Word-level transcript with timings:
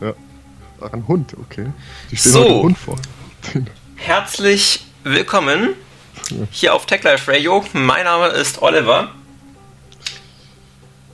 Ja. 0.00 0.14
Ach, 0.80 0.92
ein 0.94 1.06
Hund, 1.06 1.34
okay. 1.38 1.66
Die 2.10 2.16
stehen 2.16 2.32
so. 2.32 2.62
Hund 2.62 2.78
vor. 2.78 2.96
Herzlich 3.96 4.86
willkommen 5.04 5.74
hier 6.50 6.72
auf 6.72 6.86
Tech 6.86 7.02
Life 7.02 7.30
Radio. 7.30 7.62
Mein 7.74 8.04
Name 8.04 8.28
ist 8.28 8.62
Oliver. 8.62 9.10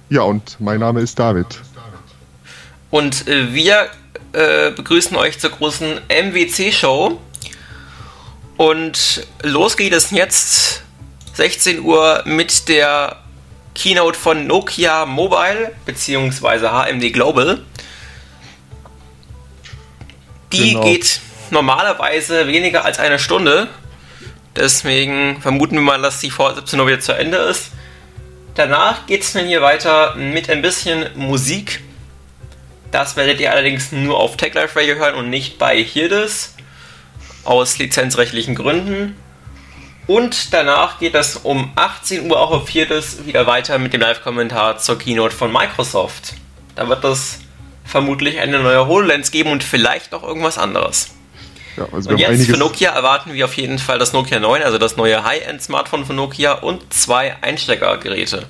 Ja, 0.08 0.22
und 0.22 0.60
mein 0.60 0.78
Name 0.78 1.00
ist 1.00 1.18
David. 1.18 1.46
Und 2.90 3.26
äh, 3.26 3.52
wir 3.52 3.88
äh, 4.32 4.70
begrüßen 4.70 5.16
euch 5.16 5.40
zur 5.40 5.50
großen 5.50 6.00
MWC-Show. 6.08 7.20
Und 8.56 9.26
los 9.42 9.76
geht 9.76 9.94
es 9.94 10.12
jetzt 10.12 10.84
16 11.34 11.80
Uhr 11.80 12.22
mit 12.24 12.68
der 12.68 13.16
Keynote 13.74 14.16
von 14.16 14.46
Nokia 14.46 15.06
Mobile 15.06 15.72
bzw. 15.84 16.68
HMD 16.68 17.12
Global. 17.12 17.62
Die 20.52 20.72
genau. 20.72 20.84
geht 20.84 21.20
normalerweise 21.50 22.46
weniger 22.46 22.84
als 22.84 22.98
eine 22.98 23.18
Stunde. 23.18 23.68
Deswegen 24.54 25.40
vermuten 25.40 25.74
wir 25.74 25.82
mal, 25.82 26.00
dass 26.00 26.20
die 26.20 26.30
vor 26.30 26.54
17 26.54 26.80
Uhr 26.80 26.86
wieder 26.86 27.00
zu 27.00 27.12
Ende 27.12 27.36
ist. 27.38 27.72
Danach 28.54 29.06
geht 29.06 29.22
es 29.22 29.32
dann 29.34 29.46
hier 29.46 29.60
weiter 29.60 30.14
mit 30.14 30.48
ein 30.48 30.62
bisschen 30.62 31.06
Musik. 31.14 31.82
Das 32.90 33.16
werdet 33.16 33.40
ihr 33.40 33.52
allerdings 33.52 33.92
nur 33.92 34.18
auf 34.18 34.36
Tech 34.38 34.54
Life 34.54 34.78
Radio 34.78 34.94
hören 34.94 35.14
und 35.14 35.28
nicht 35.28 35.58
bei 35.58 35.82
Hirdes. 35.82 36.54
Aus 37.44 37.78
lizenzrechtlichen 37.78 38.54
Gründen. 38.54 39.14
Und 40.06 40.54
danach 40.54 40.98
geht 40.98 41.14
es 41.14 41.36
um 41.36 41.72
18 41.74 42.30
Uhr 42.30 42.40
auch 42.40 42.52
auf 42.52 42.68
Viertes 42.68 43.26
wieder 43.26 43.46
weiter 43.46 43.78
mit 43.78 43.92
dem 43.92 44.00
Live-Kommentar 44.00 44.78
zur 44.78 44.98
Keynote 44.98 45.34
von 45.34 45.52
Microsoft. 45.52 46.34
Da 46.76 46.88
wird 46.88 47.04
es 47.04 47.40
vermutlich 47.86 48.38
eine 48.38 48.58
neue 48.60 48.86
HoloLens 48.86 49.30
geben 49.30 49.50
und 49.50 49.64
vielleicht 49.64 50.12
noch 50.12 50.22
irgendwas 50.22 50.58
anderes. 50.58 51.14
Ja, 51.76 51.86
also 51.92 52.10
und 52.10 52.18
jetzt 52.18 52.46
für 52.46 52.56
Nokia 52.56 52.90
erwarten 52.90 53.34
wir 53.34 53.44
auf 53.44 53.54
jeden 53.54 53.78
Fall 53.78 53.98
das 53.98 54.12
Nokia 54.12 54.40
9, 54.40 54.62
also 54.62 54.78
das 54.78 54.96
neue 54.96 55.22
High-End-Smartphone 55.22 56.06
von 56.06 56.16
Nokia 56.16 56.52
und 56.52 56.92
zwei 56.92 57.36
Einsteckergeräte. 57.42 58.46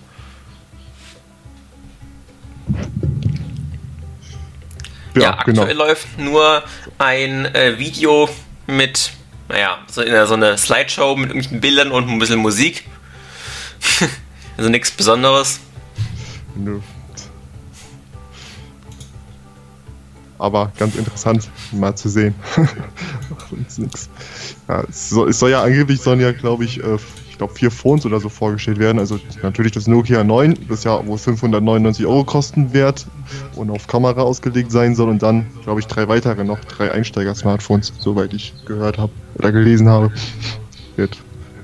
Ja, 5.14 5.22
ja 5.22 5.38
aktuell 5.38 5.68
genau. 5.68 5.84
läuft 5.84 6.18
nur 6.18 6.62
ein 6.98 7.46
äh, 7.54 7.78
Video 7.78 8.28
mit 8.66 9.10
naja, 9.48 9.78
so, 9.86 10.02
in 10.02 10.26
so 10.26 10.34
eine 10.34 10.58
Slideshow 10.58 11.16
mit 11.16 11.30
irgendwelchen 11.30 11.60
Bildern 11.60 11.90
und 11.92 12.08
ein 12.08 12.18
bisschen 12.18 12.40
Musik. 12.40 12.84
also 14.56 14.68
nichts 14.68 14.90
Besonderes. 14.90 15.60
Nö. 16.54 16.80
Aber 20.38 20.72
ganz 20.78 20.96
interessant 20.96 21.50
mal 21.72 21.94
zu 21.94 22.08
sehen. 22.08 22.34
ja, 24.68 24.84
es, 24.88 25.10
soll, 25.10 25.30
es 25.30 25.38
soll 25.38 25.50
ja 25.50 25.62
angeblich 25.62 26.00
sollen 26.00 26.20
ja, 26.20 26.32
glaube 26.32 26.64
ich, 26.64 26.82
äh, 26.82 26.98
ich 27.36 27.38
glaube, 27.38 27.52
vier 27.52 27.70
Phones 27.70 28.06
oder 28.06 28.18
so 28.18 28.30
vorgestellt 28.30 28.78
werden. 28.78 28.98
Also 28.98 29.20
natürlich 29.42 29.72
das 29.72 29.86
Nokia 29.86 30.24
9, 30.24 30.56
das 30.68 30.84
ja 30.84 31.06
wohl 31.06 31.18
599 31.18 32.06
Euro 32.06 32.24
kosten 32.24 32.72
wird 32.72 33.06
und 33.56 33.70
auf 33.70 33.86
Kamera 33.86 34.22
ausgelegt 34.22 34.72
sein 34.72 34.94
soll. 34.94 35.10
Und 35.10 35.22
dann, 35.22 35.46
glaube 35.62 35.80
ich, 35.80 35.86
drei 35.86 36.08
weitere 36.08 36.44
noch, 36.44 36.60
drei 36.64 36.90
Einsteiger-Smartphones, 36.92 37.92
soweit 37.98 38.32
ich 38.32 38.54
gehört 38.64 38.96
habe 38.96 39.12
oder 39.34 39.52
gelesen 39.52 39.86
habe. 39.88 40.10
Wird. 40.96 41.18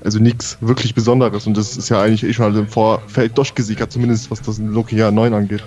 Also 0.05 0.19
nichts 0.19 0.59
wirklich 0.61 0.95
Besonderes. 0.95 1.47
Und 1.47 1.57
das 1.57 1.77
ist 1.79 1.89
ja 1.89 2.03
eigentlich 2.03 2.25
eh 2.25 2.35
schon 2.35 2.55
im 2.55 2.69
Vorfeld 2.69 3.39
durchgesickert, 3.39 3.91
zumindest 3.91 4.31
was 4.31 4.43
das 4.43 4.59
Nokia 4.59 5.11
9 5.11 5.33
angeht. 5.33 5.65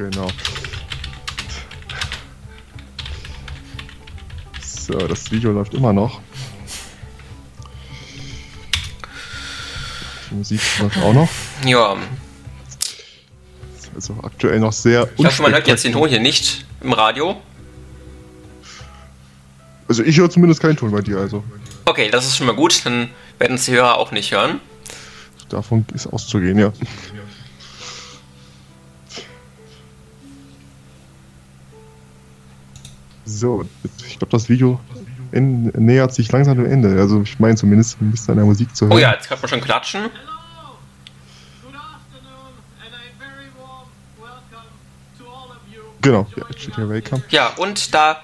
Genau. 0.00 0.28
So, 4.62 4.94
das 4.94 5.30
Video 5.30 5.52
läuft 5.52 5.74
immer 5.74 5.92
noch. 5.92 6.22
Die 10.30 10.34
Musik 10.36 10.62
läuft 10.80 10.96
auch 10.96 11.12
noch. 11.12 11.28
Ja. 11.66 11.96
Also 13.94 14.16
aktuell 14.22 14.58
noch 14.58 14.72
sehr. 14.72 15.06
Ich 15.18 15.26
hoffe, 15.26 15.42
man 15.42 15.52
hört 15.52 15.68
jetzt 15.68 15.84
den 15.84 15.92
Ton 15.92 16.08
hier 16.08 16.20
nicht 16.20 16.64
im 16.80 16.94
Radio. 16.94 17.42
Also 19.86 20.02
ich 20.02 20.16
höre 20.16 20.30
zumindest 20.30 20.62
keinen 20.62 20.78
Ton 20.78 20.92
bei 20.92 21.02
dir, 21.02 21.18
also. 21.18 21.44
Okay, 21.84 22.08
das 22.10 22.24
ist 22.24 22.38
schon 22.38 22.46
mal 22.46 22.56
gut, 22.56 22.86
dann 22.86 23.10
werden 23.38 23.56
es 23.56 23.66
die 23.66 23.72
Hörer 23.72 23.98
auch 23.98 24.12
nicht 24.12 24.32
hören. 24.32 24.60
Davon 25.50 25.84
ist 25.92 26.06
auszugehen, 26.06 26.58
ja. 26.58 26.72
So, 33.24 33.64
ich 34.06 34.18
glaube, 34.18 34.32
das 34.32 34.48
Video 34.48 34.80
in, 35.32 35.66
nähert 35.76 36.14
sich 36.14 36.30
langsam 36.32 36.56
dem 36.56 36.66
Ende. 36.66 37.00
Also 37.00 37.22
ich 37.22 37.38
meine 37.38 37.56
zumindest 37.56 38.00
ein 38.00 38.10
bisschen 38.10 38.32
an 38.32 38.36
der 38.38 38.46
Musik 38.46 38.74
zu 38.74 38.86
hören. 38.86 38.96
Oh 38.96 38.98
ja, 38.98 39.12
jetzt 39.12 39.30
hört 39.30 39.40
man 39.42 39.48
schon 39.48 39.60
klatschen. 39.60 40.10
Genau, 46.02 46.26
ja, 46.34 46.88
Welcome. 46.88 47.22
Ja, 47.28 47.48
und 47.58 47.94
da 47.94 48.22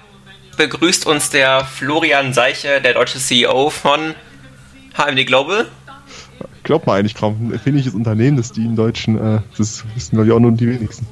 begrüßt 0.57 1.05
uns 1.05 1.29
der 1.29 1.63
Florian 1.63 2.33
Seiche, 2.33 2.81
der 2.81 2.95
deutsche 2.95 3.19
CEO 3.19 3.69
von 3.69 4.15
HMD 4.97 5.27
Global. 5.27 5.67
Glaubt 6.63 6.87
man 6.87 6.97
eigentlich 6.97 7.13
kaum. 7.13 7.51
Ein 7.53 7.59
finnisches 7.59 7.93
Unternehmen, 7.93 8.35
das 8.35 8.51
die 8.51 8.65
in 8.65 8.75
Deutschen, 8.75 9.17
äh, 9.17 9.41
das 9.57 9.85
wissen 9.93 10.15
glaube 10.15 10.27
ich 10.27 10.33
auch 10.33 10.39
nur 10.39 10.51
die 10.53 10.67
wenigsten. 10.67 11.05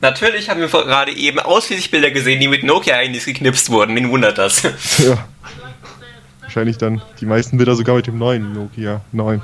Natürlich 0.00 0.48
haben 0.48 0.60
wir 0.60 0.68
gerade 0.68 1.12
eben 1.12 1.40
ausschließlich 1.40 1.90
Bilder 1.90 2.10
gesehen, 2.10 2.40
die 2.40 2.48
mit 2.48 2.62
Nokia-Handys 2.62 3.24
geknipst 3.24 3.70
wurden. 3.70 3.96
Wen 3.96 4.10
wundert 4.10 4.38
das? 4.38 4.62
Ja. 4.98 5.26
Wahrscheinlich 6.42 6.78
dann 6.78 7.02
die 7.20 7.26
meisten 7.26 7.58
Bilder 7.58 7.76
sogar 7.76 7.96
mit 7.96 8.06
dem 8.06 8.16
neuen 8.16 8.54
Nokia 8.54 9.02
9. 9.12 9.42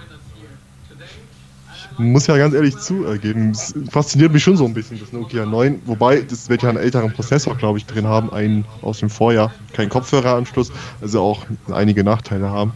Ich 1.76 1.98
muss 1.98 2.26
ja 2.26 2.37
ganz 2.38 2.54
ehrlich 2.54 2.78
zugeben, 2.78 3.50
es 3.50 3.75
fasziniert 3.91 4.32
mich 4.32 4.43
schon 4.43 4.56
so 4.56 4.64
ein 4.64 4.72
bisschen, 4.72 4.98
das 4.98 5.12
Nokia 5.12 5.44
9. 5.44 5.82
Wobei, 5.84 6.22
das 6.22 6.48
wird 6.48 6.62
ja 6.62 6.70
einen 6.70 6.78
älteren 6.78 7.12
Prozessor, 7.12 7.56
glaube 7.56 7.78
ich, 7.78 7.84
drin 7.84 8.06
haben, 8.06 8.32
einen 8.32 8.64
aus 8.81 9.00
dem 9.00 9.10
Vorjahr. 9.10 9.53
Kein 9.75 9.91
Kopfhöreranschluss, 9.91 10.72
also 11.03 11.20
auch 11.20 11.44
einige 11.70 12.03
Nachteile 12.04 12.48
haben. 12.48 12.72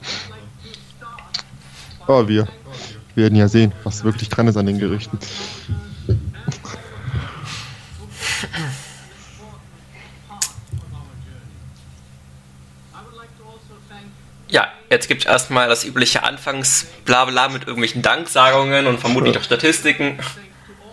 Aber 2.07 2.29
wir 2.29 2.47
werden 3.15 3.35
ja 3.37 3.49
sehen, 3.49 3.73
was 3.83 4.05
wirklich 4.05 4.29
dran 4.29 4.47
ist 4.47 4.57
an 4.57 4.67
den 4.67 4.79
Gerichten. 4.79 5.19
Ja, 14.49 14.69
jetzt 14.91 15.09
gibt 15.09 15.23
es 15.23 15.27
erstmal 15.27 15.69
das 15.69 15.85
übliche 15.85 16.23
Anfangs-Blabla 16.23 17.49
mit 17.49 17.63
irgendwelchen 17.63 18.03
Danksagungen 18.03 18.87
und 18.87 19.01
vermutlich 19.01 19.37
auch 19.39 19.43
Statistiken. 19.43 20.19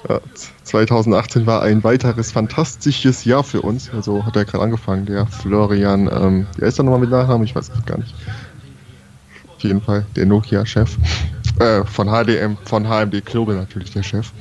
Ja, 0.07 0.19
2018 0.63 1.45
war 1.47 1.63
ein 1.63 1.83
weiteres 1.83 2.31
fantastisches 2.31 3.25
Jahr 3.25 3.43
für 3.43 3.61
uns. 3.61 3.89
Also 3.91 4.25
hat 4.25 4.35
er 4.35 4.45
gerade 4.45 4.63
angefangen, 4.63 5.05
der 5.05 5.25
Florian, 5.25 6.07
ähm, 6.11 6.47
wie 6.57 6.65
heißt 6.65 6.79
er 6.79 6.83
nochmal 6.83 6.99
mit 6.99 7.09
Nachnamen? 7.09 7.45
Ich 7.45 7.55
weiß 7.55 7.69
es 7.69 7.85
gar 7.85 7.97
nicht. 7.97 8.13
Auf 9.55 9.63
jeden 9.63 9.81
Fall 9.81 10.05
der 10.15 10.25
Nokia-Chef. 10.25 10.97
Äh, 11.59 11.85
von 11.85 12.07
HDM, 12.07 12.57
von 12.65 12.87
HMD 12.87 13.25
Global 13.25 13.55
natürlich 13.55 13.91
der 13.91 14.03
Chef. 14.03 14.31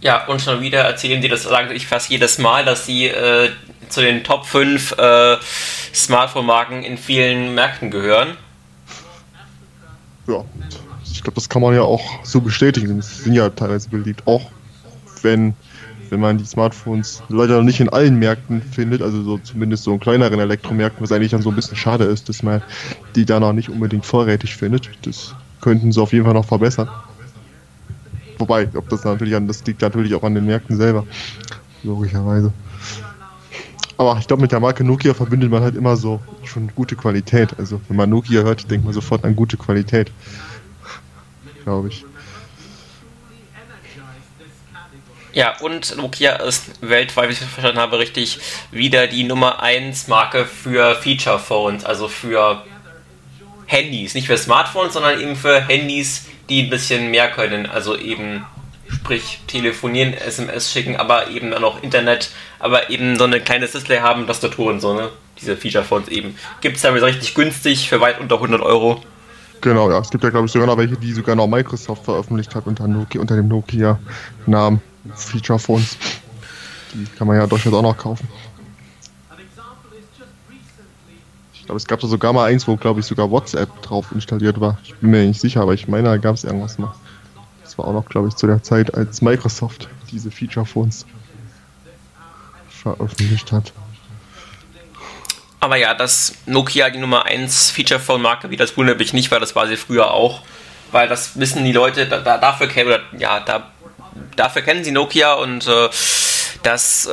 Ja, 0.00 0.26
und 0.26 0.40
schon 0.40 0.60
wieder 0.60 0.82
erzählen 0.82 1.20
die, 1.20 1.28
das 1.28 1.42
sage 1.42 1.74
ich 1.74 1.86
fast 1.86 2.08
jedes 2.08 2.38
Mal, 2.38 2.64
dass 2.64 2.86
sie 2.86 3.08
äh, 3.08 3.50
zu 3.88 4.00
den 4.00 4.22
Top 4.22 4.46
5 4.46 4.92
äh, 4.92 5.36
Smartphone-Marken 5.92 6.84
in 6.84 6.96
vielen 6.96 7.54
Märkten 7.54 7.90
gehören. 7.90 8.36
Ja, 10.28 10.44
ich 11.04 11.22
glaube, 11.22 11.34
das 11.34 11.48
kann 11.48 11.62
man 11.62 11.74
ja 11.74 11.82
auch 11.82 12.24
so 12.24 12.40
bestätigen. 12.40 13.02
Sie 13.02 13.22
sind 13.22 13.32
ja 13.32 13.48
teilweise 13.48 13.88
beliebt, 13.88 14.22
auch 14.26 14.50
wenn, 15.24 15.56
wenn 16.10 16.20
man 16.20 16.38
die 16.38 16.44
Smartphones 16.46 17.24
leider 17.28 17.62
nicht 17.62 17.80
in 17.80 17.88
allen 17.90 18.16
Märkten 18.18 18.62
findet, 18.62 19.02
also 19.02 19.22
so 19.22 19.38
zumindest 19.38 19.84
so 19.84 19.94
in 19.94 20.00
kleineren 20.00 20.40
Elektromärkten, 20.40 21.02
was 21.04 21.12
eigentlich 21.12 21.30
dann 21.32 21.42
so 21.42 21.50
ein 21.50 21.54
bisschen 21.56 21.76
schade 21.76 22.04
ist, 22.04 22.28
dass 22.28 22.42
man 22.42 22.62
die 23.16 23.26
da 23.26 23.40
noch 23.40 23.52
nicht 23.52 23.70
unbedingt 23.70 24.06
vorrätig 24.06 24.56
findet. 24.56 24.92
Das 25.02 25.36
könnten 25.60 25.92
sie 25.92 26.00
auf 26.02 26.12
jeden 26.12 26.24
Fall 26.24 26.34
noch 26.34 26.46
verbessern. 26.46 26.90
Wobei, 28.38 28.70
ob 28.74 28.88
das 28.88 29.04
natürlich 29.04 29.34
an, 29.34 29.46
das 29.48 29.64
liegt 29.64 29.82
natürlich 29.82 30.14
auch 30.14 30.22
an 30.22 30.34
den 30.34 30.44
Märkten 30.46 30.76
selber. 30.76 31.06
logischerweise. 31.82 32.54
Aber 33.98 34.18
ich 34.18 34.26
glaube, 34.26 34.40
mit 34.42 34.52
der 34.52 34.60
Marke 34.60 34.82
Nokia 34.84 35.12
verbindet 35.14 35.50
man 35.50 35.62
halt 35.62 35.74
immer 35.76 35.96
so 35.96 36.24
schon 36.42 36.68
gute 36.74 36.96
Qualität. 36.96 37.58
Also 37.58 37.82
wenn 37.88 37.96
man 37.96 38.08
Nokia 38.10 38.42
hört, 38.42 38.70
denkt 38.70 38.84
man 38.84 38.94
sofort 38.94 39.24
an 39.24 39.34
gute 39.36 39.56
Qualität. 39.58 40.14
Glaube 41.64 41.88
ich. 41.88 42.07
Ja, 45.32 45.56
und 45.60 45.96
Nokia 45.96 46.36
ist 46.36 46.64
weltweit, 46.80 47.28
wie 47.28 47.32
ich 47.32 47.38
verstanden 47.38 47.78
habe, 47.78 47.98
richtig 47.98 48.38
wieder 48.70 49.06
die 49.06 49.24
Nummer 49.24 49.62
1 49.62 50.08
Marke 50.08 50.46
für 50.46 50.94
Feature 50.96 51.38
Phones, 51.38 51.84
also 51.84 52.08
für 52.08 52.64
Handys. 53.66 54.14
Nicht 54.14 54.26
für 54.26 54.38
Smartphones, 54.38 54.94
sondern 54.94 55.20
eben 55.20 55.36
für 55.36 55.60
Handys, 55.60 56.26
die 56.48 56.62
ein 56.62 56.70
bisschen 56.70 57.10
mehr 57.10 57.30
können. 57.30 57.66
Also 57.66 57.96
eben, 57.96 58.46
sprich, 58.88 59.40
telefonieren, 59.46 60.14
SMS 60.14 60.72
schicken, 60.72 60.96
aber 60.96 61.28
eben 61.28 61.50
dann 61.50 61.62
auch 61.62 61.82
Internet, 61.82 62.30
aber 62.58 62.88
eben 62.90 63.18
so 63.18 63.24
ein 63.24 63.44
kleines 63.44 63.72
Display 63.72 64.00
haben, 64.00 64.26
Tastaturen, 64.26 64.80
so, 64.80 64.94
ne? 64.94 65.10
Diese 65.38 65.56
Feature 65.56 65.84
Phones 65.84 66.08
eben. 66.08 66.36
Gibt 66.62 66.76
es 66.76 66.82
damit 66.82 67.02
richtig 67.02 67.34
günstig 67.34 67.88
für 67.88 68.00
weit 68.00 68.18
unter 68.18 68.36
100 68.36 68.60
Euro. 68.60 69.02
Genau, 69.60 69.90
ja. 69.90 69.98
Es 69.98 70.10
gibt 70.10 70.24
ja, 70.24 70.30
glaube 70.30 70.46
ich, 70.46 70.52
sogar 70.52 70.66
noch 70.66 70.78
welche, 70.78 70.96
die 70.96 71.12
sogar 71.12 71.36
noch 71.36 71.46
Microsoft 71.46 72.04
veröffentlicht 72.04 72.54
hat 72.54 72.66
unter, 72.66 72.88
Nokia, 72.88 73.20
unter 73.20 73.36
dem 73.36 73.48
Nokia-Namen. 73.48 74.80
Feature 75.14 75.58
Phones. 75.58 75.96
Die 76.94 77.06
kann 77.16 77.26
man 77.26 77.36
ja 77.36 77.46
durchaus 77.46 77.72
auch 77.72 77.82
noch 77.82 77.96
kaufen. 77.96 78.28
Ich 81.52 81.64
glaube, 81.64 81.76
es 81.76 81.86
gab 81.86 82.00
da 82.00 82.06
sogar 82.06 82.32
mal 82.32 82.46
eins, 82.46 82.66
wo, 82.66 82.76
glaube 82.76 83.00
ich, 83.00 83.06
sogar 83.06 83.30
WhatsApp 83.30 83.82
drauf 83.82 84.06
installiert 84.12 84.58
war. 84.58 84.78
Ich 84.84 84.94
bin 84.94 85.10
mir 85.10 85.26
nicht 85.26 85.40
sicher, 85.40 85.60
aber 85.60 85.74
ich 85.74 85.86
meine, 85.86 86.08
da 86.08 86.16
gab 86.16 86.34
es 86.34 86.44
irgendwas 86.44 86.78
noch. 86.78 86.94
Das 87.62 87.76
war 87.76 87.86
auch 87.86 87.92
noch, 87.92 88.06
glaube 88.06 88.28
ich, 88.28 88.34
zu 88.36 88.46
der 88.46 88.62
Zeit, 88.62 88.94
als 88.94 89.20
Microsoft 89.20 89.88
diese 90.10 90.30
Feature 90.30 90.64
Phones 90.64 91.04
veröffentlicht 92.70 93.52
hat. 93.52 93.72
Aber 95.60 95.76
ja, 95.76 95.92
dass 95.94 96.34
Nokia 96.46 96.90
die 96.90 96.98
Nummer 96.98 97.26
1 97.26 97.70
Feature 97.70 98.00
Phone 98.00 98.22
Marke 98.22 98.50
wie 98.50 98.56
das 98.56 98.76
wundert 98.76 98.98
mich 98.98 99.12
nicht, 99.12 99.30
weil 99.30 99.40
das 99.40 99.54
war 99.56 99.66
sie 99.66 99.76
früher 99.76 100.12
auch. 100.12 100.42
Weil 100.90 101.08
das 101.08 101.38
wissen 101.38 101.64
die 101.64 101.72
Leute, 101.72 102.06
da, 102.06 102.20
da, 102.20 102.38
dafür 102.38 102.68
käme, 102.68 103.00
ja, 103.18 103.40
da 103.40 103.70
dafür 104.36 104.62
kennen 104.62 104.84
sie 104.84 104.92
Nokia 104.92 105.34
und 105.34 105.66
äh, 105.66 105.88
das, 106.62 107.06
äh, 107.06 107.10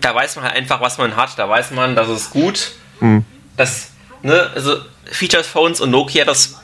da 0.00 0.14
weiß 0.14 0.36
man 0.36 0.44
halt 0.44 0.56
einfach, 0.56 0.80
was 0.80 0.98
man 0.98 1.16
hat. 1.16 1.38
Da 1.38 1.48
weiß 1.48 1.70
man, 1.72 1.96
das 1.96 2.08
ist 2.08 2.30
gut. 2.30 2.72
Mhm. 3.00 3.24
Das, 3.56 3.90
ne, 4.22 4.50
also 4.54 4.76
Features 5.06 5.46
Phones 5.46 5.80
und 5.80 5.90
Nokia, 5.90 6.24
das, 6.24 6.56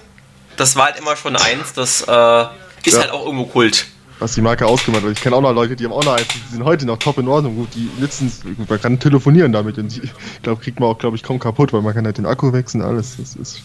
das 0.57 0.77
war 0.77 0.87
halt 0.87 0.99
immer 0.99 1.17
schon 1.17 1.37
eins. 1.37 1.73
Das 1.73 2.03
äh, 2.03 2.45
ist 2.85 2.95
ja. 2.95 3.01
halt 3.01 3.11
auch 3.11 3.25
irgendwo 3.25 3.47
Kult. 3.47 3.87
Was 4.21 4.35
die 4.35 4.43
Marke 4.43 4.67
ausgemacht 4.67 5.03
hat. 5.03 5.11
Ich 5.11 5.21
kenne 5.21 5.35
auch 5.35 5.41
noch 5.41 5.53
Leute, 5.53 5.75
die 5.75 5.85
haben 5.85 5.93
auch 5.93 6.05
noch 6.05 6.15
eins, 6.15 6.29
die 6.29 6.53
sind 6.53 6.65
heute 6.65 6.87
noch 6.87 6.99
top 6.99 7.19
in 7.19 7.27
Ordnung. 7.27 7.57
Gut, 7.57 7.75
die 7.75 7.91
nutzen 7.99 8.33
man 8.69 8.81
kann 8.81 9.01
telefonieren 9.01 9.53
damit 9.53 9.77
und 9.77 9.97
ich 9.97 10.13
glaube, 10.43 10.63
kriegt 10.63 10.79
man 10.79 10.89
auch, 10.89 10.99
glaube 10.99 11.17
ich, 11.17 11.23
kaum 11.25 11.41
kaputt, 11.41 11.73
weil 11.73 11.83
man 11.83 11.95
kann 11.95 12.05
halt 12.05 12.19
den 12.19 12.27
Akku 12.27 12.53
wechseln, 12.53 12.81
alles. 12.81 13.17
Das 13.17 13.35
ist 13.35 13.61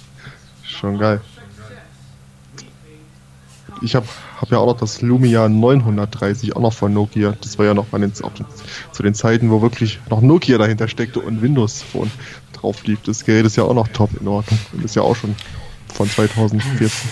schon 0.63 0.97
geil 0.97 1.21
ich 3.81 3.95
habe 3.95 4.07
hab 4.39 4.51
ja 4.51 4.57
auch 4.57 4.67
noch 4.67 4.77
das 4.77 5.01
Lumia 5.01 5.49
930 5.49 6.55
auch 6.55 6.61
noch 6.61 6.73
von 6.73 6.93
Nokia. 6.93 7.35
Das 7.41 7.57
war 7.57 7.65
ja 7.65 7.73
noch 7.73 7.91
mal 7.91 7.99
den, 7.99 8.13
zu 8.13 9.03
den 9.03 9.13
Zeiten, 9.13 9.51
wo 9.51 9.61
wirklich 9.61 9.99
noch 10.09 10.21
Nokia 10.21 10.57
dahinter 10.57 10.87
steckte 10.87 11.19
und 11.19 11.41
Windows 11.41 11.81
Phone 11.81 12.09
drauf 12.53 12.85
lief. 12.85 12.99
Das 13.03 13.25
Gerät 13.25 13.45
ist 13.45 13.57
ja 13.57 13.63
auch 13.63 13.73
noch 13.73 13.89
top 13.89 14.11
in 14.19 14.27
Ordnung 14.27 14.59
und 14.71 14.85
ist 14.85 14.95
ja 14.95 15.01
auch 15.01 15.15
schon 15.15 15.35
von 15.93 16.09
2014. 16.09 17.09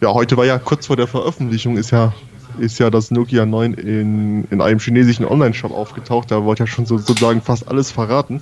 Ja, 0.00 0.12
heute 0.12 0.36
war 0.36 0.44
ja 0.44 0.58
kurz 0.58 0.86
vor 0.86 0.96
der 0.96 1.06
Veröffentlichung, 1.06 1.76
ist 1.76 1.92
ja 1.92 2.12
ist 2.58 2.78
ja 2.78 2.90
das 2.90 3.10
Nokia 3.10 3.46
9 3.46 3.74
in, 3.74 4.44
in 4.50 4.60
einem 4.60 4.78
chinesischen 4.78 5.24
Online-Shop 5.24 5.72
aufgetaucht. 5.72 6.30
Da 6.30 6.44
wollte 6.44 6.64
ja 6.64 6.66
schon 6.66 6.86
so, 6.86 6.98
sozusagen 6.98 7.42
fast 7.42 7.68
alles 7.68 7.90
verraten. 7.90 8.40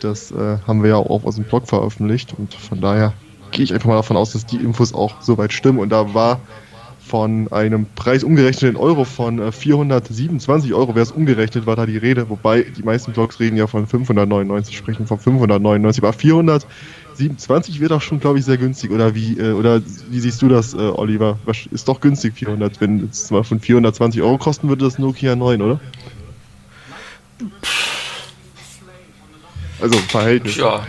Das 0.00 0.30
äh, 0.30 0.58
haben 0.66 0.82
wir 0.82 0.90
ja 0.90 0.96
auch 0.96 1.24
aus 1.24 1.36
dem 1.36 1.44
Blog 1.44 1.68
veröffentlicht 1.68 2.34
und 2.38 2.54
von 2.54 2.80
daher 2.80 3.12
gehe 3.50 3.64
ich 3.64 3.74
einfach 3.74 3.88
mal 3.88 3.96
davon 3.96 4.16
aus, 4.16 4.32
dass 4.32 4.46
die 4.46 4.56
Infos 4.56 4.94
auch 4.94 5.20
soweit 5.20 5.52
stimmen. 5.52 5.78
Und 5.78 5.90
da 5.90 6.14
war 6.14 6.40
von 7.00 7.50
einem 7.50 7.86
Preis 7.96 8.22
umgerechnet 8.22 8.70
in 8.70 8.76
Euro 8.76 9.04
von 9.04 9.40
äh, 9.40 9.52
427 9.52 10.72
Euro, 10.72 10.94
wäre 10.94 11.02
es 11.02 11.10
umgerechnet, 11.10 11.66
war 11.66 11.74
da 11.74 11.84
die 11.84 11.96
Rede. 11.96 12.30
Wobei 12.30 12.62
die 12.62 12.82
meisten 12.82 13.12
Blogs 13.12 13.40
reden 13.40 13.56
ja 13.56 13.66
von 13.66 13.86
599, 13.86 14.76
sprechen 14.76 15.06
von 15.06 15.18
599. 15.18 16.02
Aber 16.02 16.12
400 16.12 16.66
27 17.20 17.80
wird 17.80 17.92
auch 17.92 18.00
schon, 18.00 18.18
glaube 18.18 18.38
ich, 18.38 18.44
sehr 18.44 18.56
günstig. 18.56 18.90
Oder 18.90 19.14
wie, 19.14 19.38
äh, 19.38 19.52
oder 19.52 19.82
wie 20.08 20.20
siehst 20.20 20.40
du 20.42 20.48
das, 20.48 20.74
äh, 20.74 20.78
Oliver? 20.78 21.38
Ist 21.70 21.86
doch 21.86 22.00
günstig 22.00 22.34
400. 22.34 22.80
Wenn 22.80 23.08
es 23.10 23.30
mal 23.30 23.44
von 23.44 23.60
420 23.60 24.22
Euro 24.22 24.38
kosten 24.38 24.68
würde, 24.68 24.84
das 24.84 24.98
Nokia 24.98 25.36
9, 25.36 25.62
oder? 25.62 25.80
Also 29.80 29.96
im 29.96 30.04
Verhältnis. 30.04 30.56
Ja. 30.56 30.86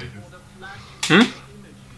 Hm? 1.07 1.25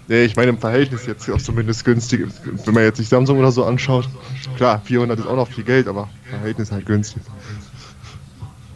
Nee, 0.08 0.26
ich 0.26 0.36
meine 0.36 0.50
im 0.50 0.58
Verhältnis 0.58 1.06
jetzt 1.06 1.30
auch 1.30 1.42
zumindest 1.42 1.86
günstig. 1.86 2.28
Wenn 2.66 2.74
man 2.74 2.84
jetzt 2.84 2.98
sich 2.98 3.08
Samsung 3.08 3.40
oder 3.40 3.52
so 3.52 3.64
anschaut. 3.64 4.10
Klar, 4.58 4.82
400 4.84 5.20
ist 5.20 5.26
auch 5.26 5.36
noch 5.36 5.48
viel 5.48 5.64
Geld, 5.64 5.88
aber 5.88 6.10
Verhältnis 6.30 6.72
halt 6.72 6.86
günstig. 6.86 7.22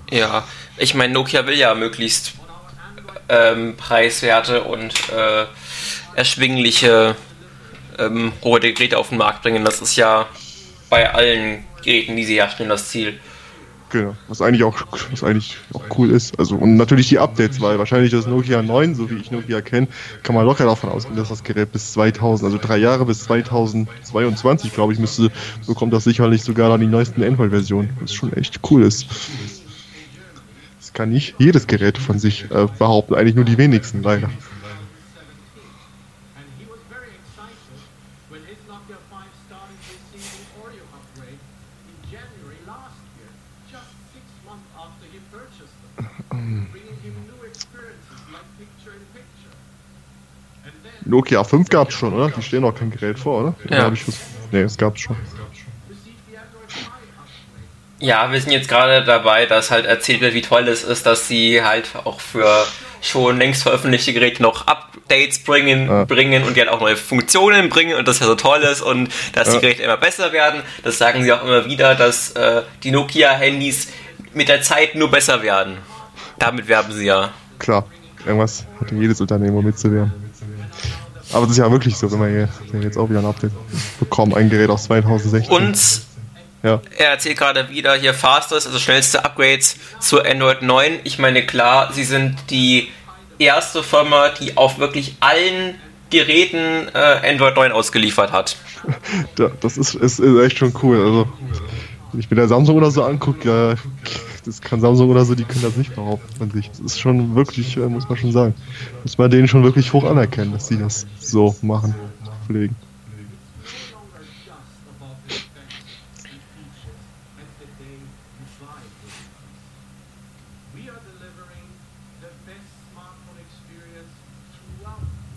Ja, 0.09 0.45
ich 0.77 0.95
meine, 0.95 1.13
Nokia 1.13 1.45
will 1.45 1.57
ja 1.57 1.75
möglichst 1.75 2.33
ähm, 3.30 3.76
preiswerte 3.78 4.64
und 4.64 4.94
äh, 5.10 5.46
erschwingliche 6.16 7.16
ähm, 8.00 8.34
Geräte 8.42 8.98
auf 8.98 9.10
den 9.10 9.18
Markt 9.18 9.44
bringen. 9.44 9.66
Das 9.66 9.82
ist 9.82 9.96
ja 9.96 10.28
bei 10.90 11.14
allen 11.14 11.64
Geräten, 11.84 12.16
die 12.16 12.26
sie 12.26 12.36
herstellen, 12.36 12.70
das 12.70 12.90
Ziel. 12.90 13.20
Genau, 13.90 14.18
was 14.28 14.42
eigentlich 14.42 14.64
auch, 14.64 14.76
was 15.12 15.24
eigentlich 15.24 15.58
auch 15.74 15.84
cool 15.98 16.12
ist. 16.12 16.38
Also 16.38 16.56
und 16.58 16.76
natürlich 16.76 17.08
die 17.08 17.20
Updates, 17.20 17.62
weil 17.62 17.80
wahrscheinlich 17.80 18.12
das 18.12 18.28
Nokia 18.28 18.62
9, 18.62 18.96
so 18.96 19.10
wie 19.10 19.16
ich 19.16 19.32
Nokia 19.32 19.62
kenne, 19.62 19.88
kann 20.24 20.36
man 20.36 20.46
locker 20.46 20.66
davon 20.66 20.90
ausgehen, 20.90 21.16
dass 21.16 21.30
das 21.30 21.42
Gerät 21.42 21.72
bis 21.72 21.94
2000, 21.94 22.52
also 22.52 22.58
drei 22.62 22.78
Jahre 22.78 23.06
bis 23.06 23.24
2022, 23.24 24.74
glaube 24.74 24.92
ich, 24.92 25.00
müsste, 25.00 25.32
bekommt 25.66 25.94
das 25.94 26.04
sicherlich 26.04 26.44
sogar 26.44 26.70
dann 26.70 26.82
die 26.82 26.88
neuesten 26.88 27.24
Android-Versionen, 27.24 27.90
was 28.02 28.14
schon 28.14 28.34
echt 28.34 28.60
cool 28.70 28.84
ist 28.84 29.08
kann 30.98 31.10
nicht 31.10 31.36
jedes 31.38 31.68
Gerät 31.68 32.00
von 32.00 32.18
sich 32.18 32.46
äh, 32.50 32.66
behaupten, 32.80 33.14
eigentlich 33.14 33.36
nur 33.36 33.46
die 33.46 33.60
wenigsten 33.60 34.02
leider. 34.02 34.32
Nokia 51.06 51.44
5 51.44 51.69
gab 51.69 51.90
es 51.90 51.94
schon, 51.94 52.14
oder? 52.14 52.31
Die 52.31 52.42
stehen 52.42 52.64
noch 52.64 52.74
kein 52.74 52.90
Gerät 52.90 53.19
vor, 53.19 53.42
oder? 53.42 53.56
Ja. 53.69 53.94
Ne, 54.52 54.62
es 54.62 54.78
gab 54.78 54.95
es 54.95 55.02
schon. 55.02 55.16
Ja, 57.99 58.31
wir 58.31 58.39
sind 58.39 58.51
jetzt 58.51 58.69
gerade 58.69 59.04
dabei, 59.04 59.47
dass 59.47 59.71
halt 59.71 59.85
erzählt 59.85 60.21
wird, 60.21 60.33
wie 60.33 60.42
toll 60.42 60.68
es 60.68 60.83
ist, 60.83 61.06
dass 61.06 61.27
sie 61.27 61.63
halt 61.63 61.89
auch 62.04 62.21
für 62.21 62.66
schon 63.01 63.37
längst 63.37 63.63
veröffentlichte 63.63 64.13
Geräte 64.13 64.42
noch 64.44 64.68
Updates 64.68 65.39
bringen, 65.39 65.87
ja. 65.87 66.04
bringen 66.06 66.44
und 66.44 66.56
die 66.56 66.61
halt 66.61 66.69
auch 66.69 66.80
neue 66.80 66.95
Funktionen 66.95 67.69
bringen 67.69 67.97
und 67.97 68.07
das 68.07 68.19
ja 68.19 68.27
so 68.27 68.35
toll 68.35 68.61
ist 68.61 68.81
und 68.81 69.09
dass 69.33 69.47
ja. 69.47 69.56
die 69.56 69.61
Geräte 69.61 69.83
immer 69.83 69.97
besser 69.97 70.31
werden. 70.31 70.61
Das 70.83 70.97
sagen 70.97 71.23
sie 71.23 71.31
auch 71.31 71.44
immer 71.44 71.66
wieder, 71.66 71.95
dass 71.95 72.31
äh, 72.31 72.61
die 72.83 72.92
Nokia-Handys 72.92 73.87
mit 74.33 74.49
der 74.49 74.61
Zeit 74.61 74.95
nur 74.95 75.09
besser 75.09 75.42
werden. 75.42 75.77
Damit 76.37 76.68
werben 76.68 76.94
sie 76.94 77.06
ja. 77.06 77.31
Klar, 77.57 77.85
irgendwas 78.25 78.66
hat 78.80 78.92
jedes 78.92 79.19
Unternehmen 79.21 79.63
mitzuwerben. 79.63 80.13
Aber 81.33 81.42
das 81.42 81.51
ist 81.51 81.57
ja 81.57 81.71
wirklich 81.71 81.97
so, 81.97 82.11
wenn 82.11 82.21
wir 82.21 82.49
jetzt 82.81 82.97
auch 82.97 83.09
wieder 83.09 83.19
ein 83.19 83.25
Update 83.25 83.51
bekommen, 83.99 84.35
ein 84.35 84.49
Gerät 84.49 84.69
aus 84.69 84.83
2016. 84.83 85.51
Und 85.51 85.77
ja. 86.64 86.81
Er 86.97 87.09
erzählt 87.11 87.37
gerade 87.37 87.69
wieder 87.69 87.95
hier 87.95 88.14
Fastest, 88.14 88.68
also 88.68 88.80
schnellste 88.80 89.23
Upgrades 89.23 89.78
zu 89.99 90.23
Android 90.23 90.61
9. 90.61 90.99
Ich 91.04 91.19
meine, 91.19 91.45
klar, 91.45 91.92
sie 91.94 92.04
sind 92.04 92.35
die 92.49 92.90
erste 93.40 93.83
Firma, 93.83 94.30
die 94.30 94.57
auf 94.57 94.80
wirklich 94.80 95.16
allen 95.19 95.76
Geräten 96.09 96.87
äh, 96.94 97.30
Android 97.30 97.56
9 97.56 97.71
ausgeliefert 97.71 98.31
hat. 98.31 98.57
Ja, 99.37 99.49
das 99.59 99.78
ist, 99.78 99.95
ist, 99.95 100.19
ist, 100.19 100.40
echt 100.40 100.57
schon 100.57 100.73
cool. 100.81 100.97
Also, 100.97 101.28
wenn 102.11 102.19
ich 102.19 102.30
mir 102.30 102.37
der 102.37 102.47
Samsung 102.47 102.78
oder 102.78 102.92
so 102.92 103.04
angucke, 103.04 103.71
äh, 103.71 103.76
das 104.45 104.61
kann 104.61 104.80
Samsung 104.80 105.09
oder 105.09 105.26
so, 105.26 105.35
die 105.35 105.44
können 105.44 105.64
das 105.64 105.76
nicht 105.76 105.94
behaupten 105.94 106.35
von 106.37 106.52
sich. 106.52 106.69
Das 106.69 106.80
ist 106.80 106.99
schon 106.99 107.35
wirklich, 107.35 107.76
äh, 107.76 107.81
muss 107.81 108.07
man 108.07 108.18
schon 108.18 108.31
sagen, 108.31 108.56
muss 109.04 109.18
man 109.18 109.30
denen 109.30 109.47
schon 109.47 109.64
wirklich 109.64 109.92
hoch 109.92 110.06
anerkennen, 110.06 110.54
dass 110.54 110.68
sie 110.68 110.78
das 110.78 111.06
so 111.19 111.56
machen, 111.61 111.94
pflegen. 112.45 112.76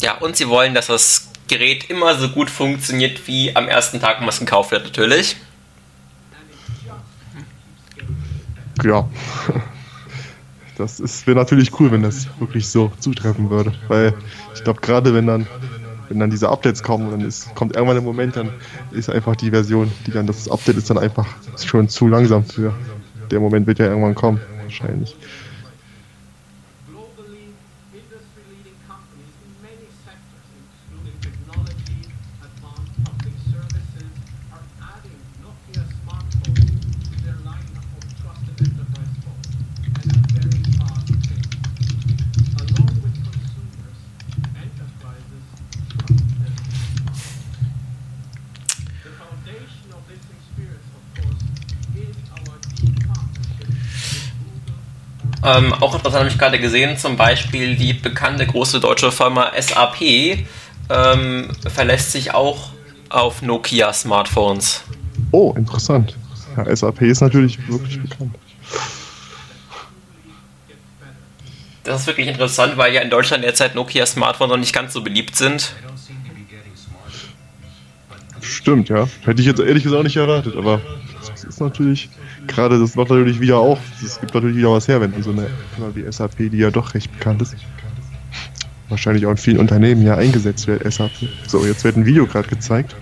Ja, 0.00 0.09
und 0.20 0.36
sie 0.36 0.48
wollen, 0.48 0.74
dass 0.74 0.86
das 0.86 1.30
Gerät 1.48 1.90
immer 1.90 2.16
so 2.16 2.28
gut 2.28 2.48
funktioniert 2.48 3.26
wie 3.26 3.54
am 3.56 3.68
ersten 3.68 4.00
Tag, 4.00 4.22
wo 4.22 4.28
es 4.28 4.38
gekauft 4.38 4.70
wird, 4.70 4.84
natürlich. 4.84 5.36
Ja. 8.84 9.08
Das 10.78 11.26
wäre 11.26 11.36
natürlich 11.36 11.78
cool, 11.78 11.90
wenn 11.92 12.02
das 12.02 12.26
wirklich 12.38 12.66
so 12.68 12.90
zutreffen 13.00 13.50
würde. 13.50 13.74
Weil 13.88 14.14
ich 14.54 14.64
glaube, 14.64 14.80
gerade 14.80 15.12
wenn 15.12 15.26
dann, 15.26 15.46
wenn 16.08 16.20
dann 16.20 16.30
diese 16.30 16.48
Updates 16.48 16.82
kommen, 16.82 17.10
dann 17.10 17.20
ist, 17.20 17.54
kommt 17.54 17.76
irgendwann 17.76 17.98
ein 17.98 18.04
Moment, 18.04 18.36
dann 18.36 18.50
ist 18.90 19.10
einfach 19.10 19.36
die 19.36 19.50
Version, 19.50 19.92
die 20.06 20.10
dann 20.10 20.26
das 20.26 20.48
Update 20.48 20.76
ist 20.76 20.88
dann 20.88 20.96
einfach 20.96 21.26
schon 21.62 21.88
zu 21.88 22.08
langsam 22.08 22.44
für. 22.44 22.72
Der 23.30 23.40
Moment 23.40 23.66
wird 23.66 23.78
ja 23.78 23.86
irgendwann 23.86 24.14
kommen, 24.14 24.40
wahrscheinlich. 24.62 25.14
Ähm, 55.42 55.72
auch 55.74 55.94
interessant 55.94 56.20
habe 56.20 56.28
ich 56.28 56.38
gerade 56.38 56.58
gesehen, 56.58 56.98
zum 56.98 57.16
Beispiel 57.16 57.76
die 57.76 57.94
bekannte 57.94 58.46
große 58.46 58.78
deutsche 58.80 59.10
Firma 59.10 59.52
SAP 59.58 60.44
ähm, 60.90 61.48
verlässt 61.72 62.12
sich 62.12 62.34
auch 62.34 62.70
auf 63.08 63.42
Nokia 63.42 63.92
Smartphones. 63.92 64.84
Oh, 65.30 65.54
interessant. 65.56 66.16
Ja, 66.56 66.74
SAP 66.74 67.02
ist 67.02 67.20
natürlich 67.20 67.58
wirklich 67.68 68.00
bekannt. 68.02 68.34
Das 71.84 72.02
ist 72.02 72.06
wirklich 72.06 72.28
interessant, 72.28 72.76
weil 72.76 72.92
ja 72.92 73.00
in 73.00 73.10
Deutschland 73.10 73.42
derzeit 73.42 73.74
Nokia 73.74 74.04
Smartphones 74.04 74.50
noch 74.50 74.58
nicht 74.58 74.74
ganz 74.74 74.92
so 74.92 75.02
beliebt 75.02 75.36
sind. 75.36 75.72
Stimmt, 78.42 78.88
ja. 78.88 79.08
Hätte 79.24 79.40
ich 79.40 79.46
jetzt 79.46 79.60
ehrlich 79.60 79.82
gesagt 79.82 80.00
auch 80.00 80.04
nicht 80.04 80.16
erwartet, 80.16 80.56
aber 80.56 80.80
das 81.28 81.44
ist 81.44 81.60
natürlich 81.60 82.08
gerade 82.46 82.78
das 82.78 82.94
macht 82.94 83.10
natürlich 83.10 83.40
wieder 83.40 83.58
auch, 83.58 83.78
es 84.04 84.20
gibt 84.20 84.34
natürlich 84.34 84.56
wieder 84.56 84.72
was 84.72 84.88
her, 84.88 85.00
wenn 85.00 85.22
so 85.22 85.30
eine 85.30 85.48
Firma 85.74 85.94
wie 85.94 86.10
SAP, 86.10 86.36
die 86.50 86.58
ja 86.58 86.70
doch 86.70 86.94
recht 86.94 87.12
bekannt 87.12 87.42
ist, 87.42 87.56
wahrscheinlich 88.88 89.26
auch 89.26 89.30
in 89.30 89.36
vielen 89.36 89.58
Unternehmen 89.58 90.02
ja 90.04 90.16
eingesetzt 90.16 90.66
wird, 90.66 90.90
SAP. 90.90 91.12
So, 91.46 91.64
jetzt 91.64 91.84
wird 91.84 91.96
ein 91.96 92.06
Video 92.06 92.26
gerade 92.26 92.48
gezeigt. 92.48 92.94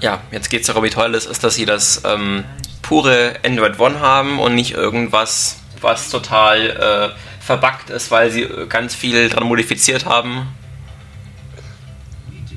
Ja, 0.00 0.20
jetzt 0.32 0.50
geht 0.50 0.62
es 0.62 0.66
darum, 0.66 0.82
wie 0.82 0.90
toll 0.90 1.14
es 1.14 1.26
ist, 1.26 1.44
dass 1.44 1.54
sie 1.54 1.64
das 1.64 2.02
ähm, 2.04 2.42
pure 2.82 3.36
Android 3.46 3.78
One 3.78 4.00
haben 4.00 4.40
und 4.40 4.56
nicht 4.56 4.72
irgendwas, 4.72 5.60
was 5.80 6.10
total 6.10 7.14
äh, 7.14 7.31
verbuggt 7.42 7.90
ist, 7.90 8.10
weil 8.10 8.30
sie 8.30 8.46
ganz 8.68 8.94
viel 8.94 9.28
dran 9.28 9.44
modifiziert 9.44 10.06
haben. 10.06 10.46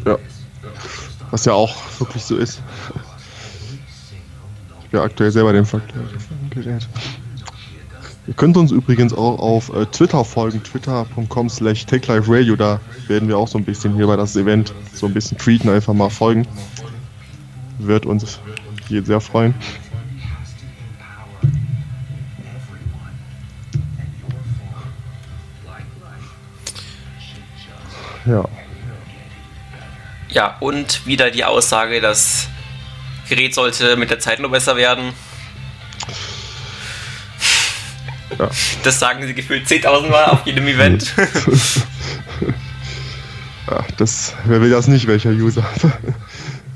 Ja. 0.06 0.18
Was 1.32 1.46
ja 1.46 1.54
auch 1.54 1.76
wirklich 2.00 2.24
so 2.24 2.38
ist. 2.38 2.62
Ich 4.84 4.90
bin 4.90 5.00
aktuell 5.00 5.32
selber 5.32 5.54
dem 5.54 5.66
Faktor 5.66 6.04
Gerät. 6.52 6.88
Ihr 8.28 8.34
könnt 8.34 8.58
uns 8.58 8.72
übrigens 8.72 9.14
auch 9.14 9.40
auf 9.40 9.70
äh, 9.74 9.86
Twitter 9.88 10.24
folgen, 10.24 10.64
twitter.com 10.64 11.50
slash 11.50 11.86
takeliferadio, 11.86 12.56
da 12.56 12.80
werden 13.08 13.28
wir 13.28 13.38
auch 13.38 13.48
so 13.48 13.58
ein 13.58 13.66
bisschen 13.66 13.96
hier 13.96 14.08
bei 14.08 14.16
das 14.16 14.36
Event 14.36 14.74
so 14.94 15.06
ein 15.06 15.14
bisschen 15.14 15.38
tweeten, 15.38 15.70
einfach 15.70 15.94
mal 15.94 16.10
folgen. 16.10 16.48
Wird 17.78 18.06
uns 18.06 18.40
sehr 18.90 19.22
freuen. 19.22 19.54
Ja. 28.26 28.44
Ja, 30.30 30.58
und 30.60 31.06
wieder 31.06 31.32
die 31.32 31.46
Aussage, 31.46 32.02
das 32.02 32.50
Gerät 33.30 33.54
sollte 33.54 33.96
mit 33.96 34.10
der 34.10 34.20
Zeit 34.20 34.40
nur 34.40 34.52
besser 34.52 34.76
werden. 34.76 35.14
Ja. 38.38 38.50
Das 38.84 39.00
sagen 39.00 39.26
sie 39.26 39.34
gefühlt 39.34 39.66
10.000 39.68 40.10
Mal 40.10 40.26
auf 40.26 40.46
jedem 40.46 40.68
Event. 40.68 41.14
ja, 43.70 43.86
das, 43.98 44.34
wer 44.46 44.62
will 44.62 44.70
das 44.70 44.88
nicht, 44.88 45.08
welcher 45.08 45.32
User? 45.32 45.66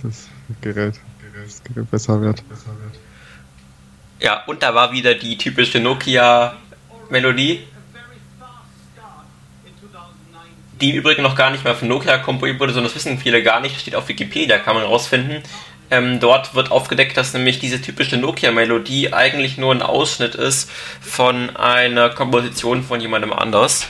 Das 0.01 0.29
Gerät, 0.61 0.97
das 1.45 1.61
Gerät 1.65 1.91
besser 1.91 2.21
wird. 2.21 2.41
Ja, 4.21 4.45
und 4.45 4.63
da 4.63 4.73
war 4.73 4.93
wieder 4.93 5.13
die 5.13 5.37
typische 5.37 5.81
Nokia-Melodie. 5.81 7.67
Die 10.81 10.91
im 10.91 10.97
Übrigen 10.97 11.23
noch 11.23 11.35
gar 11.35 11.51
nicht 11.51 11.63
mal 11.63 11.75
von 11.75 11.87
Nokia 11.87 12.17
komponiert 12.17 12.59
wurde, 12.59 12.73
sondern 12.73 12.91
das 12.91 12.95
wissen 12.95 13.17
viele 13.17 13.43
gar 13.43 13.59
nicht, 13.59 13.75
das 13.75 13.81
steht 13.81 13.95
auf 13.95 14.07
Wikipedia, 14.07 14.57
kann 14.59 14.75
man 14.75 14.85
rausfinden. 14.85 15.43
Ähm, 15.91 16.19
dort 16.19 16.53
wird 16.53 16.71
aufgedeckt, 16.71 17.17
dass 17.17 17.33
nämlich 17.33 17.59
diese 17.59 17.81
typische 17.81 18.17
Nokia-Melodie 18.17 19.11
eigentlich 19.11 19.57
nur 19.57 19.73
ein 19.73 19.81
Ausschnitt 19.81 20.35
ist 20.35 20.69
von 21.01 21.55
einer 21.55 22.09
Komposition 22.09 22.83
von 22.83 23.01
jemandem 23.01 23.33
anders. 23.33 23.87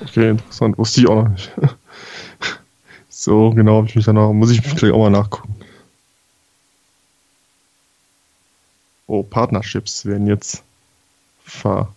Okay, 0.00 0.30
interessant, 0.30 0.78
wusste 0.78 1.00
ich 1.00 1.08
auch 1.08 1.24
noch 1.24 1.28
nicht. 1.28 1.50
so, 3.08 3.50
genau, 3.50 3.84
ich 3.84 3.94
mich 3.94 4.06
danach, 4.06 4.32
muss 4.32 4.50
ich 4.50 4.64
mich 4.64 4.74
gleich 4.76 4.92
auch 4.92 4.98
mal 4.98 5.10
nachgucken. 5.10 5.54
Oh, 9.06 9.22
Partnerships 9.22 10.06
werden 10.06 10.26
jetzt 10.26 10.62
ver 11.44 11.92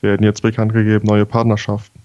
werden 0.00 0.24
jetzt 0.24 0.42
bekannt 0.42 0.72
gegeben, 0.72 1.06
neue 1.06 1.26
Partnerschaften. 1.26 1.98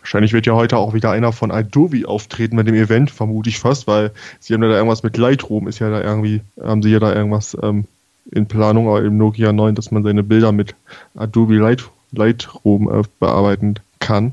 Wahrscheinlich 0.00 0.32
wird 0.32 0.46
ja 0.46 0.54
heute 0.54 0.76
auch 0.76 0.94
wieder 0.94 1.10
einer 1.10 1.32
von 1.32 1.50
Adobe 1.50 2.06
auftreten 2.06 2.54
bei 2.54 2.62
dem 2.62 2.76
Event, 2.76 3.10
vermute 3.10 3.50
ich 3.50 3.58
fast, 3.58 3.88
weil 3.88 4.12
sie 4.38 4.54
haben 4.54 4.62
ja 4.62 4.68
da 4.68 4.76
irgendwas 4.76 5.02
mit 5.02 5.16
Lightroom, 5.16 5.66
ist 5.66 5.80
ja 5.80 5.90
da 5.90 6.00
irgendwie, 6.00 6.42
haben 6.62 6.80
sie 6.80 6.90
ja 6.90 7.00
da 7.00 7.12
irgendwas 7.12 7.56
ähm, 7.60 7.86
in 8.30 8.46
Planung, 8.46 8.86
aber 8.86 9.02
im 9.02 9.16
Nokia 9.16 9.52
9, 9.52 9.74
dass 9.74 9.90
man 9.90 10.04
seine 10.04 10.22
Bilder 10.22 10.52
mit 10.52 10.76
Adobe 11.16 11.56
Light, 11.56 11.90
Lightroom 12.12 12.88
äh, 12.88 13.02
bearbeiten 13.18 13.74
kann. 13.98 14.30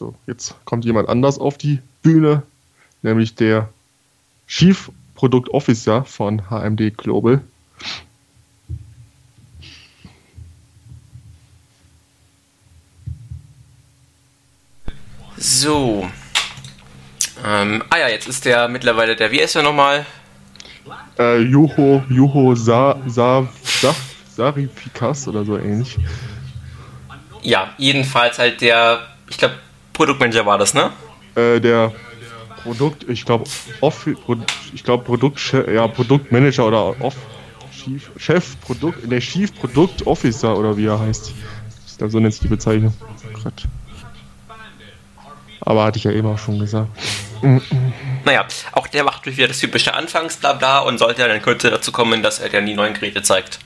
So, 0.00 0.14
jetzt 0.26 0.54
kommt 0.64 0.86
jemand 0.86 1.10
anders 1.10 1.38
auf 1.38 1.58
die 1.58 1.78
Bühne, 2.00 2.42
nämlich 3.02 3.34
der 3.34 3.68
Chief 4.48 4.90
Product 5.14 5.50
Officer 5.50 6.06
von 6.06 6.48
HMD 6.48 6.96
Global. 6.96 7.42
So. 15.36 16.08
Ähm, 17.44 17.84
ah 17.90 17.98
ja, 17.98 18.08
jetzt 18.08 18.26
ist 18.26 18.46
der 18.46 18.68
mittlerweile 18.68 19.16
der, 19.16 19.30
wie 19.32 19.40
ist 19.40 19.54
er 19.54 19.62
nochmal? 19.62 20.06
Äh, 21.18 21.40
Juho, 21.40 22.02
Juho 22.08 22.54
Sa, 22.54 22.96
Sa, 23.06 23.46
Sa, 23.62 23.94
Sarifikas 24.34 25.28
oder 25.28 25.44
so 25.44 25.58
ähnlich. 25.58 25.98
Ja, 27.42 27.74
jedenfalls 27.76 28.38
halt 28.38 28.62
der, 28.62 29.06
ich 29.28 29.36
glaube, 29.36 29.56
Produktmanager 30.00 30.46
war 30.46 30.56
das, 30.56 30.72
ne? 30.72 30.92
Äh, 31.34 31.60
der 31.60 31.92
Produkt, 32.62 33.04
ich 33.06 33.26
glaube, 33.26 33.44
ich 34.72 34.82
glaube 34.82 35.04
Produkt, 35.04 35.52
ja, 35.52 35.86
Produktmanager 35.88 36.66
oder 36.68 36.98
Off, 37.02 37.16
Chief, 37.70 38.10
Chef 38.16 38.58
Produkt, 38.62 39.12
der 39.12 39.20
Chief 39.20 39.54
Produkt 39.54 40.06
Officer 40.06 40.56
oder 40.56 40.74
wie 40.78 40.86
er 40.86 40.98
heißt. 40.98 41.34
Ich 41.86 41.98
glaube, 41.98 42.10
so 42.10 42.18
nennt 42.18 42.32
sich 42.32 42.40
die 42.40 42.48
Bezeichnung. 42.48 42.94
Gott. 43.44 43.64
Aber 45.60 45.84
hatte 45.84 45.98
ich 45.98 46.04
ja 46.04 46.12
eben 46.12 46.28
auch 46.28 46.38
schon 46.38 46.58
gesagt. 46.58 46.88
Naja, 48.24 48.46
auch 48.72 48.86
der 48.86 49.04
macht 49.04 49.26
wieder 49.26 49.48
das 49.48 49.58
typische 49.58 49.92
Anfangsblabla 49.92 50.78
und 50.78 50.96
sollte 50.96 51.28
dann 51.28 51.42
Kürze 51.42 51.70
dazu 51.70 51.92
kommen, 51.92 52.22
dass 52.22 52.38
er 52.38 52.48
dann 52.48 52.64
die 52.64 52.74
neuen 52.74 52.94
Geräte 52.94 53.20
zeigt. 53.22 53.58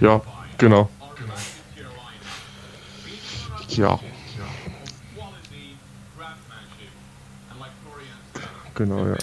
Ja, 0.00 0.22
genau. 0.56 0.88
Ja. 3.68 4.00
Genau, 8.74 9.06
ja. 9.06 9.16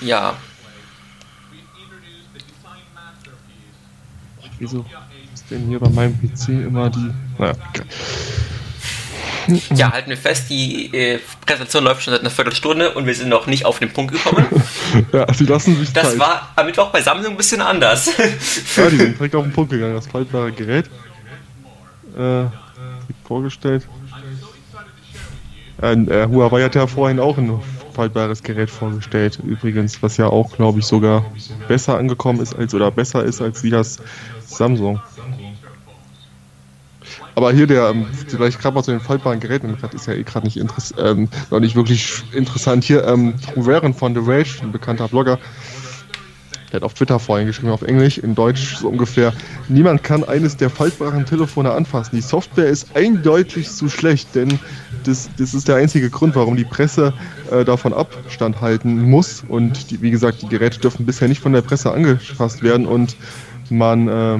Ja. 0.00 0.36
Wieso 4.58 4.84
ist 5.32 5.50
denn 5.50 5.66
hier 5.66 5.80
bei 5.80 5.88
meinem 5.88 6.18
PC 6.20 6.48
immer 6.48 6.90
die. 6.90 7.10
Naja, 7.38 7.54
okay. 7.70 7.82
Ja, 9.74 9.92
halten 9.92 10.08
wir 10.08 10.16
fest, 10.16 10.48
die 10.48 10.94
äh, 10.94 11.18
Präsentation 11.44 11.84
läuft 11.84 12.02
schon 12.02 12.12
seit 12.12 12.20
einer 12.20 12.30
Viertelstunde 12.30 12.94
und 12.94 13.04
wir 13.06 13.14
sind 13.14 13.28
noch 13.28 13.46
nicht 13.46 13.66
auf 13.66 13.78
den 13.78 13.92
Punkt 13.92 14.12
gekommen. 14.14 14.46
ja, 15.12 15.30
sie 15.34 15.44
lassen 15.44 15.76
sich 15.78 15.92
Das 15.92 16.10
Zeit. 16.10 16.18
war 16.18 16.52
am 16.56 16.64
Mittwoch 16.66 16.90
bei 16.90 17.02
Sammlung 17.02 17.32
ein 17.32 17.36
bisschen 17.36 17.60
anders. 17.60 18.06
ja, 18.76 18.88
die 18.88 18.96
sind 18.96 19.18
direkt 19.18 19.34
auf 19.34 19.44
den 19.44 19.52
Punkt 19.52 19.70
gegangen. 19.72 19.94
Das 19.94 20.06
faltbare 20.06 20.50
Gerät 20.52 20.86
äh, 22.16 22.44
vorgestellt. 23.24 23.86
Äh, 25.82 25.92
äh, 25.92 26.28
Huawei 26.28 26.62
hat 26.62 26.74
ja 26.74 26.86
vorhin 26.86 27.18
auch 27.18 27.36
ein 27.38 27.60
faltbares 27.92 28.42
Gerät 28.42 28.70
vorgestellt, 28.70 29.38
übrigens, 29.44 30.02
was 30.02 30.16
ja 30.16 30.26
auch, 30.26 30.52
glaube 30.52 30.80
ich, 30.80 30.86
sogar 30.86 31.24
besser 31.68 31.96
angekommen 31.98 32.40
ist 32.40 32.54
als 32.54 32.74
oder 32.74 32.90
besser 32.90 33.24
ist 33.24 33.40
als 33.40 33.62
wie 33.62 33.70
das 33.70 33.98
Samsung. 34.44 35.00
Aber 37.36 37.52
hier 37.52 37.66
der, 37.66 37.90
ähm, 37.90 38.06
vielleicht 38.28 38.60
gerade 38.60 38.74
mal 38.74 38.82
zu 38.82 38.92
den 38.92 39.00
faltbaren 39.00 39.40
Geräten, 39.40 39.76
ist 39.92 40.06
ja 40.06 40.14
eh 40.14 40.22
gerade 40.22 40.46
nicht 40.46 40.60
ähm, 40.98 41.28
noch 41.50 41.60
nicht 41.60 41.74
wirklich 41.74 42.22
interessant. 42.32 42.84
Hier, 42.84 43.04
ähm, 43.06 43.34
Raren 43.56 43.92
von 43.92 44.14
The 44.14 44.20
Rage, 44.24 44.60
ein 44.62 44.70
bekannter 44.70 45.08
Blogger, 45.08 45.38
der 46.74 46.80
hat 46.80 46.86
auf 46.86 46.94
Twitter 46.94 47.20
vorhin 47.20 47.46
geschrieben, 47.46 47.70
auf 47.70 47.82
Englisch, 47.82 48.18
in 48.18 48.34
Deutsch 48.34 48.78
so 48.78 48.88
ungefähr. 48.88 49.32
Niemand 49.68 50.02
kann 50.02 50.24
eines 50.24 50.56
der 50.56 50.70
faltbaren 50.70 51.24
Telefone 51.24 51.70
anfassen. 51.70 52.16
Die 52.16 52.20
Software 52.20 52.66
ist 52.66 52.96
eindeutig 52.96 53.70
zu 53.70 53.88
schlecht, 53.88 54.34
denn 54.34 54.58
das, 55.04 55.30
das 55.38 55.54
ist 55.54 55.68
der 55.68 55.76
einzige 55.76 56.10
Grund, 56.10 56.34
warum 56.34 56.56
die 56.56 56.64
Presse 56.64 57.14
äh, 57.52 57.64
davon 57.64 57.94
Abstand 57.94 58.60
halten 58.60 59.08
muss. 59.08 59.44
Und 59.46 59.92
die, 59.92 60.02
wie 60.02 60.10
gesagt, 60.10 60.42
die 60.42 60.48
Geräte 60.48 60.80
dürfen 60.80 61.06
bisher 61.06 61.28
nicht 61.28 61.40
von 61.40 61.52
der 61.52 61.62
Presse 61.62 61.92
angefasst 61.92 62.64
werden 62.64 62.86
und 62.86 63.14
man 63.70 64.08
äh, 64.08 64.38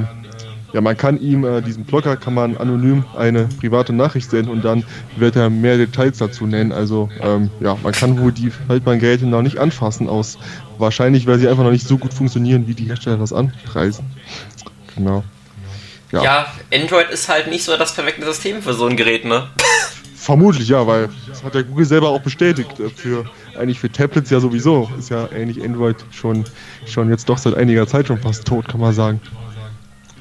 ja, 0.75 0.81
man 0.81 0.97
kann 0.97 1.21
ihm, 1.21 1.45
äh, 1.45 1.63
diesem 1.63 1.85
Blogger, 1.85 2.17
kann 2.17 2.35
man 2.35 2.57
anonym 2.57 3.05
eine 3.17 3.45
private 3.61 3.93
Nachricht 3.93 4.29
senden 4.29 4.51
und 4.51 4.65
dann 4.65 4.85
wird 5.17 5.37
er 5.37 5.49
mehr 5.49 5.77
Details 5.77 6.19
dazu 6.19 6.47
nennen. 6.47 6.73
Also, 6.73 7.09
ähm, 7.21 7.49
ja, 7.61 7.79
man 7.81 7.93
kann 7.93 8.19
wohl 8.19 8.33
die 8.33 8.51
Haltbaren-Geräte 8.69 9.25
noch 9.25 9.43
nicht 9.43 9.59
anfassen 9.59 10.09
aus. 10.09 10.37
Wahrscheinlich, 10.79 11.29
weil 11.29 11.39
sie 11.39 11.47
einfach 11.47 11.63
noch 11.63 11.71
nicht 11.71 11.87
so 11.87 11.97
gut 11.97 12.13
funktionieren, 12.13 12.67
wie 12.67 12.75
die 12.75 12.87
Hersteller 12.87 13.19
das 13.19 13.33
anpreisen. 13.33 14.05
Genau. 14.97 15.23
Ja. 16.11 16.25
ja, 16.25 16.47
Android 16.73 17.09
ist 17.11 17.29
halt 17.29 17.47
nicht 17.47 17.63
so 17.63 17.77
das 17.77 17.95
perfekte 17.95 18.27
System 18.27 18.61
für 18.61 18.75
so 18.75 18.87
ein 18.87 18.97
Gerät, 18.97 19.25
ne? 19.25 19.49
Vermutlich, 20.17 20.69
ja, 20.69 20.85
weil 20.87 21.09
das 21.29 21.45
hat 21.45 21.55
ja 21.55 21.63
Google 21.63 21.85
selber 21.85 22.09
auch 22.09 22.21
bestätigt. 22.21 22.81
Äh, 22.81 22.91
für, 22.91 23.27
eigentlich 23.57 23.79
für 23.79 23.93
Tablets 23.93 24.31
ja 24.31 24.41
sowieso. 24.41 24.91
Ist 24.99 25.11
ja 25.11 25.29
eigentlich 25.31 25.65
Android 25.65 25.97
schon, 26.11 26.45
schon 26.85 27.11
jetzt 27.11 27.29
doch 27.29 27.39
seit 27.39 27.55
einiger 27.55 27.87
Zeit 27.87 28.09
schon 28.09 28.19
fast 28.19 28.45
tot, 28.45 28.67
kann 28.67 28.81
man 28.81 28.93
sagen. 28.93 29.21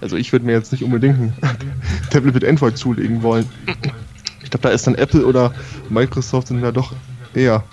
Also 0.04 0.18
ich 0.18 0.34
würde 0.34 0.46
mir 0.46 0.52
jetzt 0.52 0.74
nicht 0.74 0.84
unbedingt 0.84 1.18
ein 1.18 1.34
Tablet 2.12 2.34
mit 2.34 2.46
Android 2.46 2.78
zulegen 2.78 3.24
wollen. 3.24 3.50
Ich 4.44 4.50
glaube, 4.50 4.64
da 4.64 4.70
ist 4.70 4.86
dann 4.86 4.96
Apple 4.96 5.26
oder 5.26 5.54
Microsoft 5.90 6.50
sind 6.50 6.62
da 6.62 6.72
doch 6.72 6.92
eher. 7.34 7.64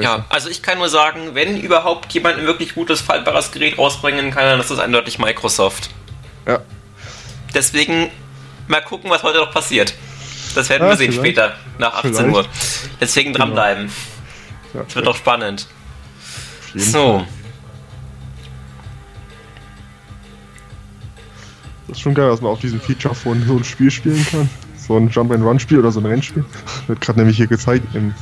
Ja, 0.00 0.24
also 0.28 0.48
ich 0.48 0.62
kann 0.62 0.78
nur 0.78 0.88
sagen, 0.88 1.34
wenn 1.34 1.60
überhaupt 1.60 2.12
jemand 2.12 2.38
ein 2.38 2.46
wirklich 2.46 2.74
gutes 2.74 3.00
faltbares 3.00 3.52
Gerät 3.52 3.78
rausbringen 3.78 4.30
kann, 4.30 4.44
dann 4.44 4.60
ist 4.60 4.70
das 4.70 4.78
eindeutig 4.78 5.18
Microsoft. 5.18 5.90
Ja. 6.46 6.60
Deswegen 7.54 8.10
mal 8.66 8.80
gucken, 8.80 9.10
was 9.10 9.22
heute 9.22 9.38
noch 9.38 9.52
passiert. 9.52 9.94
Das 10.54 10.68
werden 10.68 10.84
ja, 10.84 10.90
wir 10.90 10.96
sehen 10.96 11.12
vielleicht. 11.12 11.36
später, 11.36 11.54
nach 11.78 11.94
18 11.94 12.14
vielleicht. 12.14 12.34
Uhr. 12.34 12.46
Deswegen 13.00 13.32
dranbleiben. 13.32 13.90
Genau. 14.72 14.84
Ja, 14.88 14.94
wird 14.94 15.06
doch 15.06 15.16
spannend. 15.16 15.66
So. 16.74 17.18
Fall. 17.18 17.26
Das 21.86 21.98
ist 21.98 22.02
schon 22.02 22.14
geil, 22.14 22.28
dass 22.28 22.40
man 22.40 22.50
auf 22.50 22.60
diesem 22.60 22.80
Feature 22.80 23.14
von 23.14 23.46
so 23.46 23.56
ein 23.56 23.64
Spiel 23.64 23.90
spielen 23.90 24.26
kann. 24.30 24.48
So 24.76 24.96
ein 24.96 25.08
Jump-and-Run-Spiel 25.08 25.78
oder 25.78 25.92
so 25.92 26.00
ein 26.00 26.06
Rennspiel. 26.06 26.44
Wird 26.86 27.00
gerade 27.00 27.18
nämlich 27.18 27.36
hier 27.36 27.46
gezeigt 27.46 27.94
im. 27.94 28.14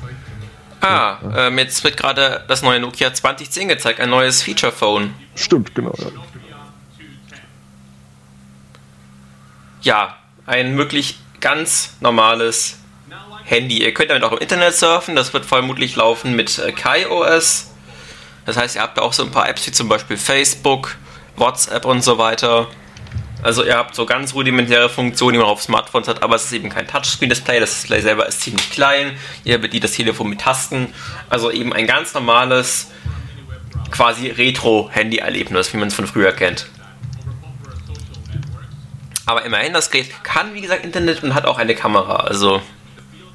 Ah, 0.80 1.18
ähm, 1.36 1.58
jetzt 1.58 1.84
wird 1.84 1.96
gerade 1.96 2.44
das 2.48 2.62
neue 2.62 2.80
Nokia 2.80 3.14
2010 3.14 3.68
gezeigt, 3.68 4.00
ein 4.00 4.10
neues 4.10 4.42
Feature-Phone. 4.42 5.14
Stimmt, 5.36 5.76
genau, 5.76 5.94
ja. 5.96 6.06
Ja, 9.82 10.16
ein 10.44 10.76
wirklich 10.76 11.20
ganz 11.40 11.94
normales 12.00 12.78
Handy. 13.44 13.80
Ihr 13.80 13.94
könnt 13.94 14.10
damit 14.10 14.24
auch 14.24 14.32
im 14.32 14.38
Internet 14.38 14.74
surfen, 14.74 15.14
das 15.14 15.32
wird 15.32 15.46
vermutlich 15.46 15.94
laufen 15.94 16.34
mit 16.34 16.58
äh, 16.58 16.72
KaiOS. 16.72 17.70
Das 18.44 18.56
heißt, 18.56 18.74
ihr 18.74 18.82
habt 18.82 18.98
auch 18.98 19.12
so 19.12 19.22
ein 19.22 19.30
paar 19.30 19.48
Apps 19.48 19.64
wie 19.68 19.72
zum 19.72 19.88
Beispiel 19.88 20.16
Facebook, 20.16 20.96
WhatsApp 21.36 21.84
und 21.84 22.02
so 22.02 22.18
weiter. 22.18 22.66
Also 23.42 23.64
ihr 23.64 23.76
habt 23.76 23.94
so 23.94 24.06
ganz 24.06 24.34
rudimentäre 24.34 24.88
Funktionen, 24.88 25.34
die 25.34 25.38
man 25.38 25.48
auf 25.48 25.62
Smartphones 25.62 26.06
hat, 26.06 26.22
aber 26.22 26.36
es 26.36 26.44
ist 26.44 26.52
eben 26.52 26.68
kein 26.68 26.86
Touchscreen-Display. 26.86 27.58
Das 27.58 27.70
Display 27.70 28.00
selber 28.00 28.26
ist 28.26 28.40
ziemlich 28.40 28.70
klein. 28.70 29.12
Ihr 29.44 29.60
bedient 29.60 29.82
das 29.82 29.92
Telefon 29.92 30.28
mit 30.30 30.40
Tasten. 30.40 30.94
Also 31.28 31.50
eben 31.50 31.72
ein 31.72 31.86
ganz 31.86 32.14
normales, 32.14 32.90
quasi 33.90 34.28
Retro-Handy-Erlebnis, 34.28 35.72
wie 35.72 35.78
man 35.78 35.88
es 35.88 35.94
von 35.94 36.06
früher 36.06 36.32
kennt. 36.32 36.68
Aber 39.26 39.44
immerhin, 39.44 39.72
das 39.72 39.90
Gerät 39.90 40.10
kann, 40.22 40.54
wie 40.54 40.60
gesagt, 40.60 40.84
Internet 40.84 41.22
und 41.24 41.34
hat 41.34 41.44
auch 41.44 41.58
eine 41.58 41.74
Kamera. 41.74 42.16
Also 42.16 42.62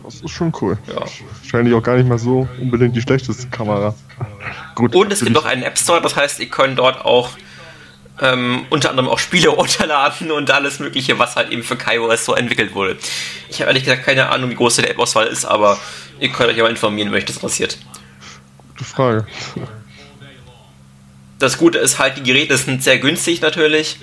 das 0.08 0.22
ist 0.22 0.32
schon 0.32 0.54
cool. 0.62 0.78
Ja. 0.88 1.04
Wahrscheinlich 1.42 1.74
auch 1.74 1.84
gar 1.84 1.98
nicht 1.98 2.08
mal 2.08 2.18
so 2.18 2.48
unbedingt 2.62 2.96
die 2.96 3.02
schlechteste 3.02 3.50
Kamera. 3.50 3.94
Gut, 4.76 4.96
und 4.96 5.12
es 5.12 5.20
gibt 5.20 5.38
auch 5.38 5.44
einen 5.44 5.64
App 5.64 5.78
Store, 5.78 6.02
das 6.02 6.16
heißt, 6.16 6.40
ihr 6.40 6.48
könnt 6.48 6.80
dort 6.80 7.04
auch 7.04 7.32
ähm, 8.22 8.66
unter 8.70 8.90
anderem 8.90 9.10
auch 9.10 9.20
Spiele 9.20 9.50
runterladen 9.50 10.32
und 10.32 10.50
alles 10.52 10.80
Mögliche, 10.80 11.20
was 11.20 11.36
halt 11.36 11.52
eben 11.52 11.64
für 11.64 11.76
KaiOS 11.76 12.26
so 12.26 12.36
entwickelt 12.36 12.74
wurde. 12.74 12.98
Ich 13.50 13.62
habe 13.62 13.70
ehrlich 13.70 13.84
gesagt 13.84 14.04
keine 14.04 14.30
Ahnung, 14.30 14.50
wie 14.50 14.56
groß 14.56 14.78
der 14.78 14.90
App-Auswahl 14.90 15.28
ist, 15.28 15.46
aber 15.46 15.80
ihr 16.20 16.30
könnt 16.30 16.50
euch 16.50 16.60
aber 16.60 16.70
informieren, 16.70 17.12
wenn 17.12 17.20
euch 17.20 17.26
das 17.26 17.38
interessiert. 17.38 17.78
Gute 18.70 18.84
Frage. 18.84 19.28
Das 21.40 21.58
Gute 21.58 21.78
ist 21.78 22.00
halt, 22.00 22.18
die 22.18 22.24
Geräte 22.24 22.58
sind 22.58 22.84
sehr 22.84 22.98
günstig 22.98 23.42
natürlich, 23.42 23.98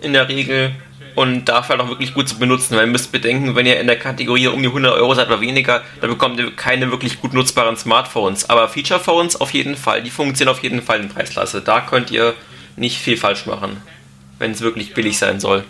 in 0.00 0.12
der 0.12 0.28
Regel. 0.28 0.74
Und 1.14 1.44
dafür 1.44 1.76
halt 1.76 1.82
auch 1.82 1.90
wirklich 1.90 2.14
gut 2.14 2.26
zu 2.26 2.38
benutzen, 2.38 2.74
weil 2.74 2.86
ihr 2.86 2.90
müsst 2.90 3.12
bedenken, 3.12 3.54
wenn 3.54 3.66
ihr 3.66 3.78
in 3.78 3.86
der 3.86 3.98
Kategorie 3.98 4.46
um 4.46 4.62
die 4.62 4.68
100 4.68 4.94
Euro 4.94 5.14
seid 5.14 5.26
oder 5.26 5.42
weniger, 5.42 5.82
dann 6.00 6.08
bekommt 6.08 6.40
ihr 6.40 6.50
keine 6.56 6.90
wirklich 6.90 7.20
gut 7.20 7.34
nutzbaren 7.34 7.76
Smartphones. 7.76 8.48
Aber 8.48 8.66
Feature-Phones 8.66 9.38
auf 9.38 9.52
jeden 9.52 9.76
Fall, 9.76 10.02
die 10.02 10.10
funktionieren 10.10 10.56
auf 10.56 10.62
jeden 10.62 10.80
Fall 10.80 11.00
in 11.00 11.10
Preisklasse. 11.10 11.60
Da 11.60 11.82
könnt 11.82 12.10
ihr 12.10 12.34
nicht 12.76 12.98
viel 12.98 13.16
falsch 13.16 13.46
machen, 13.46 13.76
wenn 14.38 14.52
es 14.52 14.60
wirklich 14.60 14.94
billig 14.94 15.18
sein 15.18 15.40
soll. 15.40 15.64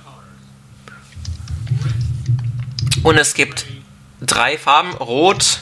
Und 3.03 3.19
es 3.19 3.35
gibt 3.35 3.67
drei 4.21 4.57
Farben, 4.57 4.93
Rot, 4.95 5.61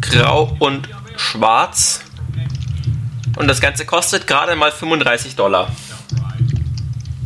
Grau 0.00 0.56
und 0.58 0.88
Schwarz. 1.16 2.02
Und 3.36 3.48
das 3.48 3.60
Ganze 3.60 3.86
kostet 3.86 4.26
gerade 4.26 4.54
mal 4.56 4.70
35 4.70 5.36
Dollar. 5.36 5.74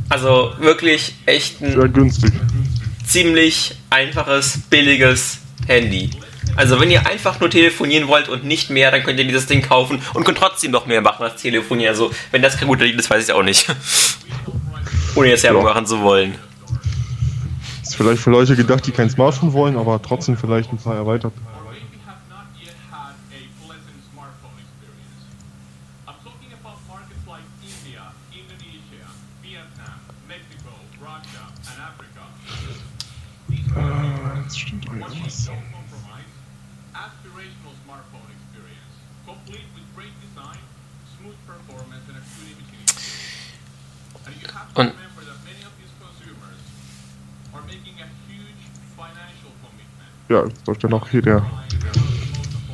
Also 0.09 0.55
wirklich 0.59 1.15
echt 1.27 1.61
ein 1.61 2.13
ziemlich 3.05 3.75
einfaches, 3.91 4.61
billiges 4.71 5.39
Handy. 5.67 6.11
Also 6.57 6.81
wenn 6.81 6.91
ihr 6.91 7.07
einfach 7.07 7.39
nur 7.39 7.51
telefonieren 7.51 8.09
wollt 8.09 8.29
und 8.29 8.45
nicht 8.45 8.71
mehr, 8.71 8.91
dann 8.91 9.03
könnt 9.03 9.19
ihr 9.19 9.27
dieses 9.27 9.47
Ding 9.47 9.63
kaufen 9.63 10.01
und 10.15 10.25
könnt 10.25 10.39
trotzdem 10.39 10.71
noch 10.71 10.87
mehr 10.87 11.03
machen 11.03 11.23
als 11.23 11.43
telefonieren. 11.43 11.91
Also 11.91 12.11
wenn 12.31 12.41
das 12.41 12.57
kein 12.57 12.69
guter 12.69 12.85
Lied 12.85 12.99
ist, 12.99 13.11
weiß 13.11 13.29
ich 13.29 13.35
auch 13.35 13.43
nicht. 13.43 13.67
Ohne 15.15 15.29
jetzt 15.29 15.45
Werbung 15.45 15.67
ja. 15.67 15.75
machen 15.75 15.87
zu 15.87 16.01
wollen. 16.01 16.35
Ist 17.83 17.97
vielleicht 17.97 18.23
für 18.23 18.31
Leute 18.31 18.57
gedacht, 18.57 18.87
die 18.87 18.91
kein 18.91 19.11
Smartphone 19.11 19.53
wollen, 19.53 19.77
aber 19.77 20.01
trotzdem 20.03 20.37
vielleicht 20.37 20.73
ein 20.73 20.79
paar 20.79 20.97
erweitert. 20.97 21.33
Äh, 33.77 34.41
jetzt 34.43 34.59
stimmt 34.59 34.87
irgendwas. 34.87 35.51
Und 44.77 44.93
ja, 50.29 50.45
läuft 50.67 50.83
ja 50.83 50.89
noch 50.89 51.09
hier 51.09 51.23
der. 51.23 51.47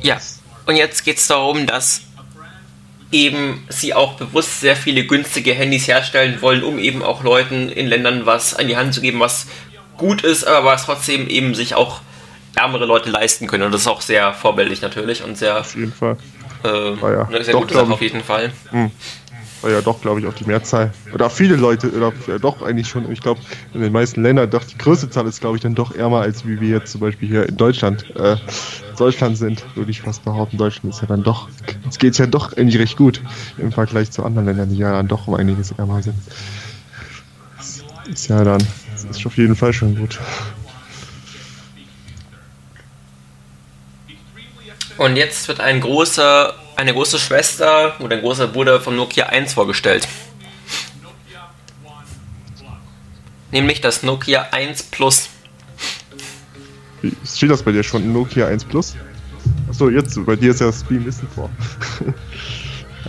Ja, 0.01 0.19
und 0.65 0.75
jetzt 0.75 1.03
geht 1.05 1.17
es 1.17 1.27
darum, 1.27 1.65
dass 1.65 2.01
eben 3.11 3.65
sie 3.69 3.93
auch 3.93 4.13
bewusst 4.15 4.59
sehr 4.59 4.75
viele 4.75 5.05
günstige 5.05 5.53
Handys 5.53 5.87
herstellen 5.87 6.41
wollen, 6.41 6.63
um 6.63 6.79
eben 6.79 7.03
auch 7.03 7.23
Leuten 7.23 7.69
in 7.69 7.87
Ländern 7.87 8.25
was 8.25 8.53
an 8.53 8.67
die 8.67 8.75
Hand 8.75 8.93
zu 8.93 9.01
geben, 9.01 9.19
was 9.19 9.47
gut 9.97 10.23
ist, 10.23 10.45
aber 10.45 10.71
was 10.71 10.85
trotzdem 10.85 11.27
eben 11.29 11.53
sich 11.55 11.75
auch 11.75 12.01
ärmere 12.55 12.85
Leute 12.85 13.09
leisten 13.09 13.47
können. 13.47 13.63
Und 13.63 13.71
das 13.71 13.81
ist 13.81 13.87
auch 13.87 14.01
sehr 14.01 14.33
vorbildlich 14.33 14.81
natürlich 14.81 15.23
und 15.23 15.37
sehr. 15.37 15.59
Auf 15.59 15.75
jeden 15.75 15.93
Fall. 15.93 16.17
Äh, 16.63 16.67
ah, 16.67 17.11
ja. 17.11 17.27
Eine 17.27 17.43
sehr 17.43 17.53
doch, 17.53 17.61
gute 17.61 17.73
Sache 17.73 17.91
auf 17.91 18.01
jeden 18.01 18.23
Fall. 18.23 18.51
Hm 18.69 18.91
war 19.63 19.71
ja 19.71 19.81
doch, 19.81 20.01
glaube 20.01 20.19
ich, 20.19 20.27
auch 20.27 20.33
die 20.33 20.45
Mehrzahl. 20.45 20.93
Oder 21.13 21.29
viele 21.29 21.55
Leute, 21.55 21.89
oder 21.91 22.11
ja, 22.27 22.37
doch 22.37 22.61
eigentlich 22.61 22.87
schon. 22.87 23.09
Ich 23.11 23.21
glaube, 23.21 23.39
in 23.73 23.81
den 23.81 23.91
meisten 23.91 24.21
Ländern, 24.21 24.49
doch 24.49 24.63
die 24.63 24.77
größte 24.77 25.09
Zahl 25.09 25.25
ist, 25.25 25.39
glaube 25.39 25.55
ich, 25.55 25.63
dann 25.63 25.73
doch 25.73 25.95
ärmer, 25.95 26.21
als 26.21 26.45
wie 26.45 26.59
wir 26.59 26.69
jetzt 26.69 26.91
zum 26.91 27.01
Beispiel 27.01 27.29
hier 27.29 27.47
in 27.47 27.57
Deutschland, 27.57 28.05
äh, 28.15 28.35
Deutschland 28.97 29.37
sind, 29.37 29.63
würde 29.75 29.89
ich 29.89 30.01
fast 30.01 30.23
behaupten. 30.23 30.57
Deutschland 30.57 30.93
ist 30.93 31.01
ja 31.01 31.07
dann 31.07 31.23
doch, 31.23 31.47
es 31.89 31.97
geht 31.97 32.17
ja 32.17 32.27
doch 32.27 32.55
eigentlich 32.55 32.79
recht 32.79 32.97
gut 32.97 33.21
im 33.57 33.71
Vergleich 33.71 34.11
zu 34.11 34.23
anderen 34.23 34.45
Ländern, 34.45 34.69
die 34.69 34.77
ja 34.77 34.91
dann 34.91 35.07
doch 35.07 35.27
um 35.27 35.33
einiges 35.35 35.71
ärmer 35.71 36.03
sind. 36.03 36.15
Ist 38.11 38.27
ja 38.27 38.43
dann, 38.43 38.61
ist 39.09 39.25
auf 39.25 39.37
jeden 39.37 39.55
Fall 39.55 39.71
schon 39.71 39.95
gut. 39.95 40.19
Und 44.97 45.15
jetzt 45.15 45.47
wird 45.47 45.59
ein 45.59 45.81
großer 45.81 46.55
eine 46.75 46.93
große 46.93 47.19
Schwester 47.19 47.95
oder 47.99 48.15
ein 48.15 48.21
großer 48.21 48.47
Bruder 48.47 48.81
vom 48.81 48.95
Nokia 48.95 49.27
1 49.27 49.53
vorgestellt. 49.53 50.07
Nämlich 53.51 53.81
das 53.81 54.03
Nokia 54.03 54.47
1 54.51 54.83
Plus. 54.83 55.29
Wie 57.01 57.13
steht 57.25 57.51
das 57.51 57.63
bei 57.63 57.71
dir 57.71 57.83
schon? 57.83 58.11
Nokia 58.11 58.47
1 58.47 58.65
Plus? 58.65 58.95
Achso, 59.69 59.89
jetzt, 59.89 60.25
bei 60.25 60.35
dir 60.35 60.51
ist 60.51 60.61
ja 60.61 60.67
das 60.67 60.83
Beam 60.83 61.05
Wissen 61.05 61.27
vor. 61.33 61.49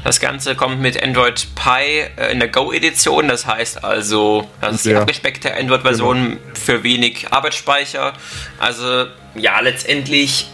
Das 0.03 0.19
Ganze 0.21 0.57
kommt 0.57 0.81
mit 0.81 1.01
Android 1.03 1.47
Pie 1.55 2.01
äh, 2.17 2.33
in 2.33 2.41
der 2.41 2.49
Go-Edition, 2.49 3.29
das 3.29 3.47
heißt 3.47 3.85
also, 3.85 4.51
das 4.61 4.75
ist 4.77 4.87
die 4.87 4.95
abgespeckte 4.95 5.55
Android-Version 5.57 6.31
genau. 6.31 6.41
für 6.53 6.83
wenig 6.83 7.33
Arbeitsspeicher. 7.33 8.13
Also, 8.59 9.07
ja, 9.37 9.61
letztendlich 9.61 10.49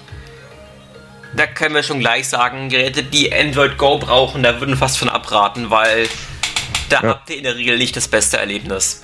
da 1.35 1.47
können 1.47 1.75
wir 1.75 1.83
schon 1.83 2.01
gleich 2.01 2.29
sagen, 2.29 2.69
Geräte, 2.69 3.03
die 3.03 3.33
Android 3.33 3.79
Go 3.79 3.99
brauchen, 3.99 4.43
da 4.43 4.61
würden 4.61 4.77
fast 4.77 4.99
von 4.99 5.09
abraten, 5.09 5.71
weil 5.71 6.09
da 6.89 7.03
ja. 7.03 7.09
habt 7.11 7.31
ihr 7.31 7.39
in 7.39 7.45
der 7.45 7.57
Regel 7.57 7.79
nicht 7.79 7.97
das 7.97 8.09
beste 8.09 8.39
Erlebnis. 8.39 9.03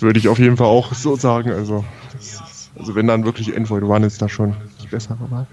Würde 0.00 0.18
ich 0.18 0.28
auf 0.28 0.38
jeden 0.38 0.56
Fall 0.56 0.66
auch 0.66 0.92
so 0.92 1.16
sagen. 1.16 1.50
Also, 1.52 1.84
ist, 2.18 2.42
also 2.78 2.94
wenn 2.94 3.06
dann 3.06 3.24
wirklich 3.24 3.56
Android 3.56 3.84
One 3.84 4.06
ist, 4.06 4.20
da 4.20 4.28
schon 4.28 4.54
die 4.82 4.86
bessere 4.86 5.30
Wahl. 5.30 5.46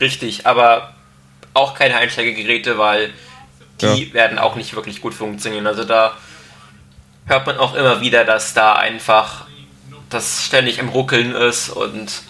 Richtig, 0.00 0.46
aber 0.46 0.94
auch 1.52 1.74
keine 1.74 1.96
Einsteigergeräte, 1.96 2.78
weil 2.78 3.10
die 3.82 4.08
ja. 4.08 4.14
werden 4.14 4.38
auch 4.38 4.56
nicht 4.56 4.74
wirklich 4.74 5.02
gut 5.02 5.12
funktionieren. 5.12 5.66
Also 5.66 5.84
da 5.84 6.12
hört 7.26 7.46
man 7.46 7.58
auch 7.58 7.74
immer 7.74 8.00
wieder, 8.00 8.24
dass 8.24 8.54
da 8.54 8.74
einfach 8.74 9.47
das 10.10 10.44
ständig 10.44 10.78
im 10.78 10.88
Ruckeln 10.88 11.34
ist 11.34 11.70
und 11.70 12.22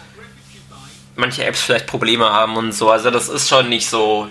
manche 1.16 1.44
Apps 1.44 1.62
vielleicht 1.62 1.86
Probleme 1.86 2.30
haben 2.30 2.56
und 2.56 2.72
so. 2.72 2.90
Also 2.90 3.10
das 3.10 3.28
ist 3.28 3.48
schon 3.48 3.68
nicht 3.68 3.88
so 3.88 4.28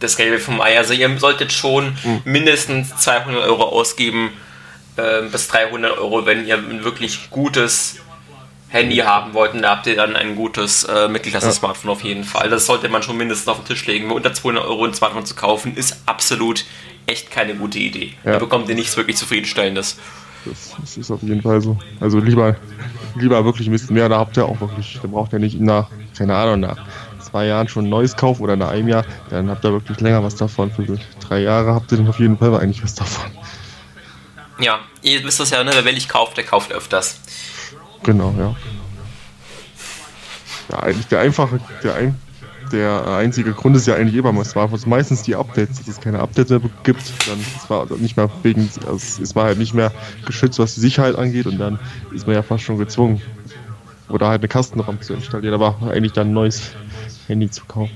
das 0.00 0.16
Gelbe 0.16 0.38
vom 0.38 0.60
Ei. 0.60 0.76
Also 0.76 0.92
ihr 0.92 1.18
solltet 1.18 1.52
schon 1.52 1.96
mhm. 2.04 2.22
mindestens 2.24 2.96
200 2.96 3.42
Euro 3.44 3.64
ausgeben 3.64 4.32
äh, 4.96 5.22
bis 5.22 5.48
300 5.48 5.98
Euro, 5.98 6.26
wenn 6.26 6.46
ihr 6.46 6.56
ein 6.56 6.84
wirklich 6.84 7.30
gutes 7.30 7.96
Handy 8.68 8.96
haben 8.96 9.34
wollt. 9.34 9.54
Und 9.54 9.62
da 9.62 9.70
habt 9.70 9.86
ihr 9.86 9.96
dann 9.96 10.16
ein 10.16 10.36
gutes 10.36 10.84
äh, 10.84 11.08
Mittelklasse-Smartphone 11.08 11.90
auf 11.90 12.02
jeden 12.02 12.24
Fall. 12.24 12.48
Das 12.50 12.66
sollte 12.66 12.88
man 12.88 13.02
schon 13.02 13.16
mindestens 13.16 13.48
auf 13.48 13.58
den 13.58 13.66
Tisch 13.66 13.86
legen. 13.86 14.10
Unter 14.10 14.34
200 14.34 14.64
Euro 14.64 14.84
ein 14.84 14.94
Smartphone 14.94 15.26
zu 15.26 15.34
kaufen, 15.34 15.76
ist 15.76 15.96
absolut 16.06 16.64
echt 17.06 17.30
keine 17.30 17.54
gute 17.54 17.78
Idee. 17.78 18.14
Ja. 18.24 18.32
Da 18.32 18.38
bekommt 18.38 18.68
ihr 18.68 18.74
nichts 18.74 18.96
wirklich 18.96 19.16
zufriedenstellendes. 19.16 19.98
Das, 20.46 20.74
das, 20.80 20.96
ist 20.96 21.10
auf 21.10 21.22
jeden 21.22 21.42
Fall 21.42 21.60
so. 21.60 21.76
Also 22.00 22.18
lieber, 22.20 22.56
lieber 23.16 23.44
wirklich 23.44 23.68
ein 23.68 23.72
bisschen 23.72 23.94
mehr, 23.94 24.08
da 24.08 24.18
habt 24.18 24.36
ihr 24.36 24.46
auch 24.46 24.60
wirklich, 24.60 24.98
da 25.02 25.08
braucht 25.08 25.32
ihr 25.32 25.38
nicht 25.38 25.60
nach, 25.60 25.88
keine 26.16 26.36
Ahnung, 26.36 26.60
nach 26.60 26.78
zwei 27.20 27.46
Jahren 27.46 27.68
schon 27.68 27.86
ein 27.86 27.90
neues 27.90 28.16
Kauf 28.16 28.40
oder 28.40 28.56
nach 28.56 28.70
einem 28.70 28.88
Jahr, 28.88 29.04
dann 29.30 29.50
habt 29.50 29.64
ihr 29.64 29.72
wirklich 29.72 30.00
länger 30.00 30.22
was 30.22 30.36
davon. 30.36 30.70
Für 30.70 30.98
drei 31.20 31.40
Jahre 31.40 31.74
habt 31.74 31.90
ihr 31.92 31.98
dann 31.98 32.08
auf 32.08 32.20
jeden 32.20 32.38
Fall 32.38 32.54
eigentlich 32.54 32.82
was 32.82 32.94
davon. 32.94 33.30
Ja, 34.58 34.80
ihr 35.02 35.22
wisst 35.24 35.40
das 35.40 35.50
ja, 35.50 35.62
ne? 35.62 35.72
wer 35.74 35.84
willig 35.84 36.08
kauft, 36.08 36.36
der 36.36 36.44
kauft 36.44 36.72
öfters. 36.72 37.20
Genau, 38.02 38.34
ja. 38.38 38.54
Ja, 40.70 40.80
eigentlich 40.80 41.06
der 41.08 41.20
einfache, 41.20 41.60
der, 41.82 41.94
ein, 41.94 42.20
der 42.72 43.06
einzige 43.06 43.52
Grund 43.52 43.76
ist 43.76 43.86
ja 43.86 43.94
eigentlich 43.94 44.16
es 44.40 44.56
war 44.56 44.70
meistens 44.86 45.22
die 45.22 45.34
Updates, 45.34 45.78
dass 45.78 45.88
es 45.88 46.00
keine 46.00 46.20
Updates 46.20 46.50
mehr 46.50 46.60
gibt. 46.82 47.28
Dann 47.28 47.40
ist 47.40 47.70
man 47.70 48.00
nicht 48.00 48.16
mehr 48.16 48.30
wegen, 48.42 48.68
also 48.86 49.22
ist 49.22 49.34
man 49.34 49.44
halt 49.44 49.58
nicht 49.58 49.74
mehr 49.74 49.92
geschützt, 50.24 50.58
was 50.58 50.74
die 50.74 50.80
Sicherheit 50.80 51.16
angeht 51.16 51.46
und 51.46 51.58
dann 51.58 51.78
ist 52.12 52.26
man 52.26 52.34
ja 52.34 52.42
fast 52.42 52.64
schon 52.64 52.78
gezwungen, 52.78 53.20
oder 54.08 54.28
halt 54.28 54.40
eine 54.40 54.48
Kastenraum 54.48 55.00
zu 55.00 55.14
installieren, 55.14 55.54
aber 55.54 55.76
eigentlich 55.90 56.12
dann 56.12 56.28
ein 56.28 56.34
neues 56.34 56.70
Handy 57.26 57.50
zu 57.50 57.64
kaufen. 57.64 57.94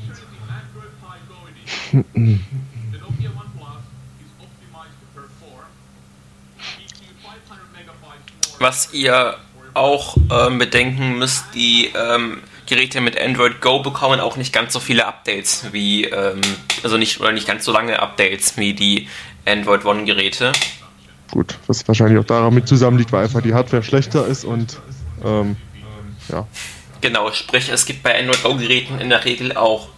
Was 8.59 8.93
ihr 8.93 9.37
auch 9.75 10.17
ähm, 10.31 10.59
bedenken 10.59 11.19
müsst, 11.19 11.45
die 11.55 11.91
ähm, 11.95 12.39
Geräte 12.71 13.01
mit 13.01 13.21
Android 13.21 13.61
Go 13.61 13.81
bekommen 13.81 14.21
auch 14.21 14.37
nicht 14.37 14.53
ganz 14.53 14.73
so 14.73 14.81
viele 14.81 15.07
Updates 15.07 15.67
wie, 15.73 16.05
ähm, 16.05 16.41
also 16.83 16.97
nicht, 16.97 17.21
oder 17.21 17.33
nicht 17.33 17.47
ganz 17.47 17.65
so 17.65 17.73
lange 17.73 18.01
Updates 18.01 18.57
wie 18.57 18.73
die 18.73 19.09
Android 19.45 19.85
One 19.85 20.05
Geräte. 20.05 20.53
Gut, 21.31 21.59
was 21.67 21.87
wahrscheinlich 21.87 22.19
auch 22.19 22.25
daran 22.25 22.55
mit 22.55 22.67
zusammenliegt, 22.67 23.13
weil 23.13 23.25
einfach 23.25 23.43
die 23.43 23.53
Hardware 23.53 23.83
schlechter 23.83 24.27
ist 24.27 24.45
und 24.45 24.81
ähm, 25.25 25.57
ja. 26.29 26.47
Genau, 27.01 27.31
sprich, 27.33 27.69
es 27.69 27.87
gibt 27.87 28.03
bei 28.03 28.19
Android 28.19 28.43
Go 28.43 28.57
Geräten 28.57 29.01
in 29.01 29.11
der 29.11 29.25
Regel 29.25 29.57
auch 29.57 29.89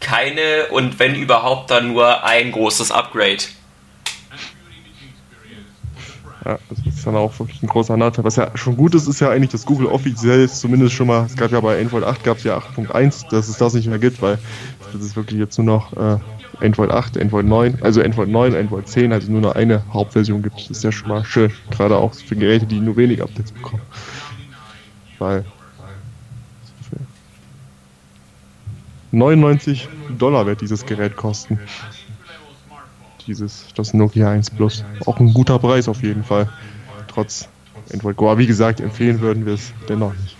keine 0.00 0.66
und 0.70 0.98
wenn 0.98 1.14
überhaupt 1.14 1.70
dann 1.70 1.92
nur 1.92 2.24
ein 2.24 2.52
großes 2.52 2.90
Upgrade. 2.90 3.44
Ja, 6.44 6.58
das 6.68 6.78
ist 6.84 7.06
dann 7.06 7.16
auch 7.16 7.38
wirklich 7.38 7.62
ein 7.62 7.68
großer 7.68 7.96
Nachteil. 7.96 8.24
Was 8.24 8.36
ja 8.36 8.50
schon 8.54 8.76
gut 8.76 8.94
ist, 8.94 9.08
ist 9.08 9.20
ja 9.20 9.30
eigentlich, 9.30 9.50
dass 9.50 9.64
Google 9.64 9.86
offiziell 9.86 10.48
zumindest 10.48 10.92
schon 10.92 11.06
mal, 11.06 11.24
es 11.24 11.36
gab 11.36 11.50
ja 11.50 11.60
bei 11.60 11.80
Android 11.80 12.04
8 12.04 12.22
gab 12.22 12.36
es 12.36 12.44
ja 12.44 12.58
8.1, 12.58 13.30
dass 13.30 13.48
es 13.48 13.56
das 13.56 13.72
nicht 13.72 13.88
mehr 13.88 13.98
gibt, 13.98 14.20
weil 14.20 14.38
das 14.92 15.02
ist 15.02 15.16
wirklich 15.16 15.40
jetzt 15.40 15.56
nur 15.58 15.66
noch 15.66 15.92
äh, 15.96 16.18
Android 16.60 16.90
8, 16.90 17.18
Android 17.18 17.46
9, 17.46 17.78
also 17.80 18.02
Android 18.02 18.28
9, 18.28 18.54
Android 18.54 18.86
10, 18.86 19.12
also 19.12 19.32
nur 19.32 19.40
noch 19.40 19.54
eine 19.54 19.82
Hauptversion 19.92 20.42
gibt. 20.42 20.56
Das 20.56 20.70
ist 20.70 20.84
ja 20.84 20.92
schon 20.92 21.08
mal 21.08 21.24
schön, 21.24 21.50
gerade 21.70 21.96
auch 21.96 22.12
für 22.12 22.36
Geräte, 22.36 22.66
die 22.66 22.78
nur 22.78 22.96
wenig 22.96 23.22
Updates 23.22 23.52
bekommen. 23.52 23.82
Weil 25.18 25.44
99 29.12 29.88
Dollar 30.18 30.44
wird 30.44 30.60
dieses 30.60 30.84
Gerät 30.84 31.16
kosten 31.16 31.58
dieses, 33.26 33.66
das 33.74 33.94
Nokia 33.94 34.30
1 34.30 34.50
Plus. 34.50 34.84
Auch 35.06 35.18
ein 35.18 35.32
guter 35.32 35.58
Preis 35.58 35.88
auf 35.88 36.02
jeden 36.02 36.24
Fall. 36.24 36.48
Trotz 37.08 37.48
Android 37.92 38.16
Go. 38.16 38.30
Aber 38.30 38.38
wie 38.38 38.46
gesagt, 38.46 38.80
empfehlen 38.80 39.20
würden 39.20 39.46
wir 39.46 39.54
es 39.54 39.72
dennoch 39.88 40.12
nicht. 40.14 40.36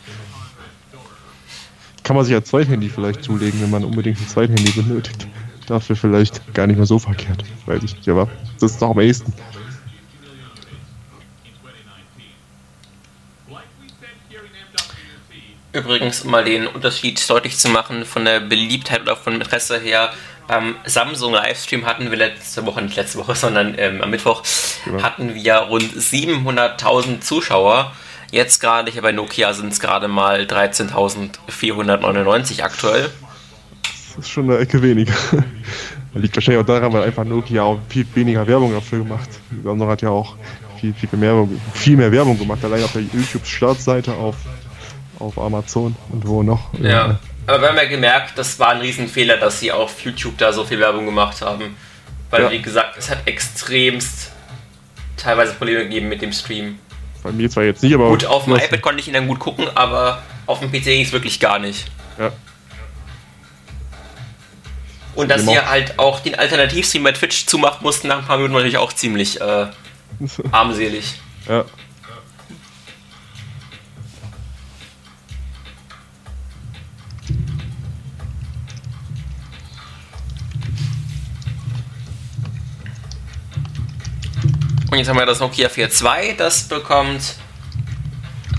Kann 2.03 2.16
man 2.16 2.25
sich 2.25 2.35
als 2.35 2.49
Zweithandy 2.49 2.90
vielleicht 2.90 3.25
zulegen, 3.25 3.61
wenn 3.62 3.70
man 3.70 3.85
unbedingt 3.85 4.20
ein 4.20 4.29
Zweithandy 4.29 4.70
benötigt. 4.73 5.27
Dafür 5.66 5.97
vielleicht 5.97 6.53
gar 6.53 6.66
nicht 6.66 6.77
mehr 6.77 6.87
so 6.87 6.99
verkehrt. 6.99 7.42
Weiß 7.64 7.83
ich 7.83 7.97
nicht, 7.97 8.09
aber 8.09 8.29
das 8.61 8.73
ist 8.73 8.83
doch 8.83 8.90
am 8.90 9.01
ehesten. 9.01 9.33
Übrigens, 15.73 16.23
um 16.23 16.31
mal 16.31 16.44
den 16.44 16.68
Unterschied 16.68 17.29
deutlich 17.29 17.57
zu 17.59 17.68
machen 17.68 18.05
von 18.05 18.25
der 18.25 18.38
Beliebtheit 18.38 19.01
oder 19.03 19.16
von 19.16 19.35
Interesse 19.35 19.81
her, 19.81 20.12
beim 20.46 20.76
Samsung 20.85 21.33
Livestream 21.33 21.87
hatten 21.87 22.11
wir 22.11 22.18
letzte 22.18 22.66
Woche, 22.66 22.83
nicht 22.83 22.96
letzte 22.96 23.18
Woche, 23.18 23.35
sondern 23.44 23.74
ähm, 23.78 24.02
am 24.02 24.11
Mittwoch, 24.11 24.42
genau. 24.85 25.02
hatten 25.02 25.35
wir 25.35 25.54
rund 25.54 25.85
700.000 25.85 27.20
Zuschauer. 27.20 27.92
Jetzt 28.30 28.61
gerade 28.61 28.90
hier 28.90 29.02
bei 29.02 29.12
Nokia 29.12 29.52
sind 29.52 29.70
es 29.72 29.80
gerade 29.80 30.09
mal 30.09 30.40
13.499 30.40 32.62
aktuell. 32.62 33.11
Das 33.83 34.16
ist 34.18 34.30
schon 34.30 34.50
eine 34.50 34.59
Ecke 34.59 34.80
weniger. 34.83 35.12
Liegt 36.14 36.35
wahrscheinlich 36.37 36.62
auch 36.62 36.66
daran, 36.66 36.92
weil 36.92 37.02
einfach 37.02 37.24
Nokia 37.24 37.62
auch 37.62 37.80
viel 37.88 38.07
weniger 38.14 38.46
Werbung 38.46 38.72
dafür 38.72 39.00
gemacht. 39.00 39.28
Samsung 39.62 39.88
hat 39.88 40.02
ja 40.02 40.11
auch 40.11 40.37
viel, 40.80 40.94
viel, 40.94 41.09
mehr, 41.18 41.48
viel 41.72 41.96
mehr 41.96 42.12
Werbung 42.12 42.38
gemacht, 42.38 42.64
allein 42.64 42.85
auf 42.85 42.92
der 42.92 43.02
YouTube-Startseite, 43.02 44.12
auf, 44.12 44.37
auf 45.18 45.38
Amazon 45.38 45.96
und 46.11 46.26
wo 46.26 46.42
noch. 46.42 46.72
Ja. 46.80 47.18
Aber 47.46 47.61
wir 47.61 47.68
haben 47.68 47.76
ja 47.76 47.85
gemerkt, 47.85 48.38
das 48.38 48.59
war 48.59 48.70
ein 48.70 48.80
Riesenfehler, 48.80 49.37
dass 49.37 49.61
sie 49.61 49.70
auf 49.70 50.00
YouTube 50.00 50.38
da 50.38 50.52
so 50.52 50.64
viel 50.64 50.80
Werbung 50.80 51.04
gemacht 51.04 51.42
haben. 51.42 51.76
Weil, 52.30 52.42
ja. 52.42 52.50
wie 52.50 52.62
gesagt, 52.62 52.96
es 52.96 53.11
hat 53.11 53.26
extremst 53.26 54.30
teilweise 55.16 55.52
Probleme 55.54 55.85
gegeben 55.85 56.09
mit 56.09 56.22
dem 56.22 56.33
Stream. 56.33 56.78
Bei 57.22 57.33
mir 57.33 57.48
zwar 57.50 57.64
jetzt 57.64 57.83
nicht, 57.83 57.94
aber. 57.94 58.09
Gut, 58.09 58.24
auf 58.24 58.44
dem 58.44 58.54
iPad 58.57 58.83
konnte 58.83 59.00
ich 59.00 59.09
ihn 59.09 59.14
dann 59.14 59.28
gut 59.28 59.38
gucken, 59.38 59.66
aber 59.74 60.22
auf 60.46 60.61
dem 60.61 60.70
PC 60.70 60.85
ging 60.85 61.04
es 61.04 61.12
wirklich 61.12 61.40
gar 61.40 61.59
nicht. 61.59 61.87
Ja. 62.18 62.33
Und 65.14 65.30
dass 65.30 65.44
sie 65.44 65.59
halt 65.59 65.98
auch 65.98 66.20
den 66.20 66.35
Alternativstream 66.35 67.04
bei 67.04 67.12
Twitch 67.12 67.46
zumachen 67.46 67.83
mussten 67.83 68.09
nach 68.09 68.18
ein 68.18 68.24
paar 68.24 68.37
Minuten 68.37 68.54
natürlich 68.54 68.78
auch 68.78 68.92
ziemlich 68.92 69.40
äh, 69.40 69.66
armselig. 70.50 71.14
Ja. 71.48 71.64
Und 84.94 84.98
jetzt 84.98 85.09
haben 85.09 85.18
wir 85.18 85.26
das 85.26 85.40
Nokia 85.40 85.66
4.2, 85.66 86.37
das 86.37 86.68
bekommt 86.68 87.35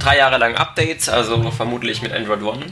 drei 0.02 0.18
Jahre 0.18 0.38
lang 0.38 0.54
Updates, 0.56 1.08
also 1.08 1.50
vermutlich 1.50 2.02
mit 2.02 2.12
Android 2.12 2.44
One. 2.44 2.66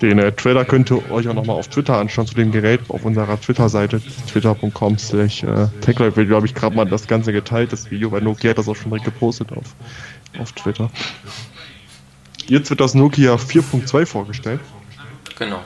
Den 0.00 0.18
äh, 0.18 0.32
Trailer 0.32 0.64
könnt 0.64 0.90
ihr 0.90 1.08
euch 1.12 1.28
auch 1.28 1.34
nochmal 1.34 1.54
auf 1.54 1.68
Twitter 1.68 1.98
anschauen 1.98 2.26
zu 2.26 2.34
dem 2.34 2.50
Gerät 2.50 2.80
auf 2.88 3.04
unserer 3.04 3.40
Twitter-Seite 3.40 4.02
twitter.com 4.26 4.98
slash 4.98 5.44
äh, 5.44 5.68
techlife 5.82 6.16
wird 6.16 6.26
glaube 6.26 6.48
ich 6.48 6.54
gerade 6.56 6.74
mal 6.74 6.84
das 6.84 7.06
Ganze 7.06 7.32
geteilt, 7.32 7.72
das 7.72 7.92
Video, 7.92 8.10
weil 8.10 8.22
Nokia 8.22 8.50
hat 8.50 8.58
das 8.58 8.66
auch 8.66 8.74
schon 8.74 8.90
direkt 8.90 9.04
gepostet 9.04 9.52
auf, 9.52 9.76
auf 10.40 10.50
Twitter. 10.50 10.90
Jetzt 12.46 12.70
wird 12.70 12.80
das 12.80 12.94
Nokia 12.94 13.34
4.2 13.34 14.06
vorgestellt. 14.06 14.60
Genau. 15.38 15.60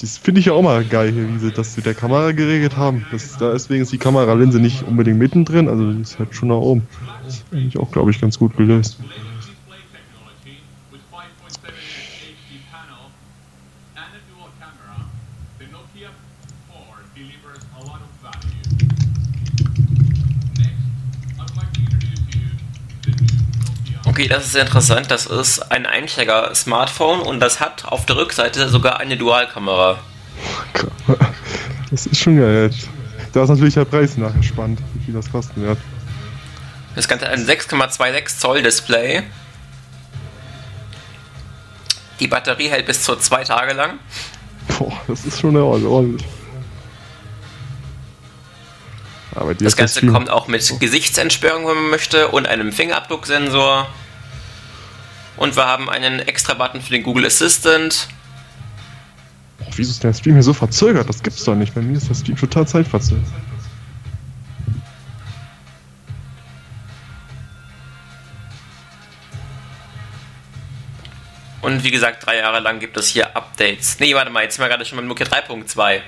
Das 0.00 0.18
finde 0.18 0.40
ich 0.40 0.46
ja 0.46 0.52
auch 0.52 0.62
mal 0.62 0.84
geil 0.84 1.10
hier, 1.10 1.26
wie 1.28 1.38
sie 1.38 1.50
das 1.50 1.76
mit 1.76 1.86
der 1.86 1.94
Kamera 1.94 2.32
geregelt 2.32 2.76
haben. 2.76 3.06
Das, 3.10 3.38
da 3.38 3.52
deswegen 3.52 3.82
ist 3.82 3.92
die 3.92 3.98
Kameralinse 3.98 4.60
nicht 4.60 4.82
unbedingt 4.82 5.18
mittendrin, 5.18 5.68
also 5.68 5.90
die 5.90 6.02
ist 6.02 6.18
halt 6.18 6.34
schon 6.34 6.48
nach 6.48 6.56
oben. 6.56 6.86
Das 7.24 7.36
ist 7.36 7.44
eigentlich 7.50 7.78
auch, 7.78 7.90
glaube 7.90 8.10
ich, 8.10 8.20
ganz 8.20 8.38
gut 8.38 8.56
gelöst. 8.58 8.98
Okay, 24.16 24.28
das 24.28 24.46
ist 24.46 24.56
interessant. 24.56 25.10
Das 25.10 25.26
ist 25.26 25.70
ein 25.70 25.84
Einsteiger-Smartphone 25.84 27.20
und 27.20 27.38
das 27.38 27.60
hat 27.60 27.84
auf 27.84 28.06
der 28.06 28.16
Rückseite 28.16 28.66
sogar 28.70 28.98
eine 28.98 29.18
Dualkamera. 29.18 29.98
Das 31.90 32.06
ist 32.06 32.18
schon 32.18 32.38
geil. 32.38 32.70
Da 33.32 33.42
ist 33.44 33.50
natürlich 33.50 33.74
der 33.74 33.84
Preis 33.84 34.16
nachher 34.16 34.42
spannend, 34.42 34.80
wie 34.94 35.04
viel 35.04 35.14
das 35.14 35.30
kosten 35.30 35.62
wird. 35.62 35.78
Das 36.94 37.06
Ganze 37.06 37.26
hat 37.26 37.32
ein 37.34 37.46
6,26 37.46 38.38
Zoll 38.38 38.62
Display. 38.62 39.22
Die 42.18 42.26
Batterie 42.26 42.68
hält 42.68 42.86
bis 42.86 43.02
zu 43.02 43.16
zwei 43.16 43.44
Tage 43.44 43.74
lang. 43.74 43.98
Boah, 44.78 44.98
das 45.06 45.26
ist 45.26 45.40
schon 45.40 45.56
ordentlich. 45.56 46.26
das 49.60 49.76
Ganze 49.76 50.06
kommt 50.06 50.30
auch 50.30 50.48
mit 50.48 50.80
Gesichtsentsperrung, 50.80 51.68
wenn 51.68 51.76
man 51.76 51.90
möchte, 51.90 52.28
und 52.28 52.48
einem 52.48 52.72
Fingerabdrucksensor. 52.72 53.86
Und 55.36 55.56
wir 55.56 55.66
haben 55.66 55.90
einen 55.90 56.20
extra 56.20 56.54
Button 56.54 56.80
für 56.80 56.90
den 56.90 57.02
Google 57.02 57.26
Assistant. 57.26 58.08
Boah, 59.58 59.66
wieso 59.76 59.90
ist 59.90 60.02
der 60.02 60.14
Stream 60.14 60.34
hier 60.34 60.42
so 60.42 60.54
verzögert? 60.54 61.08
Das 61.08 61.22
gibt's 61.22 61.44
doch 61.44 61.54
nicht. 61.54 61.74
Bei 61.74 61.82
mir 61.82 61.96
ist 61.96 62.08
der 62.08 62.14
Stream 62.14 62.36
total 62.36 62.66
zeitverzögert. 62.66 63.24
Und 71.66 71.82
wie 71.82 71.90
gesagt, 71.90 72.24
drei 72.24 72.36
Jahre 72.36 72.60
lang 72.60 72.78
gibt 72.78 72.96
es 72.96 73.08
hier 73.08 73.36
Updates. 73.36 73.98
Nee, 73.98 74.14
warte 74.14 74.30
mal, 74.30 74.44
jetzt 74.44 74.54
sind 74.54 74.64
wir 74.64 74.68
gerade 74.68 74.84
schon 74.84 74.98
beim 74.98 75.08
Nokia 75.08 75.26
3.2. 75.26 76.00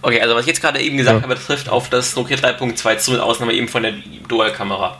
Okay, 0.00 0.20
also 0.20 0.34
was 0.34 0.42
ich 0.42 0.48
jetzt 0.48 0.60
gerade 0.60 0.80
eben 0.80 0.96
gesagt 0.96 1.18
ja. 1.18 1.22
habe, 1.22 1.34
trifft 1.34 1.68
auf 1.68 1.90
das 1.90 2.14
Nokia 2.14 2.36
3.2 2.36 2.98
zu, 2.98 3.10
mit 3.10 3.20
Ausnahme 3.20 3.52
eben 3.52 3.68
von 3.68 3.82
der 3.82 3.94
Dual-Kamera. 4.28 4.98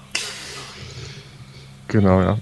Genau, 1.86 2.20
ja. 2.20 2.38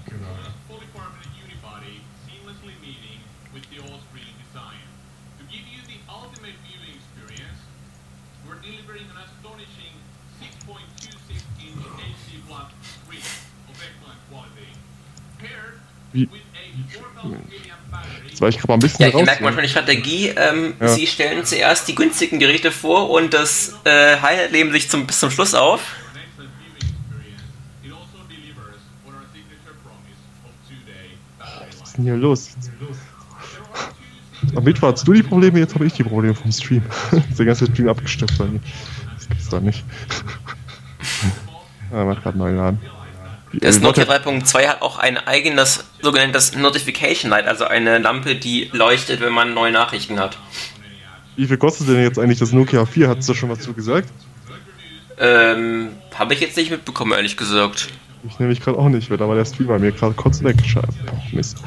Ich 18.49 18.57
gerade 18.57 18.69
mal 18.69 18.73
ein 18.75 18.79
bisschen 18.79 19.09
Ja, 19.09 19.17
ihr 19.17 19.25
merkt 19.25 19.41
manchmal 19.41 19.63
die 19.63 19.69
Strategie. 19.69 20.29
Ähm, 20.29 20.73
ja. 20.79 20.87
Sie 20.87 21.07
stellen 21.07 21.45
zuerst 21.45 21.87
die 21.87 21.95
günstigen 21.95 22.39
Geräte 22.39 22.71
vor 22.71 23.09
und 23.09 23.33
das 23.33 23.75
äh, 23.83 24.17
Highlight 24.21 24.51
leben 24.51 24.71
sich 24.71 24.89
zum, 24.89 25.05
bis 25.05 25.19
zum 25.19 25.31
Schluss 25.31 25.53
auf. 25.53 25.81
Was 31.79 31.89
ist 31.89 31.97
denn 31.97 32.05
hier 32.05 32.15
los? 32.15 32.55
Am 34.55 34.63
Mittwoch 34.63 34.93
hast 34.93 35.07
du 35.07 35.13
die 35.13 35.23
Probleme, 35.23 35.59
jetzt 35.59 35.75
habe 35.75 35.85
ich 35.85 35.93
die 35.93 36.03
Probleme 36.03 36.33
vom 36.33 36.51
Stream. 36.51 36.83
der 37.37 37.45
ganze 37.45 37.65
Stream 37.65 37.89
abgestürzt 37.89 38.37
bei 38.37 38.45
mir. 38.45 38.59
Das 39.15 39.27
gibt's 39.27 39.49
doch 39.49 39.61
nicht. 39.61 39.83
ah, 41.91 42.03
macht 42.05 42.23
gerade 42.23 42.37
neu 42.37 42.51
laden. 42.51 42.79
Das 43.53 43.79
Nokia 43.79 44.03
3.2 44.03 44.67
hat 44.67 44.81
auch 44.81 44.99
ein 44.99 45.17
eigenes 45.17 45.85
sogenanntes 46.01 46.55
Notification 46.55 47.31
Light, 47.31 47.47
also 47.47 47.65
eine 47.65 47.97
Lampe, 47.97 48.35
die 48.35 48.69
leuchtet, 48.73 49.21
wenn 49.21 49.33
man 49.33 49.53
neue 49.53 49.71
Nachrichten 49.71 50.19
hat. 50.19 50.37
Wie 51.37 51.47
viel 51.47 51.57
kostet 51.57 51.87
denn 51.87 52.01
jetzt 52.01 52.19
eigentlich 52.19 52.39
das 52.39 52.51
Nokia 52.51 52.85
4? 52.85 53.09
Hast 53.09 53.29
du 53.29 53.33
schon 53.33 53.49
was 53.49 53.59
zu 53.59 53.73
gesagt? 53.73 54.09
Ähm, 55.19 55.89
habe 56.13 56.33
ich 56.33 56.41
jetzt 56.41 56.57
nicht 56.57 56.71
mitbekommen, 56.71 57.13
ehrlich 57.13 57.37
gesagt. 57.37 57.89
Ich 58.27 58.39
nehme 58.39 58.49
mich 58.49 58.61
gerade 58.61 58.77
auch 58.77 58.89
nicht 58.89 59.09
mit, 59.09 59.21
aber 59.21 59.35
der 59.35 59.45
Stream 59.45 59.67
bei 59.67 59.79
mir 59.79 59.91
gerade 59.91 60.13
kurz 60.13 60.43
weg. 60.43 60.57
Scheiße. 60.65 60.87
Mist. 61.31 61.57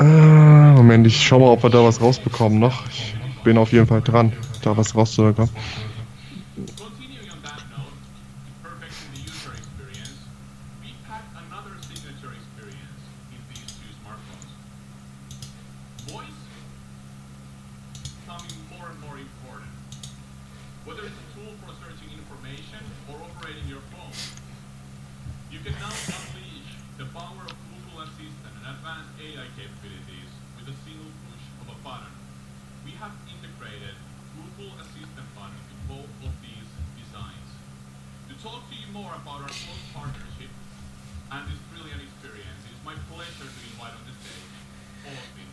Äh, 0.00 0.04
Moment, 0.04 1.06
ich 1.06 1.26
schau 1.26 1.38
mal, 1.38 1.50
ob 1.50 1.62
wir 1.62 1.70
da 1.70 1.84
was 1.84 2.00
rausbekommen 2.00 2.58
noch. 2.58 2.88
Ich 2.88 3.14
bin 3.44 3.58
auf 3.58 3.72
jeden 3.72 3.86
Fall 3.86 4.00
dran, 4.00 4.32
da 4.62 4.76
was 4.76 4.94
rauszubekommen. 4.94 5.50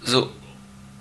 So. 0.10 0.30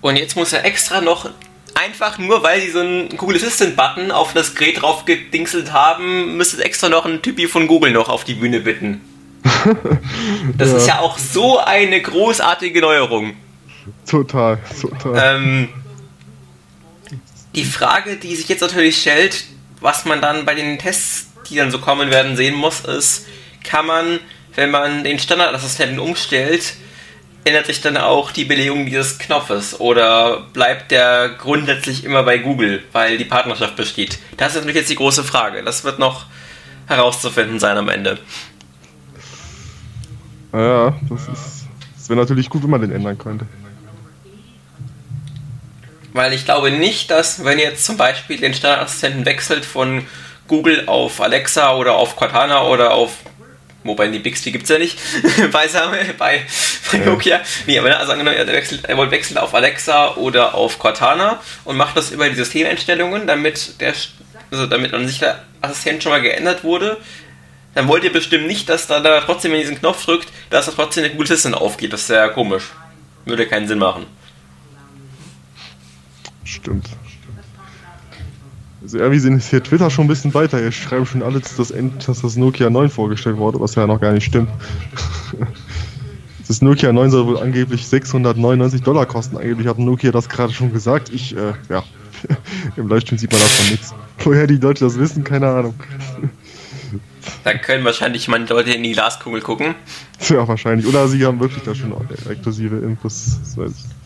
Und 0.00 0.16
jetzt 0.16 0.36
muss 0.36 0.52
er 0.52 0.64
extra 0.64 1.00
noch 1.00 1.30
einfach 1.74 2.18
nur, 2.18 2.42
weil 2.42 2.60
sie 2.60 2.70
so 2.70 2.80
einen 2.80 3.08
Google 3.16 3.36
Assistant 3.36 3.74
Button 3.74 4.10
auf 4.10 4.34
das 4.34 4.54
Gerät 4.54 4.82
drauf 4.82 5.04
gedingselt 5.04 5.72
haben, 5.72 6.36
müsste 6.36 6.62
extra 6.62 6.88
noch 6.88 7.06
ein 7.06 7.22
Typi 7.22 7.48
von 7.48 7.66
Google 7.66 7.92
noch 7.92 8.08
auf 8.08 8.24
die 8.24 8.34
Bühne 8.34 8.60
bitten. 8.60 9.00
Das 10.56 10.70
ja. 10.70 10.76
ist 10.76 10.86
ja 10.86 10.98
auch 11.00 11.18
so 11.18 11.58
eine 11.58 12.00
großartige 12.00 12.80
Neuerung. 12.80 13.34
Total, 14.06 14.58
total. 14.80 15.36
Ähm, 15.36 15.68
die 17.54 17.64
Frage, 17.64 18.16
die 18.16 18.36
sich 18.36 18.48
jetzt 18.48 18.60
natürlich 18.60 19.00
stellt, 19.00 19.44
was 19.80 20.04
man 20.04 20.20
dann 20.20 20.44
bei 20.44 20.54
den 20.54 20.78
Tests, 20.78 21.28
die 21.48 21.56
dann 21.56 21.70
so 21.70 21.78
kommen 21.78 22.10
werden, 22.10 22.36
sehen 22.36 22.54
muss, 22.54 22.80
ist, 22.80 23.26
kann 23.64 23.86
man, 23.86 24.20
wenn 24.54 24.70
man 24.70 25.04
den 25.04 25.18
Standardassistenten 25.18 25.98
umstellt, 25.98 26.74
ändert 27.44 27.66
sich 27.66 27.80
dann 27.80 27.96
auch 27.96 28.30
die 28.30 28.44
Belegung 28.44 28.86
dieses 28.86 29.18
Knopfes 29.18 29.80
oder 29.80 30.46
bleibt 30.52 30.90
der 30.90 31.30
grundsätzlich 31.30 32.04
immer 32.04 32.22
bei 32.22 32.38
Google, 32.38 32.82
weil 32.92 33.16
die 33.16 33.24
Partnerschaft 33.24 33.76
besteht? 33.76 34.18
Das 34.36 34.50
ist 34.50 34.56
natürlich 34.56 34.76
jetzt 34.76 34.90
die 34.90 34.96
große 34.96 35.24
Frage. 35.24 35.62
Das 35.62 35.84
wird 35.84 35.98
noch 35.98 36.26
herauszufinden 36.86 37.58
sein 37.58 37.76
am 37.76 37.88
Ende. 37.88 38.18
Ja, 40.52 40.98
das 41.08 41.28
ist. 41.28 41.68
Das 41.94 42.08
wäre 42.08 42.20
natürlich 42.20 42.48
gut, 42.48 42.62
wenn 42.62 42.70
man 42.70 42.80
den 42.80 42.92
ändern 42.92 43.18
könnte. 43.18 43.46
Weil 46.12 46.32
ich 46.32 46.44
glaube 46.44 46.70
nicht, 46.70 47.10
dass 47.10 47.44
wenn 47.44 47.58
ihr 47.58 47.66
jetzt 47.66 47.84
zum 47.84 47.96
Beispiel 47.96 48.38
den 48.38 48.54
Standardassistenten 48.54 49.24
wechselt 49.26 49.64
von 49.64 50.06
Google 50.46 50.84
auf 50.86 51.20
Alexa 51.20 51.74
oder 51.76 51.94
auf 51.94 52.16
Cortana 52.16 52.64
oder 52.64 52.92
auf 52.92 53.12
Wobei 53.84 54.08
die 54.08 54.18
Bixby 54.18 54.50
gibt 54.50 54.64
es 54.64 54.70
ja 54.70 54.78
nicht 54.78 54.98
bei, 55.52 55.66
bei, 56.18 56.44
bei 56.90 56.98
Nokia. 56.98 57.40
Nee, 57.66 57.78
aber 57.78 57.96
also 57.96 58.12
angenommen, 58.12 58.36
er 58.36 58.46
wechselt, 58.48 58.84
er 58.84 59.10
wechselt 59.10 59.38
auf 59.38 59.54
Alexa 59.54 60.16
oder 60.16 60.54
auf 60.54 60.78
Cortana 60.78 61.40
und 61.64 61.76
macht 61.76 61.96
das 61.96 62.10
über 62.10 62.28
die 62.28 62.34
Systemeinstellungen, 62.34 63.26
damit 63.26 63.80
der 63.80 63.94
also 64.50 64.66
damit 64.66 64.94
an 64.94 65.06
sich 65.06 65.18
der 65.18 65.42
Assistent 65.60 66.02
schon 66.02 66.12
mal 66.12 66.22
geändert 66.22 66.64
wurde, 66.64 66.98
dann 67.74 67.88
wollt 67.88 68.04
ihr 68.04 68.12
bestimmt 68.12 68.46
nicht, 68.46 68.68
dass 68.68 68.86
da, 68.86 69.00
da 69.00 69.20
trotzdem, 69.20 69.52
wenn 69.52 69.58
ihr 69.58 69.64
diesen 69.64 69.78
Knopf 69.78 70.04
drückt, 70.04 70.28
dass 70.50 70.66
da 70.66 70.72
trotzdem 70.72 71.04
der 71.04 71.12
Google 71.12 71.26
Assistant 71.26 71.56
aufgeht. 71.56 71.92
Das 71.92 72.02
ist 72.02 72.10
ja 72.10 72.28
komisch. 72.28 72.64
Würde 73.24 73.46
keinen 73.46 73.68
Sinn 73.68 73.78
machen. 73.78 74.06
Stimmt. 76.48 76.88
Also 78.80 78.98
irgendwie 78.98 79.18
sind 79.18 79.42
hier 79.42 79.62
Twitter 79.62 79.90
schon 79.90 80.06
ein 80.06 80.08
bisschen 80.08 80.32
weiter. 80.32 80.62
Ihr 80.62 80.72
schreiben 80.72 81.04
schon 81.04 81.22
alle, 81.22 81.40
dass 81.40 81.56
das, 81.56 81.74
dass 82.06 82.22
das 82.22 82.36
Nokia 82.36 82.70
9 82.70 82.88
vorgestellt 82.88 83.36
wurde, 83.36 83.60
was 83.60 83.74
ja 83.74 83.86
noch 83.86 84.00
gar 84.00 84.12
nicht 84.12 84.24
stimmt. 84.24 84.50
Das 86.46 86.62
Nokia 86.62 86.94
9 86.94 87.10
soll 87.10 87.26
wohl 87.26 87.38
angeblich 87.38 87.86
699 87.86 88.80
Dollar 88.80 89.04
kosten. 89.04 89.36
Angeblich 89.36 89.66
hat 89.66 89.78
Nokia 89.78 90.12
das 90.12 90.30
gerade 90.30 90.50
schon 90.50 90.72
gesagt. 90.72 91.10
Ich, 91.10 91.36
äh, 91.36 91.52
ja, 91.68 91.84
im 92.76 92.88
Livestream 92.88 93.18
sieht 93.18 93.30
man 93.30 93.42
davon 93.42 93.70
nichts. 93.70 93.94
Woher 94.20 94.46
die 94.46 94.56
Leute 94.56 94.86
das 94.86 94.98
wissen, 94.98 95.24
keine 95.24 95.48
Ahnung. 95.48 95.74
Da 97.44 97.52
können 97.52 97.84
wahrscheinlich 97.84 98.26
manche 98.28 98.54
Leute 98.54 98.70
in 98.70 98.82
die 98.82 98.92
Glaskugel 98.92 99.42
gucken. 99.42 99.74
Ja, 100.30 100.48
wahrscheinlich. 100.48 100.86
Oder 100.86 101.08
sie 101.08 101.26
haben 101.26 101.38
wirklich 101.38 101.62
da 101.62 101.74
schon 101.74 101.92
exklusive 102.26 102.78
Infos. 102.78 103.38
Das 103.42 103.56
weiß 103.58 103.70
ich. 103.72 103.97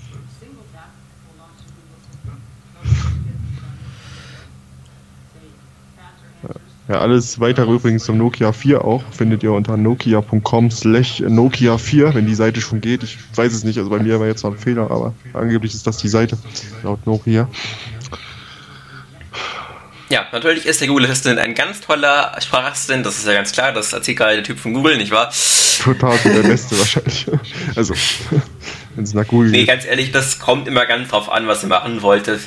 Ja, 6.92 7.00
alles 7.00 7.40
weitere 7.40 7.72
übrigens 7.72 8.04
zum 8.04 8.18
Nokia 8.18 8.52
4 8.52 8.84
auch 8.84 9.02
findet 9.12 9.42
ihr 9.42 9.52
unter 9.52 9.78
nokia.com 9.78 10.70
slash 10.70 11.20
Nokia 11.20 11.78
4, 11.78 12.12
wenn 12.12 12.26
die 12.26 12.34
Seite 12.34 12.60
schon 12.60 12.82
geht. 12.82 13.02
Ich 13.02 13.16
weiß 13.34 13.50
es 13.54 13.64
nicht, 13.64 13.78
also 13.78 13.88
bei 13.88 13.98
mir 13.98 14.20
war 14.20 14.26
jetzt 14.26 14.44
noch 14.44 14.50
ein 14.50 14.58
Fehler, 14.58 14.90
aber 14.90 15.14
angeblich 15.32 15.72
ist 15.72 15.86
das 15.86 15.96
die 15.96 16.08
Seite 16.08 16.36
laut 16.82 17.06
Nokia. 17.06 17.48
Ja, 20.10 20.26
natürlich 20.32 20.66
ist 20.66 20.82
der 20.82 20.88
Google 20.88 21.06
Assistant 21.06 21.38
ein 21.38 21.54
ganz 21.54 21.80
toller 21.80 22.36
Sprachassistent, 22.42 23.06
das 23.06 23.16
ist 23.16 23.26
ja 23.26 23.32
ganz 23.32 23.52
klar, 23.52 23.72
das 23.72 23.94
erzählt 23.94 24.18
gerade 24.18 24.34
der 24.34 24.44
Typ 24.44 24.58
von 24.58 24.74
Google, 24.74 24.98
nicht 24.98 25.12
wahr? 25.12 25.32
Total 25.82 26.18
der 26.22 26.42
Beste 26.42 26.78
wahrscheinlich. 26.78 27.26
Also, 27.74 27.94
wenn 28.96 29.04
es 29.04 29.14
nach 29.14 29.26
Google 29.26 29.50
Nee, 29.50 29.60
geht. 29.60 29.68
ganz 29.68 29.86
ehrlich, 29.86 30.12
das 30.12 30.38
kommt 30.38 30.68
immer 30.68 30.84
ganz 30.84 31.08
drauf 31.08 31.32
an, 31.32 31.46
was 31.46 31.62
ihr 31.62 31.70
machen 31.70 32.02
wolltet 32.02 32.40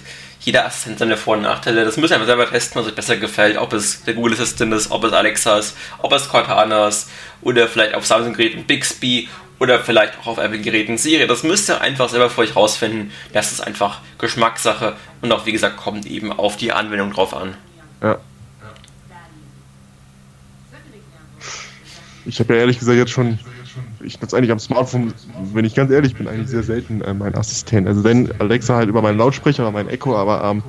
jeder 0.45 0.65
Assistent 0.65 0.99
seine 0.99 1.17
Vor- 1.17 1.35
und 1.37 1.41
Nachteile. 1.41 1.83
Das 1.83 1.97
müssen 1.97 2.11
wir 2.11 2.15
einfach 2.15 2.27
selber 2.27 2.47
testen, 2.47 2.79
was 2.79 2.87
euch 2.87 2.95
besser 2.95 3.17
gefällt. 3.17 3.57
Ob 3.57 3.73
es 3.73 4.03
der 4.03 4.13
Google 4.13 4.33
Assistant 4.33 4.73
ist, 4.73 4.91
ob 4.91 5.03
es 5.03 5.11
Alexa 5.11 5.57
ist, 5.57 5.75
ob 5.97 6.13
es 6.13 6.29
Cortana 6.29 6.87
ist 6.87 7.09
oder 7.41 7.67
vielleicht 7.67 7.95
auf 7.95 8.05
Samsung-Geräten 8.05 8.65
Bixby 8.65 9.27
oder 9.59 9.79
vielleicht 9.79 10.19
auch 10.19 10.27
auf 10.27 10.37
Apple-Geräten 10.37 10.99
Siri. 10.99 11.25
Das 11.25 11.41
müsst 11.41 11.69
ihr 11.69 11.81
einfach 11.81 12.09
selber 12.09 12.29
für 12.29 12.41
euch 12.41 12.55
rausfinden. 12.55 13.11
Das 13.33 13.51
ist 13.51 13.59
einfach 13.59 14.01
Geschmackssache 14.19 14.95
und 15.21 15.31
auch, 15.31 15.47
wie 15.47 15.51
gesagt, 15.51 15.77
kommt 15.77 16.05
eben 16.05 16.31
auf 16.31 16.57
die 16.57 16.71
Anwendung 16.71 17.11
drauf 17.11 17.33
an. 17.33 17.57
Ja. 18.03 18.19
Ich 22.27 22.39
habe 22.39 22.53
ja 22.53 22.61
ehrlich 22.61 22.79
gesagt 22.79 22.97
jetzt 22.97 23.11
schon 23.11 23.39
ich 24.03 24.19
nutze 24.21 24.37
eigentlich 24.37 24.51
am 24.51 24.59
Smartphone, 24.59 25.13
wenn 25.53 25.65
ich 25.65 25.75
ganz 25.75 25.91
ehrlich 25.91 26.15
bin, 26.15 26.27
eigentlich 26.27 26.49
sehr 26.49 26.63
selten 26.63 27.01
äh, 27.01 27.13
meinen 27.13 27.35
Assistent. 27.35 27.87
Also 27.87 28.03
wenn 28.03 28.29
Alexa 28.39 28.75
halt 28.75 28.89
über 28.89 29.01
meinen 29.01 29.17
Lautsprecher 29.17 29.63
oder 29.63 29.71
mein 29.71 29.89
Echo, 29.89 30.15
aber 30.15 30.43
ähm, 30.43 30.63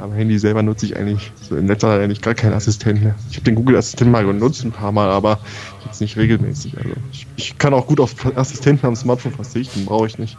am 0.00 0.12
Handy 0.12 0.38
selber 0.38 0.62
nutze 0.62 0.86
ich 0.86 0.96
eigentlich 0.96 1.32
so 1.40 1.56
in 1.56 1.66
letzter 1.66 1.88
Zeit 1.88 2.02
eigentlich 2.02 2.22
gar 2.22 2.34
keinen 2.34 2.54
Assistenten 2.54 3.04
mehr. 3.04 3.14
Ich 3.30 3.36
habe 3.36 3.44
den 3.44 3.54
Google 3.54 3.76
Assistent 3.76 4.10
mal 4.10 4.24
genutzt 4.24 4.64
ein 4.64 4.72
paar 4.72 4.92
Mal, 4.92 5.10
aber 5.10 5.38
jetzt 5.84 6.00
nicht 6.00 6.16
regelmäßig. 6.16 6.76
Also 6.78 6.90
ich, 7.12 7.26
ich 7.36 7.58
kann 7.58 7.74
auch 7.74 7.86
gut 7.86 8.00
auf 8.00 8.14
Assistenten 8.36 8.86
am 8.86 8.96
Smartphone 8.96 9.32
verzichten, 9.32 9.84
brauche 9.84 10.06
ich 10.06 10.18
nicht. 10.18 10.36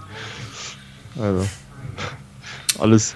Also 1.20 1.46
alles 2.80 3.16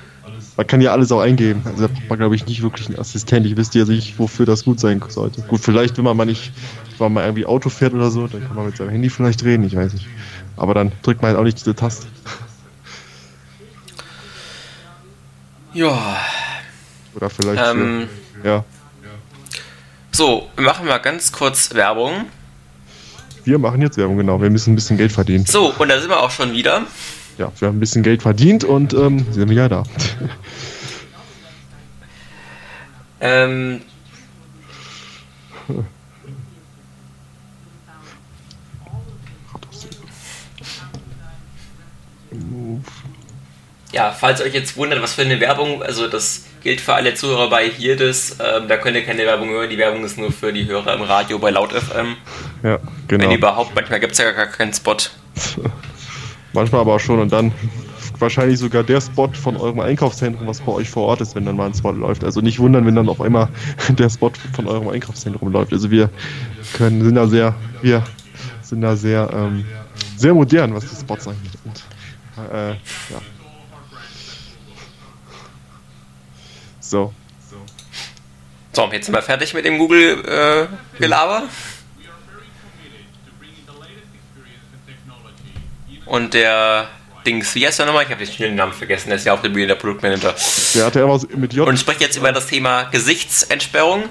man 0.58 0.68
kann 0.68 0.82
ja 0.82 0.92
alles 0.92 1.12
auch 1.12 1.20
eingeben. 1.20 1.62
Also 1.66 1.88
da 1.88 1.88
braucht 1.88 2.10
man, 2.10 2.20
glaube 2.20 2.36
ich, 2.36 2.46
nicht 2.46 2.62
wirklich 2.62 2.88
einen 2.88 3.00
Assistent. 3.00 3.46
Ich 3.46 3.58
wüsste 3.58 3.80
ja 3.80 3.86
nicht, 3.86 4.18
wofür 4.20 4.46
das 4.46 4.64
gut 4.64 4.80
sein 4.80 5.02
sollte. 5.10 5.42
Gut, 5.42 5.60
vielleicht, 5.60 5.98
wenn 5.98 6.06
man 6.06 6.16
mal 6.16 6.26
nicht, 6.26 6.54
wenn 7.00 7.14
man 7.14 7.24
irgendwie 7.24 7.46
Auto 7.46 7.70
fährt 7.70 7.94
oder 7.94 8.12
so, 8.12 8.28
dann 8.28 8.46
kann 8.46 8.56
man 8.56 8.66
mit 8.68 8.78
seinem 8.78 8.90
Handy 8.90 9.10
vielleicht 9.10 9.44
reden, 9.44 9.64
ich 9.66 9.76
weiß 9.76 9.94
nicht. 9.94 10.08
Aber 10.58 10.74
dann 10.74 10.92
drückt 11.02 11.22
man 11.22 11.30
halt 11.30 11.40
auch 11.40 11.44
nicht 11.44 11.60
diese 11.60 11.76
Taste. 11.76 12.08
Ja. 15.74 16.18
Oder 17.16 17.30
vielleicht. 17.30 17.62
Ähm, 17.62 18.08
für, 18.42 18.48
ja. 18.48 18.64
So, 20.12 20.50
wir 20.56 20.64
machen 20.64 20.88
mal 20.88 21.00
ganz 21.00 21.32
kurz 21.32 21.74
Werbung. 21.74 22.26
Wir 23.44 23.60
machen 23.60 23.82
jetzt 23.82 23.98
Werbung, 23.98 24.18
genau. 24.18 24.42
Wir 24.42 24.50
müssen 24.50 24.72
ein 24.72 24.76
bisschen 24.76 24.98
Geld 24.98 25.12
verdienen. 25.12 25.46
So, 25.46 25.74
und 25.78 25.90
da 25.90 26.00
sind 26.00 26.10
wir 26.10 26.22
auch 26.22 26.32
schon 26.32 26.54
wieder 26.54 26.84
ja, 27.38 27.52
wir 27.60 27.68
haben 27.68 27.78
ein 27.78 27.80
bisschen 27.80 28.04
Geld 28.04 28.22
verdient 28.22 28.64
und 28.64 28.94
ähm, 28.94 29.26
sind 29.32 29.50
wieder 29.50 29.70
da. 29.70 29.84
ähm. 33.20 33.82
Ja, 43.92 44.12
falls 44.12 44.42
euch 44.42 44.54
jetzt 44.54 44.76
wundert, 44.78 45.02
was 45.02 45.14
für 45.14 45.22
eine 45.22 45.40
Werbung, 45.40 45.82
also 45.82 46.08
das 46.08 46.46
gilt 46.64 46.82
für 46.82 46.96
alle 46.96 47.14
Zuhörer 47.14 47.50
bei 47.50 47.70
hier 47.70 47.96
das, 47.96 48.38
ähm, 48.40 48.68
da 48.68 48.78
könnt 48.78 48.98
ihr 48.98 49.06
keine 49.06 49.26
Werbung 49.26 49.50
hören, 49.50 49.70
die 49.70 49.78
Werbung 49.78 50.04
ist 50.04 50.18
nur 50.18 50.32
für 50.32 50.52
die 50.52 50.66
Hörer 50.66 50.96
im 50.96 51.02
Radio 51.02 51.40
bei 51.40 51.52
Laut 51.52 51.72
FM. 51.72 52.18
Ja, 52.64 52.80
genau. 53.08 53.24
Wenn 53.24 53.38
überhaupt, 53.38 53.76
manchmal 53.76 54.00
gibt 54.00 54.14
es 54.14 54.18
ja 54.18 54.32
gar 54.32 54.48
keinen 54.48 54.74
Spot. 54.74 54.98
Manchmal 56.54 56.82
aber 56.82 56.96
auch 56.96 57.00
schon 57.00 57.20
und 57.20 57.32
dann 57.34 57.52
wahrscheinlich 58.20 58.60
sogar 58.60 58.84
der 58.84 59.02
Spot 59.02 59.30
von 59.34 59.58
eurem 59.58 59.80
Einkaufszentrum, 59.80 60.48
was 60.48 60.62
bei 60.62 60.72
euch 60.72 60.90
vor 60.90 61.04
Ort 61.04 61.22
ist, 61.22 61.36
wenn 61.36 61.46
dann 61.46 61.56
mal 61.56 61.68
ein 61.68 61.74
Spot 61.74 61.92
läuft. 61.92 62.24
Also 62.24 62.42
nicht 62.42 62.60
wundern, 62.60 62.86
wenn 62.86 62.96
dann 62.96 63.10
auf 63.10 63.22
einmal 63.22 63.50
der 63.90 64.10
Spot 64.10 64.32
von 64.54 64.68
eurem 64.68 64.88
Einkaufszentrum 64.88 65.52
läuft. 65.52 65.74
Also 65.74 65.92
wir 65.92 66.10
können, 66.74 67.04
sind 67.04 67.16
da 67.16 67.28
sehr, 67.28 67.56
wir 67.82 68.04
sind 68.62 68.82
da 68.82 68.96
sehr, 68.96 69.30
ähm, 69.34 69.66
sehr 70.18 70.34
modern, 70.34 70.74
was 70.74 70.86
die 70.90 70.96
Spots 70.96 71.28
angeht. 71.28 71.52
Und, 71.66 71.84
äh, 72.38 72.72
ja. 72.72 72.78
So. 76.80 77.14
So, 78.74 78.92
jetzt 78.92 79.06
sind 79.06 79.16
wir 79.16 79.22
fertig 79.22 79.54
mit 79.54 79.64
dem 79.66 79.78
Google-Gelaber. 79.78 81.44
Äh, 81.44 81.76
Und 86.06 86.34
der 86.34 86.88
Dings, 87.26 87.56
wie 87.56 87.66
heißt 87.66 87.80
der 87.80 87.88
nochmal? 87.88 88.04
Ich 88.04 88.12
habe 88.12 88.24
den 88.24 88.56
Namen 88.56 88.74
vergessen, 88.74 89.10
der 89.10 89.18
ist 89.18 89.26
ja 89.26 89.34
auch 89.34 89.42
der 89.42 89.50
Bühne 89.50 89.68
der 89.68 89.76
Produktmanager. 89.76 90.36
Der 90.76 90.86
hat 90.86 90.96
ja 90.96 91.10
was 91.10 91.28
mit 91.30 91.54
J. 91.54 91.68
Und 91.68 91.80
spricht 91.80 92.02
jetzt 92.02 92.18
über 92.18 92.32
das 92.32 92.48
Thema 92.48 92.84
Gesichtsentsperrung. 92.84 94.04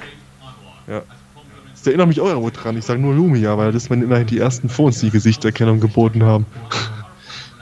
Ja. 0.88 1.02
Das 1.72 1.86
erinnert 1.86 2.08
mich 2.08 2.20
auch 2.20 2.26
irgendwo 2.26 2.50
dran. 2.50 2.76
Ich 2.76 2.84
sage 2.84 3.00
nur 3.00 3.14
Lumia, 3.14 3.56
weil 3.58 3.70
das 3.70 3.90
waren 3.90 4.02
immerhin 4.02 4.26
die 4.26 4.38
ersten 4.38 4.68
Phones, 4.68 5.00
die 5.00 5.10
Gesichtserkennung 5.10 5.80
geboten 5.80 6.24
haben. 6.24 6.46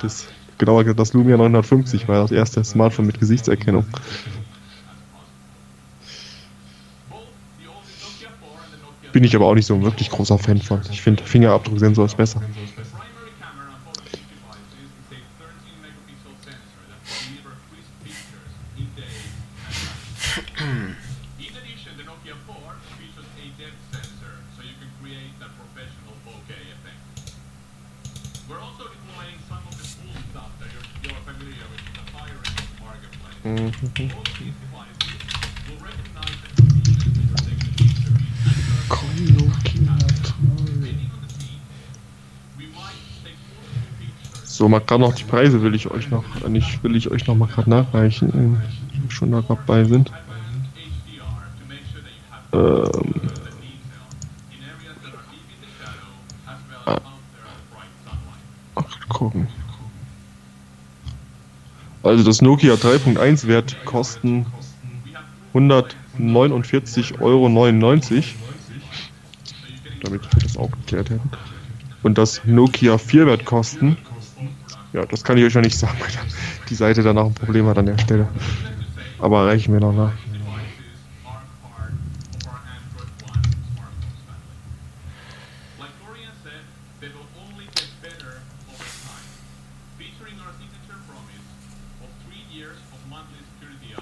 Das, 0.00 0.26
genauer 0.62 0.84
gesagt, 0.84 1.00
das 1.00 1.12
Lumia 1.12 1.36
950 1.36 2.06
war 2.06 2.22
das 2.22 2.30
erste 2.30 2.62
Smartphone 2.62 3.06
mit 3.06 3.18
Gesichtserkennung. 3.18 3.84
Bin 9.10 9.24
ich 9.24 9.34
aber 9.34 9.46
auch 9.46 9.54
nicht 9.54 9.66
so 9.66 9.74
ein 9.74 9.82
wirklich 9.82 10.08
großer 10.08 10.38
Fan 10.38 10.62
von. 10.62 10.80
Ich 10.88 11.02
finde 11.02 11.24
Fingerabdrucksensor 11.24 12.06
ist 12.06 12.16
besser. 12.16 12.42
So, 44.44 44.68
mal 44.68 44.80
gerade 44.80 45.02
noch 45.02 45.14
die 45.14 45.24
Preise 45.24 45.62
will 45.62 45.74
ich 45.74 45.90
euch 45.90 46.08
noch, 46.10 46.24
nicht 46.48 46.84
will 46.84 46.94
ich 46.94 47.10
euch 47.10 47.26
noch 47.26 47.34
mal 47.34 47.48
gerade 47.48 47.68
nachreichen, 47.68 48.30
wenn 48.32 48.52
wir 48.52 49.10
schon 49.10 49.32
da 49.32 49.42
dabei 49.42 49.84
sind. 49.84 50.12
Ähm. 52.52 53.14
Ah. 56.86 57.00
Ach, 58.74 59.08
gucken. 59.08 59.48
Also 62.02 62.24
das 62.24 62.42
Nokia 62.42 62.74
3.1 62.74 63.46
wird 63.46 63.76
kosten 63.84 64.46
149,99 65.54 67.20
Euro. 67.20 67.48
Damit 70.02 70.22
wir 70.22 70.42
das 70.42 70.56
auch 70.56 70.70
geklärt 70.70 71.10
hätten. 71.10 71.30
Und 72.02 72.18
das 72.18 72.44
Nokia 72.44 72.98
4 72.98 73.26
wird 73.26 73.44
kosten. 73.44 73.96
Ja, 74.92 75.06
das 75.06 75.22
kann 75.22 75.38
ich 75.38 75.44
euch 75.44 75.54
ja 75.54 75.60
nicht 75.60 75.78
sagen, 75.78 75.96
weil 76.00 76.08
die 76.68 76.74
Seite 76.74 77.02
danach 77.02 77.26
ein 77.26 77.34
Problem 77.34 77.66
hat 77.66 77.78
an 77.78 77.86
der 77.86 77.98
Stelle. 77.98 78.28
Aber 79.18 79.46
reichen 79.46 79.72
wir 79.72 79.80
noch 79.80 79.92
nach. 79.92 80.12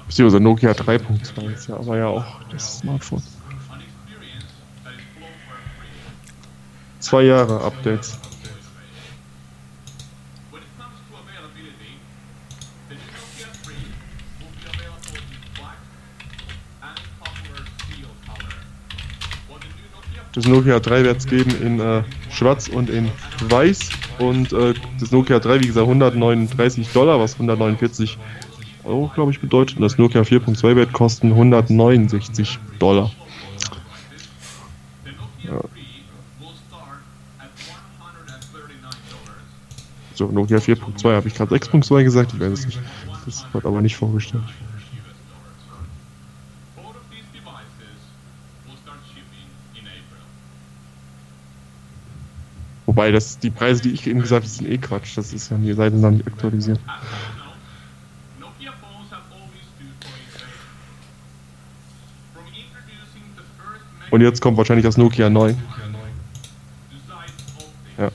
Beziehungsweise 0.07 0.43
Nokia 0.43 0.73
3.2 0.73 1.53
ist 1.53 1.69
ja 1.69 1.77
aber 1.77 1.97
ja 1.97 2.07
auch 2.09 2.25
das 2.51 2.79
Smartphone. 2.79 3.23
Zwei 6.99 7.23
Jahre 7.23 7.63
Updates. 7.63 8.19
Das 20.33 20.47
Nokia 20.47 20.79
3 20.79 21.05
wird 21.05 21.19
es 21.19 21.27
geben 21.27 21.51
in 21.61 21.81
äh, 21.81 22.03
Schwarz 22.31 22.69
und 22.69 22.89
in 22.89 23.11
Weiß. 23.49 23.91
Und 24.19 24.53
äh, 24.53 24.75
das 24.99 25.11
Nokia 25.11 25.39
3, 25.39 25.61
wie 25.61 25.67
gesagt, 25.67 25.87
139 25.87 26.89
Dollar, 26.93 27.19
was 27.19 27.35
149 27.35 28.17
Euro, 28.91 29.11
glaube 29.15 29.31
ich, 29.31 29.41
bedeutet. 29.41 29.77
Und 29.77 29.83
das 29.83 29.99
Nokia 29.99 30.23
4.2 30.23 30.77
wird 30.77 30.93
kosten 30.93 31.29
169 31.33 32.59
Dollar. 32.79 33.11
Ja. 35.45 35.61
So, 40.15 40.27
Nokia 40.27 40.59
4.2 40.59 41.15
habe 41.15 41.29
ich 41.29 41.35
gerade 41.35 41.55
6.2 41.55 42.05
gesagt, 42.05 42.35
ich 42.35 42.41
weiß 42.41 42.53
es 42.53 42.67
nicht. 42.67 42.79
Das 43.25 43.47
wird 43.53 43.65
aber 43.65 43.81
nicht 43.81 43.97
vorgestellt. 43.97 44.45
Wobei 52.87 53.13
das 53.13 53.39
die 53.39 53.51
Preise, 53.51 53.83
die 53.83 53.93
ich 53.93 54.07
eben 54.09 54.21
gesagt 54.21 54.45
habe, 54.45 54.53
sind 54.53 54.69
eh 54.69 54.77
Quatsch. 54.77 55.17
Das 55.17 55.33
ist 55.33 55.49
ja 55.51 55.57
die 55.57 55.73
Seiten 55.75 56.03
dann 56.03 56.17
nicht 56.17 56.27
aktualisiert. 56.27 56.81
Und 64.11 64.21
jetzt 64.21 64.41
kommt 64.41 64.57
wahrscheinlich 64.57 64.85
das 64.85 64.97
Nokia 64.97 65.31
9. 65.31 65.57
Ja. 67.99 68.11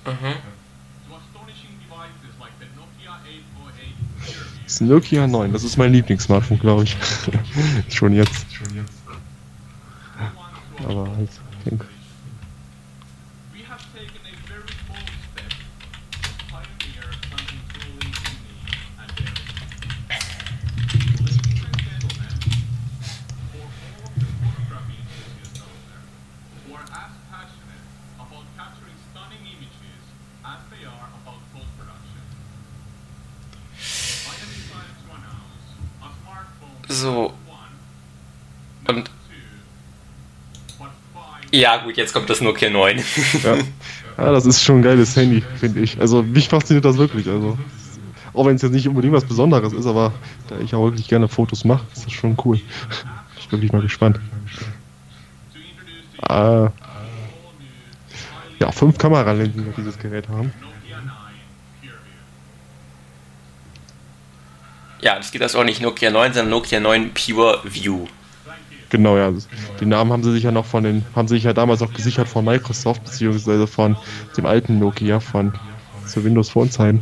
Das 4.64 4.82
Nokia 4.82 5.28
9, 5.28 5.54
das 5.54 5.64
ist 5.64 5.78
mein 5.78 5.94
Lieblingssmartphone, 5.94 6.60
glaube 6.60 6.84
ich. 6.84 6.98
Schon 7.90 8.14
jetzt. 8.14 8.46
Aber 10.88 11.08
halt, 11.16 11.30
ich 11.60 11.70
denke. 11.70 11.86
Ja, 41.56 41.78
gut, 41.78 41.96
jetzt 41.96 42.14
kommt 42.14 42.30
das 42.30 42.42
Nokia 42.42 42.70
9. 42.70 42.98
ja. 43.44 43.56
ja, 44.18 44.32
das 44.32 44.46
ist 44.46 44.62
schon 44.62 44.80
ein 44.80 44.82
geiles 44.82 45.16
Handy, 45.16 45.42
finde 45.58 45.80
ich. 45.80 45.98
Also, 46.02 46.22
mich 46.22 46.50
fasziniert 46.50 46.84
das 46.84 46.98
wirklich. 46.98 47.30
Also, 47.30 47.58
auch 48.34 48.46
wenn 48.46 48.58
es 48.58 48.62
jetzt 48.62 48.74
nicht 48.74 48.90
unbedingt 48.90 49.14
was 49.14 49.24
Besonderes 49.24 49.72
ist, 49.72 49.86
aber 49.86 50.12
da 50.50 50.60
ich 50.60 50.76
auch 50.76 50.84
wirklich 50.84 51.08
gerne 51.08 51.30
Fotos 51.30 51.64
mache, 51.64 51.86
ist 51.94 52.06
das 52.06 52.12
schon 52.12 52.36
cool. 52.44 52.60
Ich 53.40 53.48
bin 53.48 53.60
wirklich 53.60 53.72
mal 53.72 53.82
gespannt. 53.82 54.20
Äh, 56.28 56.70
ja, 58.60 58.72
fünf 58.74 58.98
Kameralinsen 58.98 59.66
wird 59.66 59.78
dieses 59.78 59.98
Gerät 59.98 60.28
haben. 60.28 60.52
Ja, 65.00 65.16
das 65.16 65.32
geht 65.32 65.42
das 65.42 65.56
auch 65.56 65.64
nicht 65.64 65.82
Nokia 65.82 66.12
9, 66.12 66.34
sondern 66.34 66.50
Nokia 66.50 66.82
9 66.82 67.14
Pure 67.14 67.62
View. 67.64 68.08
Genau, 68.96 69.18
ja. 69.18 69.30
Den 69.82 69.90
Namen 69.90 70.14
haben 70.14 70.24
sie 70.24 70.32
sich 70.32 70.44
ja 70.44 70.54
noch 70.54 70.66
von 70.66 70.86
den, 70.86 71.06
haben 71.14 71.28
sie 71.28 71.36
sich 71.36 71.44
ja 71.44 71.52
damals 71.52 71.82
auch 71.82 71.92
gesichert 71.92 72.30
von 72.30 72.46
Microsoft, 72.46 73.04
beziehungsweise 73.04 73.68
von 73.68 73.98
dem 74.38 74.46
alten 74.46 74.80
Nokia 74.80 75.20
von 75.20 75.52
zur 76.06 76.24
Windows 76.24 76.48
Phone 76.50 76.72
Zeiten. 76.72 77.02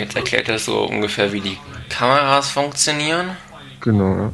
Jetzt 0.00 0.16
erklärt 0.16 0.48
er 0.48 0.58
so 0.58 0.84
ungefähr, 0.84 1.32
wie 1.32 1.40
die 1.40 1.58
Kameras 1.88 2.50
funktionieren. 2.50 3.36
Genau, 3.80 4.16
ja. 4.16 4.32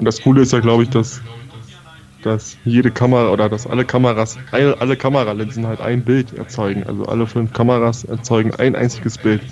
Und 0.00 0.06
das 0.06 0.22
Coole 0.22 0.40
ist 0.40 0.52
ja, 0.52 0.60
glaube 0.60 0.84
ich, 0.84 0.88
dass 0.88 1.20
dass 2.22 2.56
jede 2.64 2.90
Kamera 2.90 3.30
oder 3.30 3.48
dass 3.48 3.66
alle 3.66 3.84
Kameras, 3.84 4.38
alle 4.52 4.96
Kameralinsen 4.96 5.66
halt 5.66 5.80
ein 5.80 6.04
Bild 6.04 6.32
erzeugen. 6.32 6.84
Also 6.84 7.06
alle 7.06 7.26
fünf 7.26 7.52
Kameras 7.52 8.04
erzeugen 8.04 8.54
ein 8.54 8.76
einziges 8.76 9.18
Bild. 9.18 9.42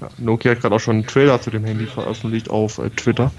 Ja, 0.00 0.08
Nokia 0.16 0.52
hat 0.52 0.62
gerade 0.62 0.74
auch 0.74 0.80
schon 0.80 0.96
einen 0.96 1.06
Trailer 1.06 1.40
zu 1.42 1.50
dem 1.50 1.64
Handy 1.64 1.86
veröffentlicht 1.86 2.48
auf 2.48 2.78
äh, 2.78 2.88
Twitter. 2.90 3.30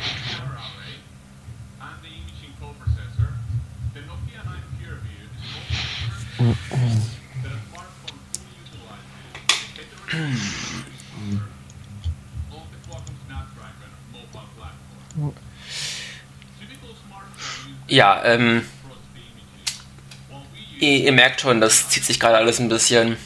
Ja, 17.91 18.23
ähm, 18.23 18.61
ihr, 20.79 21.03
ihr, 21.03 21.11
merkt 21.11 21.41
schon, 21.41 21.59
das 21.59 21.89
zieht 21.89 22.05
sich 22.05 22.21
gerade 22.21 22.37
alles 22.37 22.57
ein 22.57 22.69
bisschen. 22.69 23.17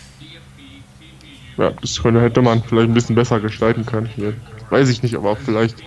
Ja, 1.56 1.70
das 1.70 2.02
könnte, 2.02 2.20
hätte 2.20 2.42
man 2.42 2.64
vielleicht 2.64 2.90
ein 2.90 2.96
bisschen 2.96 3.14
besser 3.14 3.40
gestalten 3.40 3.86
können. 3.86 4.10
Ja, 4.18 4.34
weiß 4.72 4.90
ich 4.90 5.04
nicht, 5.04 5.16
aber 5.16 5.36
vielleicht 5.36 5.84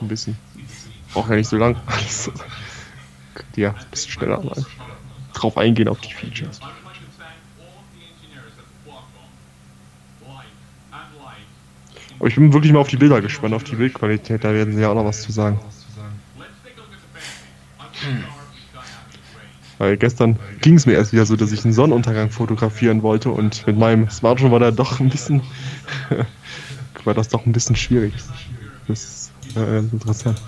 ein 0.00 0.08
bisschen. 0.08 0.36
Braucht 1.12 1.30
ja 1.30 1.36
nicht 1.36 1.48
so 1.48 1.58
lang. 1.58 1.76
ja, 3.56 3.70
ein 3.70 3.86
bisschen 3.92 4.10
schneller 4.10 4.42
mal 4.42 4.66
drauf 5.34 5.56
eingehen 5.56 5.86
auf 5.86 6.00
die 6.00 6.12
Features. 6.12 6.58
Aber 12.18 12.26
ich 12.26 12.34
bin 12.34 12.52
wirklich 12.52 12.72
mal 12.72 12.80
auf 12.80 12.88
die 12.88 12.96
Bilder 12.96 13.20
gespannt, 13.20 13.54
auf 13.54 13.62
die 13.62 13.76
Bildqualität, 13.76 14.42
da 14.42 14.52
werden 14.52 14.74
sie 14.74 14.82
ja 14.82 14.88
auch 14.88 14.96
noch 14.96 15.04
was 15.04 15.22
zu 15.22 15.30
sagen. 15.30 15.60
Weil 19.78 19.96
gestern 19.96 20.38
ging 20.60 20.74
es 20.74 20.86
mir 20.86 20.94
erst 20.94 21.12
wieder 21.12 21.24
so, 21.24 21.36
dass 21.36 21.52
ich 21.52 21.64
einen 21.64 21.72
Sonnenuntergang 21.72 22.30
fotografieren 22.30 23.02
wollte 23.02 23.30
und 23.30 23.64
mit 23.66 23.78
meinem 23.78 24.10
Smartphone 24.10 24.50
war 24.50 24.58
da 24.58 24.72
doch 24.72 24.98
ein 24.98 25.08
bisschen, 25.08 25.42
war 27.04 27.14
das 27.14 27.28
doch 27.28 27.46
ein 27.46 27.52
bisschen 27.52 27.76
schwierig. 27.76 28.12
Das 28.88 29.04
ist 29.04 29.32
äh, 29.56 29.78
interessant. 29.78 30.42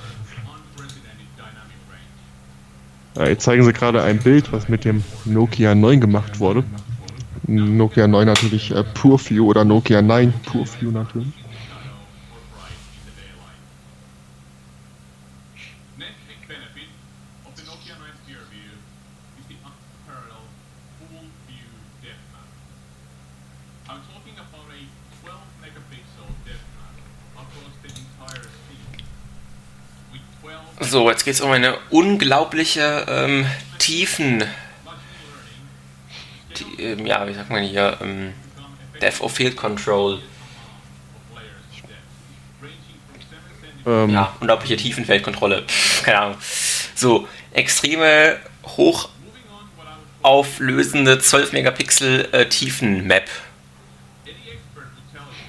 Ja, 3.16 3.26
jetzt 3.26 3.44
zeigen 3.44 3.64
sie 3.64 3.72
gerade 3.72 4.02
ein 4.02 4.18
Bild, 4.18 4.52
was 4.52 4.68
mit 4.68 4.84
dem 4.84 5.04
Nokia 5.24 5.74
9 5.74 6.00
gemacht 6.00 6.40
wurde. 6.40 6.64
Nokia 7.46 8.06
9 8.06 8.26
natürlich 8.26 8.70
äh, 8.74 8.82
PureView 8.82 9.46
oder 9.46 9.64
Nokia 9.64 10.02
9 10.02 10.32
PureView 10.44 10.90
natürlich. 10.90 11.28
So, 30.90 31.08
jetzt 31.08 31.24
geht 31.24 31.34
es 31.34 31.40
um 31.40 31.52
eine 31.52 31.78
unglaubliche 31.90 33.06
ähm, 33.08 33.46
Tiefen. 33.78 34.42
Die, 36.56 36.82
ähm, 36.82 37.06
ja, 37.06 37.28
wie 37.28 37.34
sagt 37.34 37.48
man 37.48 37.62
hier? 37.62 37.96
Ähm, 38.00 38.32
Death 39.00 39.20
of 39.20 39.32
Field 39.32 39.56
Control. 39.56 40.20
Ähm. 43.86 44.10
Ja, 44.10 44.34
unglaubliche 44.40 44.76
Tiefenfeldkontrolle. 44.76 45.62
Keine 46.02 46.18
Ahnung. 46.18 46.38
So, 46.96 47.28
extreme 47.52 48.40
hochauflösende 50.24 51.20
12 51.20 51.52
Megapixel 51.52 52.30
äh, 52.32 52.46
Tiefenmap. 52.46 53.30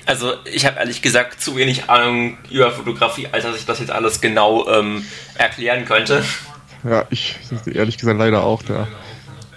Also 0.05 0.33
ich 0.45 0.65
habe 0.65 0.79
ehrlich 0.79 1.01
gesagt 1.01 1.41
zu 1.41 1.55
wenig 1.55 1.89
Ahnung 1.89 2.37
über 2.49 2.71
Fotografie, 2.71 3.27
als 3.31 3.43
dass 3.43 3.57
ich 3.57 3.65
das 3.65 3.79
jetzt 3.79 3.91
alles 3.91 4.21
genau 4.21 4.67
ähm, 4.67 5.05
erklären 5.35 5.85
könnte. 5.85 6.23
Ja, 6.83 7.05
ich 7.09 7.37
ehrlich 7.65 7.97
gesagt 7.97 8.17
leider 8.17 8.43
auch. 8.43 8.63
Ja. 8.67 8.87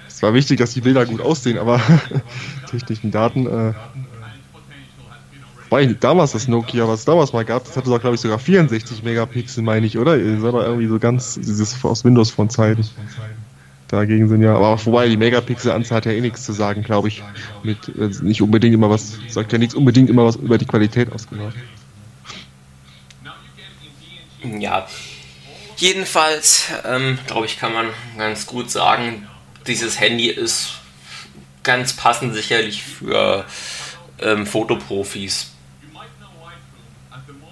Es 0.09 0.23
war 0.23 0.35
wichtig, 0.35 0.59
dass 0.59 0.75
die 0.75 0.81
Bilder 0.81 1.07
gut 1.07 1.21
aussehen, 1.21 1.59
aber 1.59 1.81
technischen 2.71 3.11
Daten. 3.11 3.47
Äh, 3.47 3.73
weil 5.71 5.95
damals 5.95 6.33
das 6.33 6.47
Nokia, 6.47 6.87
was 6.87 7.01
es 7.01 7.05
damals 7.05 7.33
mal 7.33 7.45
gab, 7.45 7.65
das 7.65 7.77
hatte 7.77 7.91
doch 7.91 8.01
glaube 8.01 8.15
ich 8.15 8.21
sogar 8.21 8.39
64 8.39 9.03
Megapixel, 9.03 9.63
meine 9.63 9.87
ich, 9.87 9.99
oder? 9.99 10.17
Das 10.17 10.43
war 10.43 10.53
doch 10.53 10.63
irgendwie 10.63 10.87
so 10.87 10.99
ganz 10.99 11.35
dieses 11.35 11.83
aus 11.85 12.05
Windows 12.05 12.31
von 12.31 12.49
Zeiten. 12.49 12.87
Dagegen 13.95 14.29
sind 14.29 14.43
ja, 14.43 14.57
aber 14.57 14.77
vorbei, 14.77 15.09
die 15.09 15.17
Megapixel-Anzahl 15.17 15.99
hat 15.99 16.07
ja 16.07 16.13
eh 16.13 16.21
nichts 16.21 16.45
zu 16.45 16.53
sagen, 16.53 16.83
glaube 16.83 17.09
ich. 17.09 17.23
Mit 17.63 17.89
äh, 17.89 18.11
nicht 18.23 18.43
unbedingt 18.43 18.75
immer 18.75 18.91
was, 18.91 19.19
sagt 19.29 19.53
ja 19.53 19.59
nichts 19.59 19.75
unbedingt 19.75 20.11
immer 20.11 20.25
was 20.25 20.37
über 20.37 20.59
die 20.59 20.67
Qualität 20.67 21.13
ausgemacht. 21.13 21.55
Ja, 24.59 24.87
jedenfalls, 25.77 26.65
ähm, 26.85 27.19
glaube 27.27 27.47
ich, 27.47 27.59
kann 27.59 27.73
man 27.73 27.87
ganz 28.19 28.47
gut 28.47 28.71
sagen, 28.71 29.29
dieses 29.67 30.01
Handy 30.01 30.27
ist 30.27 30.73
ganz 31.63 31.95
passend 31.95 32.35
sicherlich 32.35 32.83
für 32.83 33.45
ähm, 34.19 34.45
Fotoprofis. 34.45 35.53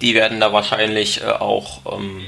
Die 0.01 0.13
werden 0.13 0.41
da 0.41 0.51
wahrscheinlich 0.51 1.21
äh, 1.21 1.25
auch 1.25 1.97
ähm, 1.97 2.21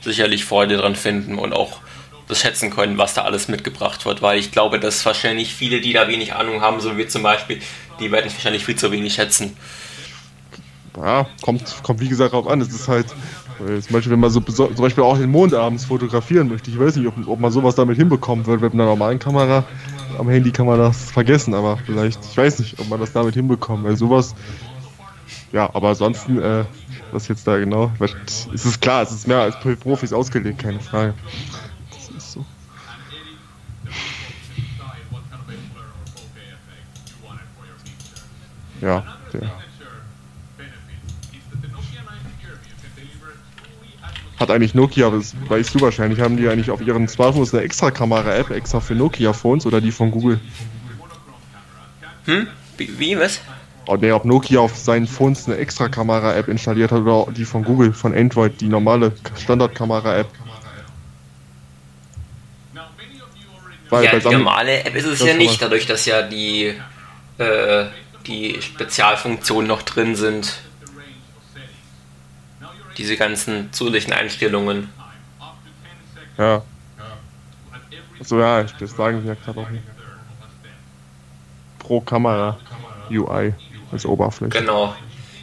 sicherlich 0.00 0.46
Freude 0.46 0.78
dran 0.78 0.96
finden 0.96 1.38
und 1.38 1.52
auch 1.52 1.80
das 2.28 2.40
schätzen 2.40 2.70
können, 2.70 2.98
was 2.98 3.14
da 3.14 3.22
alles 3.22 3.48
mitgebracht 3.48 4.04
wird, 4.04 4.22
weil 4.22 4.38
ich 4.38 4.52
glaube, 4.52 4.80
dass 4.80 5.04
wahrscheinlich 5.06 5.54
viele, 5.54 5.80
die 5.80 5.92
da 5.92 6.08
wenig 6.08 6.34
Ahnung 6.34 6.60
haben, 6.60 6.80
so 6.80 6.96
wie 6.96 7.06
zum 7.06 7.22
Beispiel, 7.22 7.60
die 8.00 8.10
werden 8.10 8.26
es 8.26 8.34
wahrscheinlich 8.34 8.64
viel 8.64 8.76
zu 8.76 8.90
wenig 8.90 9.14
schätzen. 9.14 9.56
Ja, 10.96 11.26
kommt, 11.42 11.82
kommt 11.82 12.00
wie 12.00 12.08
gesagt 12.08 12.32
darauf 12.32 12.46
an. 12.48 12.60
Es 12.60 12.68
ist 12.68 12.88
halt, 12.88 13.06
zum 13.58 13.92
Beispiel, 13.92 14.12
wenn 14.12 14.20
man 14.20 14.30
so 14.30 14.40
zum 14.40 14.74
Beispiel 14.76 15.04
auch 15.04 15.18
den 15.18 15.30
Mond 15.30 15.54
abends 15.54 15.84
fotografieren 15.84 16.48
möchte, 16.48 16.70
ich 16.70 16.78
weiß 16.78 16.96
nicht, 16.96 17.06
ob, 17.06 17.14
ob 17.28 17.38
man 17.38 17.52
sowas 17.52 17.74
damit 17.74 17.96
hinbekommen 17.96 18.46
wird. 18.46 18.60
Mit 18.60 18.72
einer 18.72 18.86
normalen 18.86 19.18
Kamera 19.18 19.64
am 20.18 20.28
Handy 20.28 20.50
kann 20.50 20.66
man 20.66 20.78
das 20.78 21.10
vergessen, 21.10 21.54
aber 21.54 21.76
vielleicht, 21.84 22.24
ich 22.24 22.36
weiß 22.36 22.58
nicht, 22.60 22.78
ob 22.80 22.88
man 22.88 23.00
das 23.00 23.12
damit 23.12 23.34
hinbekommt, 23.34 23.84
weil 23.84 23.96
sowas, 23.96 24.34
ja, 25.52 25.68
aber 25.74 25.90
ansonsten, 25.90 26.40
äh, 26.40 26.64
was 27.12 27.28
jetzt 27.28 27.46
da 27.46 27.58
genau, 27.58 27.90
wird, 27.98 28.16
ist 28.52 28.64
es 28.64 28.80
klar, 28.80 29.02
es 29.02 29.12
ist 29.12 29.28
mehr 29.28 29.40
als 29.40 29.56
Profis 29.80 30.12
ausgelegt, 30.12 30.58
keine 30.58 30.80
Frage. 30.80 31.14
Ja, 38.80 39.04
der 39.32 39.50
hat 44.38 44.50
eigentlich 44.50 44.74
Nokia, 44.74 45.10
das 45.10 45.34
weißt 45.48 45.74
du 45.74 45.80
wahrscheinlich, 45.80 46.20
haben 46.20 46.36
die 46.36 46.48
eigentlich 46.48 46.70
auf 46.70 46.80
ihren 46.80 47.08
Smartphones 47.08 47.54
eine 47.54 47.62
extra 47.62 47.90
Kamera-App, 47.90 48.50
extra 48.50 48.80
für 48.80 48.94
Nokia-Phones 48.94 49.66
oder 49.66 49.80
die 49.80 49.92
von 49.92 50.10
Google? 50.10 50.40
Hm? 52.26 52.46
Wie, 52.76 53.18
was? 53.18 53.40
Oh, 53.86 53.96
ne, 53.96 54.14
ob 54.14 54.24
Nokia 54.24 54.60
auf 54.60 54.76
seinen 54.76 55.06
Phones 55.06 55.46
eine 55.46 55.56
extra 55.56 55.88
Kamera-App 55.88 56.48
installiert 56.48 56.92
hat 56.92 57.02
oder 57.02 57.32
die 57.32 57.44
von 57.44 57.64
Google, 57.64 57.92
von 57.92 58.14
Android, 58.14 58.60
die 58.60 58.68
normale 58.68 59.12
Standard-Kamera-App. 59.38 60.28
ja, 63.92 64.18
die 64.18 64.28
normale 64.28 64.84
App 64.84 64.94
ist 64.96 65.06
es 65.06 65.20
ja 65.20 65.34
nicht, 65.34 65.62
dadurch, 65.62 65.86
dass 65.86 66.04
ja 66.04 66.22
die 66.22 66.74
äh, 67.38 67.84
die 68.26 68.60
Spezialfunktionen 68.60 69.68
noch 69.68 69.82
drin 69.82 70.16
sind. 70.16 70.54
Diese 72.98 73.16
ganzen 73.16 73.72
zusätzlichen 73.72 74.12
Einstellungen. 74.12 74.90
Ja. 76.38 76.62
So 78.20 78.40
ja, 78.40 78.62
das 78.62 78.96
sagen 78.96 79.22
sie 79.22 79.28
ja 79.28 79.34
gerade 79.34 79.60
auch 79.60 79.68
nicht. 79.68 79.84
Pro 81.78 82.00
Kamera 82.00 82.58
UI 83.10 83.54
als 83.92 84.06
Oberfläche. 84.06 84.58
Genau. 84.58 84.96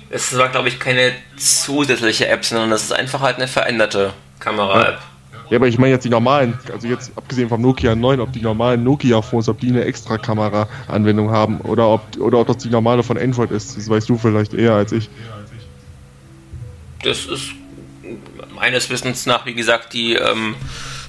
Es 0.10 0.36
war, 0.38 0.50
glaube 0.50 0.68
ich, 0.68 0.80
keine 0.80 1.14
zusätzliche 1.38 2.28
App, 2.28 2.46
sondern 2.46 2.70
das 2.70 2.84
ist 2.84 2.94
einfach 2.94 3.22
halt 3.22 3.38
eine 3.38 3.48
veränderte 3.48 4.14
Kamera-App. 4.40 5.00
Ja. 5.00 5.13
Ja, 5.54 5.60
aber 5.60 5.68
ich 5.68 5.78
meine 5.78 5.92
jetzt 5.92 6.04
die 6.04 6.10
normalen, 6.10 6.58
also 6.72 6.88
jetzt 6.88 7.12
abgesehen 7.16 7.48
vom 7.48 7.62
Nokia 7.62 7.94
9, 7.94 8.20
ob 8.22 8.34
die 8.34 8.42
normalen 8.42 8.84
Nokia-Phones, 8.84 9.48
ob 9.50 9.60
die 9.60 9.68
eine 9.68 9.86
extra 9.86 10.18
Kamera-Anwendung 10.18 11.30
haben 11.30 11.62
oder 11.62 11.90
ob, 11.90 12.18
oder 12.18 12.40
ob 12.40 12.48
das 12.48 12.58
die 12.58 12.70
normale 12.70 13.04
von 13.04 13.20
Android 13.20 13.52
ist. 13.52 13.78
Das 13.78 13.88
weißt 13.88 14.10
du 14.10 14.18
vielleicht 14.18 14.56
eher 14.56 14.74
als 14.74 14.92
ich. 14.92 15.12
Das 17.04 17.28
ist 17.28 17.52
meines 18.56 18.90
Wissens 18.90 19.28
nach, 19.28 19.46
wie 19.46 19.54
gesagt, 19.54 19.94
die 19.94 20.16
ähm, 20.16 20.56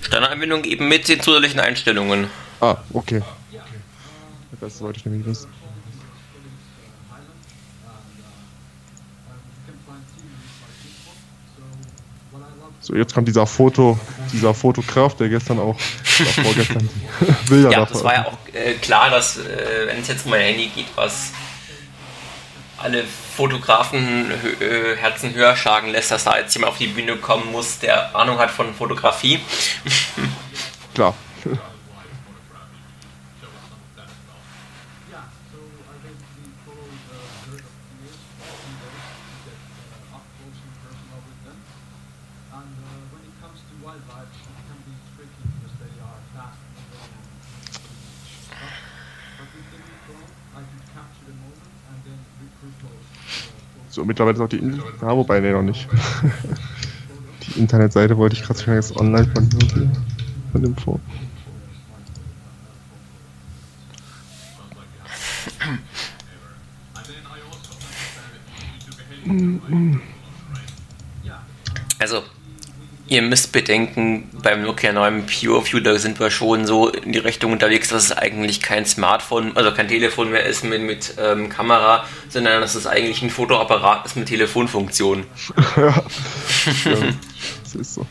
Standardanwendung 0.02 0.64
eben 0.64 0.88
mit 0.88 1.08
den 1.08 1.20
zusätzlichen 1.20 1.60
Einstellungen. 1.60 2.26
Ah, 2.60 2.76
okay. 2.92 3.22
Das 4.60 4.78
wollte 4.82 4.98
ich 4.98 5.06
nämlich 5.06 5.24
wissen. 5.24 5.48
So, 12.84 12.94
jetzt 12.94 13.14
kommt 13.14 13.26
dieser 13.26 13.46
Foto, 13.46 13.98
dieser 14.30 14.52
Fotograf, 14.52 15.16
der 15.16 15.30
gestern 15.30 15.58
auch, 15.58 15.80
vorgestern 15.80 16.86
Bilder 17.48 17.70
Ja, 17.70 17.86
das 17.86 18.04
war 18.04 18.12
ja 18.12 18.26
auch 18.26 18.36
äh, 18.52 18.74
klar, 18.74 19.08
dass, 19.08 19.38
äh, 19.38 19.86
wenn 19.86 20.00
es 20.02 20.08
jetzt 20.08 20.26
um 20.26 20.32
mein 20.32 20.42
Handy 20.42 20.66
geht, 20.66 20.88
was 20.94 21.32
alle 22.76 23.04
Fotografen 23.34 24.30
äh, 24.60 24.96
Herzen 24.96 25.32
höher 25.32 25.56
schlagen 25.56 25.88
lässt, 25.88 26.10
dass 26.10 26.24
da 26.24 26.36
jetzt 26.36 26.52
jemand 26.54 26.72
auf 26.72 26.78
die 26.78 26.88
Bühne 26.88 27.16
kommen 27.16 27.50
muss, 27.52 27.78
der 27.78 28.14
Ahnung 28.14 28.36
hat 28.36 28.50
von 28.50 28.74
Fotografie. 28.74 29.40
klar. 30.94 31.14
So, 53.94 54.04
mittlerweile 54.04 54.34
ist 54.34 54.40
auch 54.40 54.48
die. 54.48 54.60
Ja, 55.00 55.16
wobei, 55.16 55.38
ne, 55.38 55.52
noch 55.52 55.62
nicht. 55.62 55.86
die 57.46 57.60
Internetseite 57.60 58.16
wollte 58.16 58.34
ich 58.34 58.42
gerade 58.42 58.58
schon 58.58 58.74
jetzt 58.74 58.96
online 58.96 59.30
von, 59.32 59.48
von 60.50 60.62
dem 60.62 60.76
Forum. 60.76 61.00
Also, 72.00 72.24
ihr 73.06 73.22
müsst 73.22 73.52
bedenken, 73.52 74.30
beim 74.42 74.62
Nokia 74.62 74.92
9 74.92 75.26
PureView, 75.26 75.80
da 75.80 75.98
sind 75.98 76.20
wir 76.20 76.30
schon 76.30 76.66
so 76.66 76.88
in 76.88 77.12
die 77.12 77.18
Richtung 77.18 77.52
unterwegs, 77.52 77.88
dass 77.88 78.04
es 78.04 78.12
eigentlich 78.12 78.62
kein 78.62 78.86
Smartphone, 78.86 79.56
also 79.56 79.72
kein 79.72 79.88
Telefon 79.88 80.30
mehr 80.30 80.44
ist 80.44 80.64
mit, 80.64 80.82
mit 80.82 81.14
ähm, 81.18 81.48
Kamera, 81.48 82.04
sondern 82.28 82.60
dass 82.60 82.74
es 82.74 82.86
eigentlich 82.86 83.22
ein 83.22 83.30
Fotoapparat 83.30 84.06
ist 84.06 84.16
mit 84.16 84.28
Telefonfunktion. 84.28 85.24
ja. 85.76 85.86
ja, 85.86 86.96
das 87.62 87.74
ist 87.74 87.94
so. 87.94 88.06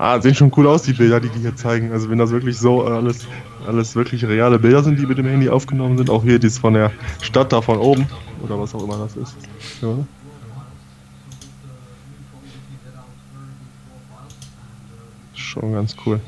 Ah, 0.00 0.20
sehen 0.20 0.34
schon 0.36 0.52
cool 0.56 0.68
aus, 0.68 0.82
die 0.82 0.92
Bilder, 0.92 1.18
die 1.18 1.28
die 1.28 1.40
hier 1.40 1.56
zeigen. 1.56 1.90
Also 1.90 2.08
wenn 2.08 2.18
das 2.18 2.30
wirklich 2.30 2.56
so 2.56 2.86
äh, 2.86 2.90
alles, 2.90 3.26
alles 3.66 3.96
wirklich 3.96 4.24
reale 4.24 4.60
Bilder 4.60 4.84
sind, 4.84 4.96
die 4.96 5.06
mit 5.06 5.18
dem 5.18 5.26
Handy 5.26 5.48
aufgenommen 5.48 5.98
sind. 5.98 6.08
Auch 6.08 6.22
hier 6.22 6.38
dies 6.38 6.56
von 6.56 6.74
der 6.74 6.92
Stadt 7.20 7.52
da 7.52 7.60
von 7.62 7.78
oben. 7.78 8.06
Oder 8.44 8.60
was 8.60 8.76
auch 8.76 8.84
immer 8.84 8.98
das 8.98 9.16
ist. 9.16 9.36
Ja. 9.82 9.98
Schon 15.48 15.72
ganz 15.72 15.96
cool. 16.04 16.20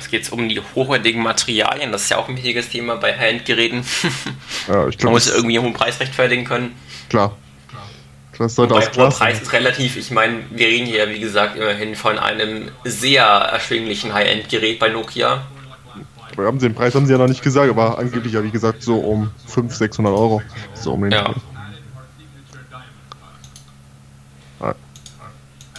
Es 0.00 0.10
geht 0.10 0.30
um 0.32 0.48
die 0.48 0.60
hochwertigen 0.74 1.22
Materialien. 1.22 1.92
Das 1.92 2.02
ist 2.02 2.10
ja 2.10 2.16
auch 2.16 2.28
ein 2.28 2.36
wichtiges 2.36 2.68
Thema 2.70 2.96
bei 2.96 3.16
High-End-Geräten. 3.16 3.84
ja, 4.68 4.88
ich 4.88 4.98
glaub, 4.98 5.04
Man 5.04 5.12
muss 5.12 5.28
irgendwie 5.28 5.58
einen 5.58 5.66
hohen 5.66 5.74
Preis 5.74 6.00
rechtfertigen 6.00 6.44
können. 6.44 6.74
Klar. 7.08 7.36
Das 8.38 8.54
sollte 8.54 8.74
auch 8.74 8.80
Der 8.80 9.08
Preis 9.08 9.42
ist 9.42 9.52
relativ. 9.52 9.98
Ich 9.98 10.10
meine, 10.10 10.38
wir 10.50 10.66
reden 10.66 10.86
hier, 10.86 11.10
wie 11.10 11.20
gesagt, 11.20 11.56
immerhin 11.58 11.94
von 11.94 12.18
einem 12.18 12.70
sehr 12.84 13.24
erschwinglichen 13.24 14.14
High-End-Gerät 14.14 14.78
bei 14.78 14.88
Nokia. 14.88 15.42
Aber 16.32 16.46
haben 16.46 16.58
sie 16.58 16.68
den 16.68 16.74
Preis 16.74 16.94
haben 16.94 17.04
sie 17.04 17.12
ja 17.12 17.18
noch 17.18 17.28
nicht 17.28 17.42
gesagt, 17.42 17.68
aber 17.68 17.98
angeblich 17.98 18.32
ja, 18.32 18.42
wie 18.42 18.50
gesagt, 18.50 18.82
so 18.82 18.98
um 18.98 19.30
500, 19.46 19.76
600 19.76 20.12
Euro. 20.14 20.42
So 20.72 20.94
um 20.94 21.02
den 21.02 21.12
ja. 21.12 21.34
Ah. 24.60 24.74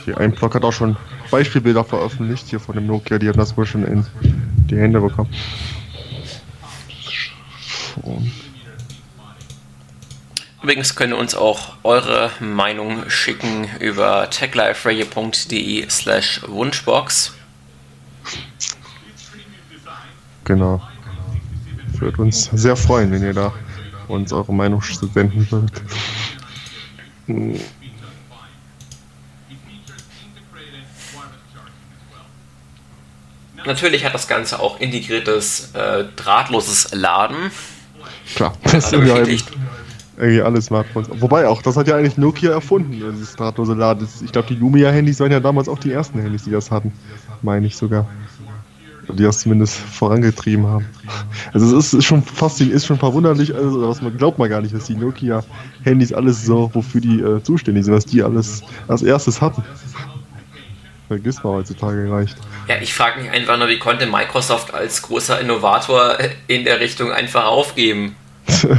Hier, 0.06 0.20
ein 0.20 0.32
Block 0.34 0.54
hat 0.54 0.64
auch 0.64 0.74
schon 0.74 0.98
Beispielbilder 1.32 1.84
veröffentlicht 1.84 2.48
hier 2.50 2.60
von 2.60 2.76
dem 2.76 2.86
Nokia, 2.86 3.18
die 3.18 3.28
haben 3.28 3.38
das 3.38 3.56
wohl 3.58 3.66
schon 3.66 3.86
in 3.86 4.06
die 4.70 4.78
Hände 4.78 5.00
bekommen. 5.00 5.30
Übrigens 10.62 10.96
könnt 10.96 11.14
ihr 11.14 11.18
uns 11.18 11.34
auch 11.34 11.74
eure 11.84 12.30
Meinung 12.40 13.10
schicken 13.10 13.68
über 13.80 14.30
techliferadio.de 14.30 15.90
slash 15.90 16.42
Wunschbox. 16.48 17.34
Genau. 20.44 20.82
Würde 21.94 22.22
uns 22.22 22.50
sehr 22.54 22.76
freuen, 22.76 23.12
wenn 23.12 23.24
ihr 23.24 23.34
da 23.34 23.54
uns 24.08 24.34
eure 24.34 24.54
Meinung 24.54 24.82
senden 24.82 25.50
würdet. 25.50 25.82
Natürlich 33.66 34.06
hat 34.06 34.14
das 34.14 34.28
Ganze 34.28 34.60
auch 34.60 34.80
integriertes 34.80 35.72
äh, 35.74 36.06
drahtloses 36.16 36.94
Laden. 36.94 37.52
Klar, 38.36 38.54
das 38.64 38.92
ist 38.92 38.92
ja 38.94 39.24
irgendwie 40.22 40.42
alle 40.42 40.62
Smartphones. 40.62 41.10
Wobei 41.20 41.48
auch, 41.48 41.62
das 41.62 41.76
hat 41.78 41.88
ja 41.88 41.96
eigentlich 41.96 42.18
Nokia 42.18 42.52
erfunden, 42.52 42.92
dieses 42.92 43.36
drahtlose 43.36 43.74
Laden. 43.74 44.08
Ich 44.24 44.32
glaube, 44.32 44.48
die 44.48 44.56
Lumia-Handys 44.56 45.20
waren 45.20 45.32
ja 45.32 45.40
damals 45.40 45.68
auch 45.68 45.80
die 45.80 45.92
ersten 45.92 46.20
Handys, 46.22 46.44
die 46.44 46.52
das 46.52 46.70
hatten. 46.70 46.94
Meine 47.42 47.66
ich 47.66 47.76
sogar. 47.76 48.08
Die 49.10 49.24
das 49.24 49.40
zumindest 49.40 49.76
vorangetrieben 49.76 50.68
haben. 50.68 50.86
Also 51.54 51.76
es 51.78 51.94
ist 51.94 52.06
schon 52.06 52.22
fast 52.22 52.62
ist 52.62 52.86
schon 52.86 52.98
verwunderlich, 52.98 53.54
also 53.54 53.90
was 53.90 54.02
man 54.02 54.16
glaubt 54.16 54.38
man 54.38 54.50
gar 54.50 54.62
nicht, 54.62 54.74
dass 54.74 54.86
die 54.86 54.96
Nokia-Handys 54.96 56.14
alles 56.14 56.46
so, 56.46 56.70
wofür 56.74 57.02
die 57.02 57.20
äh, 57.20 57.42
zuständig 57.42 57.86
sind, 57.86 57.94
was 57.94 58.06
die 58.06 58.22
alles 58.22 58.62
als 58.88 59.02
erstes 59.02 59.42
hatten. 59.42 59.64
Vergisst 61.12 61.44
man 61.44 61.56
heutzutage 61.56 62.08
leicht. 62.08 62.38
Ja, 62.70 62.76
ich 62.82 62.94
frage 62.94 63.20
mich 63.20 63.30
einfach 63.30 63.58
nur, 63.58 63.68
wie 63.68 63.80
konnte 63.80 64.06
Microsoft 64.06 64.74
als 64.74 65.02
großer 65.02 65.42
Innovator 65.42 66.18
in 66.48 66.64
der 66.64 66.80
Richtung 66.80 67.12
einfach 67.12 67.48
aufgeben? 67.48 68.16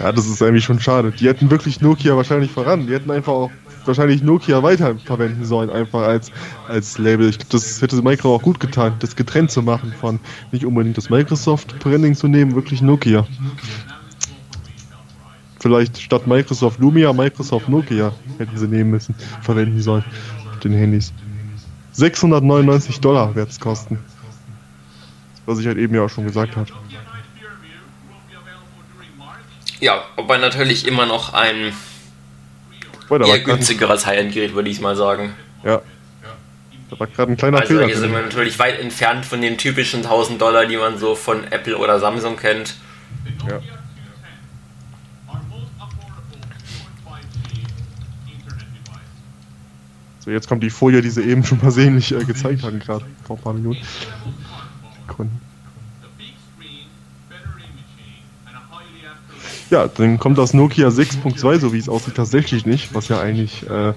ja, 0.00 0.10
das 0.10 0.26
ist 0.26 0.42
eigentlich 0.42 0.64
schon 0.64 0.80
schade. 0.80 1.12
Die 1.12 1.28
hätten 1.28 1.52
wirklich 1.52 1.80
Nokia 1.80 2.16
wahrscheinlich 2.16 2.50
voran. 2.50 2.88
Die 2.88 2.92
hätten 2.92 3.12
einfach 3.12 3.32
auch 3.32 3.50
wahrscheinlich 3.84 4.24
Nokia 4.24 4.60
weiterverwenden 4.64 5.44
sollen, 5.44 5.70
einfach 5.70 6.02
als, 6.02 6.32
als 6.66 6.98
Label. 6.98 7.28
Ich 7.28 7.38
glaube, 7.38 7.52
das 7.52 7.80
hätte 7.80 7.94
Microsoft 8.02 8.40
auch 8.40 8.44
gut 8.44 8.58
getan, 8.58 8.96
das 8.98 9.14
getrennt 9.14 9.52
zu 9.52 9.62
machen 9.62 9.94
von 10.00 10.18
nicht 10.50 10.66
unbedingt 10.66 10.98
das 10.98 11.10
Microsoft-Branding 11.10 12.16
zu 12.16 12.26
nehmen, 12.26 12.56
wirklich 12.56 12.82
Nokia. 12.82 13.24
Vielleicht 15.60 16.02
statt 16.02 16.26
Microsoft 16.26 16.80
Lumia, 16.80 17.12
Microsoft 17.12 17.68
Nokia 17.68 18.12
hätten 18.38 18.56
sie 18.56 18.66
nehmen 18.66 18.90
müssen, 18.90 19.14
verwenden 19.42 19.80
sollen 19.80 20.04
auf 20.50 20.58
den 20.58 20.72
Handys. 20.72 21.12
699 21.92 23.00
Dollar 23.00 23.34
wird 23.34 23.50
es 23.50 23.60
kosten. 23.60 23.98
Was 25.46 25.58
ich 25.58 25.66
halt 25.66 25.78
eben 25.78 25.94
ja 25.94 26.02
auch 26.02 26.08
schon 26.08 26.24
gesagt 26.24 26.56
habe. 26.56 26.68
Ja, 29.80 30.04
aber 30.16 30.38
natürlich 30.38 30.86
immer 30.86 31.06
noch 31.06 31.34
ein 31.34 31.72
eher 33.10 33.40
günstigeres 33.40 34.06
High-End-Gerät, 34.06 34.54
würde 34.54 34.70
ich 34.70 34.80
mal 34.80 34.96
sagen. 34.96 35.34
Ja. 35.64 35.82
Da 36.88 37.00
war 37.00 37.06
gerade 37.06 37.32
ein 37.32 37.36
kleiner 37.36 37.58
also 37.58 37.68
Fehler. 37.68 37.80
Also 37.80 37.92
hier 37.92 38.00
sind 38.00 38.12
wir 38.12 38.22
natürlich 38.22 38.58
weit 38.58 38.78
entfernt 38.78 39.26
von 39.26 39.40
den 39.40 39.58
typischen 39.58 40.04
1000 40.04 40.40
Dollar, 40.40 40.66
die 40.66 40.76
man 40.76 40.98
so 40.98 41.14
von 41.14 41.44
Apple 41.50 41.76
oder 41.76 41.98
Samsung 41.98 42.36
kennt. 42.36 42.76
Ja. 43.48 43.60
So, 50.24 50.30
jetzt 50.30 50.48
kommt 50.48 50.62
die 50.62 50.70
Folie, 50.70 51.02
die 51.02 51.10
sie 51.10 51.22
eben 51.22 51.44
schon 51.44 51.58
versehentlich 51.58 52.12
äh, 52.12 52.24
gezeigt 52.24 52.62
hatten, 52.62 52.78
gerade 52.78 53.04
vor 53.26 53.36
ein 53.36 53.42
paar 53.42 53.54
Minuten. 53.54 53.80
Sekunden. 55.08 55.40
Ja, 59.68 59.88
dann 59.88 60.18
kommt 60.18 60.38
das 60.38 60.54
Nokia 60.54 60.88
6.2, 60.88 61.58
so 61.58 61.72
wie 61.72 61.78
es 61.78 61.88
aussieht, 61.88 62.14
tatsächlich 62.14 62.66
nicht, 62.66 62.94
was 62.94 63.08
ja 63.08 63.20
eigentlich, 63.20 63.68
äh, 63.68 63.94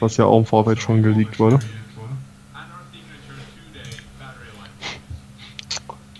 was 0.00 0.16
ja 0.16 0.24
auch 0.24 0.38
im 0.38 0.46
Vorfeld 0.46 0.80
schon 0.80 1.04
geleakt 1.04 1.38
wurde. 1.38 1.60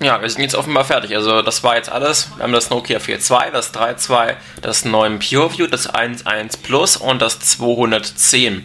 Ja, 0.01 0.23
wir 0.23 0.31
sind 0.31 0.43
jetzt 0.43 0.55
offenbar 0.55 0.85
fertig. 0.85 1.17
Also 1.17 1.43
das 1.43 1.65
war 1.65 1.77
jetzt 1.77 1.91
alles. 1.91 2.31
Wir 2.37 2.45
haben 2.45 2.53
das 2.53 2.71
Nokia 2.71 2.99
4.2, 2.99 3.51
das 3.51 3.75
3.2, 3.75 4.35
das 4.63 4.85
9 4.85 5.19
PureView, 5.19 5.67
das 5.67 5.93
1.1 5.93 6.63
Plus 6.63 6.97
und 6.97 7.21
das 7.21 7.41
210. 7.41 8.65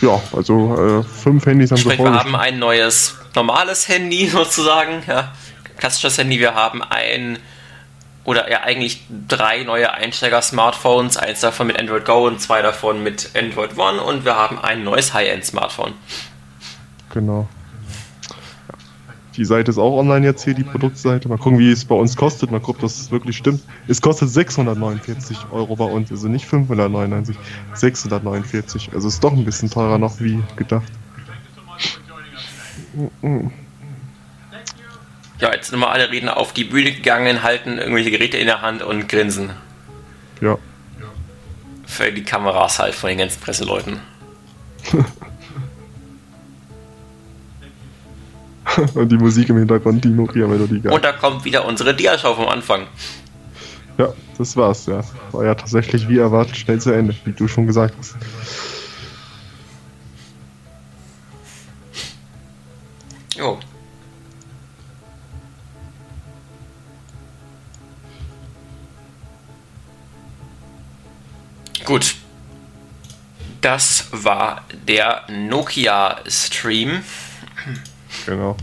Ja, 0.00 0.20
also 0.32 1.00
äh, 1.00 1.02
fünf 1.04 1.46
Handys 1.46 1.70
haben 1.70 1.78
Sprich, 1.78 1.98
wir 1.98 2.12
haben 2.12 2.34
ein 2.34 2.58
neues 2.58 3.16
normales 3.34 3.88
Handy 3.88 4.26
sozusagen, 4.32 5.02
ja, 5.06 5.32
klassisches 5.78 6.18
Handy. 6.18 6.40
Wir 6.40 6.54
haben 6.54 6.82
ein 6.82 7.38
oder 8.24 8.50
ja 8.50 8.60
eigentlich 8.60 9.04
drei 9.28 9.64
neue 9.64 9.92
Einsteiger-Smartphones, 9.92 11.16
eins 11.16 11.40
davon 11.40 11.68
mit 11.68 11.78
Android 11.78 12.04
Go 12.04 12.26
und 12.26 12.40
zwei 12.40 12.62
davon 12.62 13.02
mit 13.02 13.30
Android 13.36 13.76
One 13.78 14.00
und 14.02 14.24
wir 14.24 14.36
haben 14.36 14.58
ein 14.60 14.84
neues 14.84 15.12
High-End-Smartphone. 15.14 15.94
Genau. 17.10 17.48
Die 19.36 19.44
Seite 19.46 19.70
ist 19.70 19.78
auch 19.78 19.98
online 19.98 20.26
jetzt 20.26 20.44
hier, 20.44 20.54
die 20.54 20.64
Produktseite. 20.64 21.28
Mal 21.28 21.38
gucken, 21.38 21.58
wie 21.58 21.70
es 21.70 21.84
bei 21.84 21.94
uns 21.94 22.16
kostet. 22.16 22.50
Mal 22.50 22.60
gucken, 22.60 22.84
ob 22.84 22.90
das 22.90 23.10
wirklich 23.10 23.36
stimmt. 23.36 23.62
Es 23.88 24.02
kostet 24.02 24.28
649 24.28 25.38
Euro 25.50 25.76
bei 25.76 25.84
uns, 25.84 26.10
also 26.10 26.28
nicht 26.28 26.44
599, 26.44 27.36
649. 27.74 28.90
Also 28.92 29.08
ist 29.08 29.24
doch 29.24 29.32
ein 29.32 29.44
bisschen 29.44 29.70
teurer 29.70 29.98
noch 29.98 30.20
wie 30.20 30.42
gedacht. 30.56 30.92
Ja, 35.40 35.52
jetzt 35.52 35.70
sind 35.70 35.80
wir 35.80 35.90
alle 35.90 36.10
Redner 36.10 36.36
auf 36.36 36.52
die 36.52 36.64
Bühne 36.64 36.92
gegangen, 36.92 37.42
halten 37.42 37.78
irgendwelche 37.78 38.10
Geräte 38.10 38.36
in 38.36 38.46
der 38.46 38.60
Hand 38.60 38.82
und 38.82 39.08
grinsen. 39.08 39.50
Ja. 40.40 40.58
Für 41.86 42.12
die 42.12 42.22
Kameras 42.22 42.78
halt 42.78 42.94
von 42.94 43.08
den 43.08 43.18
ganzen 43.18 43.40
Presseleuten. 43.40 44.00
Und 48.94 49.10
die 49.10 49.16
Musik 49.16 49.48
im 49.48 49.58
Hintergrund, 49.58 50.04
die 50.04 50.08
Nokia-Melodie. 50.08 50.88
Und 50.88 51.04
da 51.04 51.12
kommt 51.12 51.44
wieder 51.44 51.64
unsere 51.66 51.94
Diashow 51.94 52.34
vom 52.34 52.48
Anfang. 52.48 52.86
Ja, 53.98 54.12
das 54.38 54.56
war's, 54.56 54.86
ja. 54.86 55.02
War 55.32 55.44
ja 55.44 55.54
tatsächlich 55.54 56.08
wie 56.08 56.18
erwartet 56.18 56.56
schnell 56.56 56.80
zu 56.80 56.90
Ende, 56.90 57.14
wie 57.24 57.32
du 57.32 57.48
schon 57.48 57.66
gesagt 57.66 57.94
hast. 57.98 58.16
Jo. 63.36 63.58
Gut. 71.84 72.14
Das 73.60 74.08
war 74.12 74.62
der 74.88 75.22
Nokia-Stream. 75.28 77.02
Genau. 78.26 78.56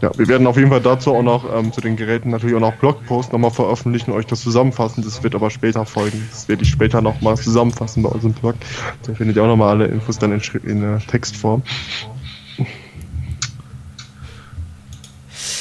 Ja, 0.00 0.10
wir 0.16 0.28
werden 0.28 0.46
auf 0.46 0.56
jeden 0.56 0.70
Fall 0.70 0.80
dazu 0.80 1.14
auch 1.14 1.22
noch 1.22 1.44
ähm, 1.54 1.72
zu 1.72 1.80
den 1.80 1.96
Geräten 1.96 2.30
natürlich 2.30 2.56
auch 2.56 2.60
noch 2.60 2.74
Blogposts 2.74 3.32
nochmal 3.32 3.50
veröffentlichen 3.50 4.10
und 4.10 4.18
euch 4.18 4.26
das 4.26 4.42
zusammenfassen. 4.42 5.04
Das 5.04 5.22
wird 5.22 5.34
aber 5.34 5.50
später 5.50 5.86
folgen. 5.86 6.28
Das 6.30 6.48
werde 6.48 6.62
ich 6.62 6.70
später 6.70 7.00
nochmal 7.00 7.36
zusammenfassen 7.36 8.02
bei 8.02 8.08
unserem 8.08 8.34
Blog. 8.34 8.56
Da 9.02 9.14
findet 9.14 9.36
ihr 9.36 9.42
auch 9.42 9.48
nochmal 9.48 9.70
alle 9.70 9.86
Infos 9.86 10.18
dann 10.18 10.32
in, 10.32 10.40
in 10.64 10.96
äh, 10.96 10.98
Textform. 11.00 11.62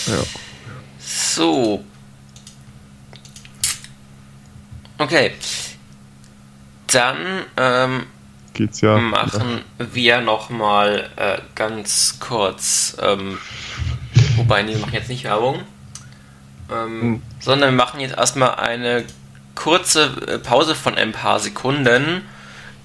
Ja. 0.08 0.24
So. 1.00 1.84
Okay. 4.98 5.32
Dann 6.88 7.18
ähm, 7.58 8.04
geht's 8.54 8.82
ja. 8.82 8.98
Machen 8.98 9.62
ja. 9.80 9.86
wir 9.94 10.22
nochmal 10.22 11.10
äh, 11.16 11.38
ganz 11.56 12.20
kurz, 12.20 12.98
ähm, 13.02 13.38
wobei, 14.36 14.64
nee, 14.64 14.74
wir 14.74 14.80
machen 14.80 14.94
jetzt 14.94 15.10
nicht 15.10 15.24
Werbung, 15.24 15.62
ähm, 16.72 17.02
hm. 17.02 17.22
sondern 17.40 17.72
wir 17.72 17.78
machen 17.78 18.00
jetzt 18.00 18.18
erstmal 18.18 18.56
eine 18.56 19.06
kurze 19.56 20.12
äh, 20.28 20.40
Pause 20.40 20.76
von 20.76 20.96
ein 20.96 21.12
paar 21.12 21.40
Sekunden. 21.40 22.22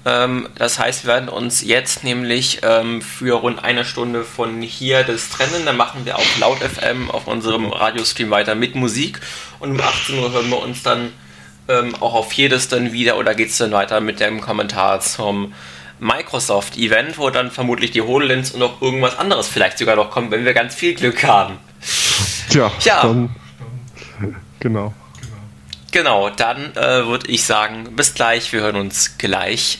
Ähm, 0.05 0.47
das 0.55 0.79
heißt, 0.79 1.03
wir 1.03 1.13
werden 1.13 1.29
uns 1.29 1.61
jetzt 1.61 2.03
nämlich 2.03 2.61
ähm, 2.63 3.01
für 3.01 3.35
rund 3.35 3.63
eine 3.63 3.85
Stunde 3.85 4.23
von 4.23 4.61
hier 4.61 5.03
das 5.03 5.29
trennen. 5.29 5.65
Dann 5.65 5.77
machen 5.77 6.05
wir 6.05 6.17
auf 6.17 6.39
Laut 6.39 6.59
FM 6.59 7.11
auf 7.11 7.27
unserem 7.27 7.71
Radiostream 7.71 8.29
weiter 8.29 8.55
mit 8.55 8.75
Musik 8.75 9.19
und 9.59 9.71
um 9.71 9.81
18 9.81 10.19
Uhr 10.19 10.31
hören 10.31 10.49
wir 10.49 10.61
uns 10.61 10.83
dann 10.83 11.11
ähm, 11.69 11.95
auch 11.99 12.13
auf 12.13 12.33
jedes 12.33 12.67
dann 12.67 12.91
wieder 12.91 13.17
oder 13.17 13.35
geht 13.35 13.49
es 13.49 13.57
dann 13.57 13.71
weiter 13.71 14.01
mit 14.01 14.19
dem 14.19 14.41
Kommentar 14.41 14.99
zum 14.99 15.53
Microsoft-Event, 15.99 17.17
wo 17.17 17.29
dann 17.29 17.51
vermutlich 17.51 17.91
die 17.91 18.01
HoloLens 18.01 18.51
und 18.51 18.59
noch 18.59 18.81
irgendwas 18.81 19.17
anderes 19.17 19.47
vielleicht 19.47 19.77
sogar 19.77 19.95
noch 19.95 20.09
kommt, 20.11 20.31
wenn 20.31 20.45
wir 20.45 20.53
ganz 20.53 20.75
viel 20.75 20.95
Glück 20.95 21.23
haben. 21.23 21.57
Tja, 22.49 22.71
ja. 22.81 23.01
Dann, 23.03 23.35
genau. 24.59 24.93
Genau, 25.91 26.29
dann 26.29 26.75
äh, 26.75 27.05
würde 27.05 27.27
ich 27.27 27.43
sagen, 27.43 27.95
bis 27.95 28.13
gleich, 28.13 28.51
wir 28.53 28.61
hören 28.61 28.75
uns 28.75 29.17
gleich 29.17 29.77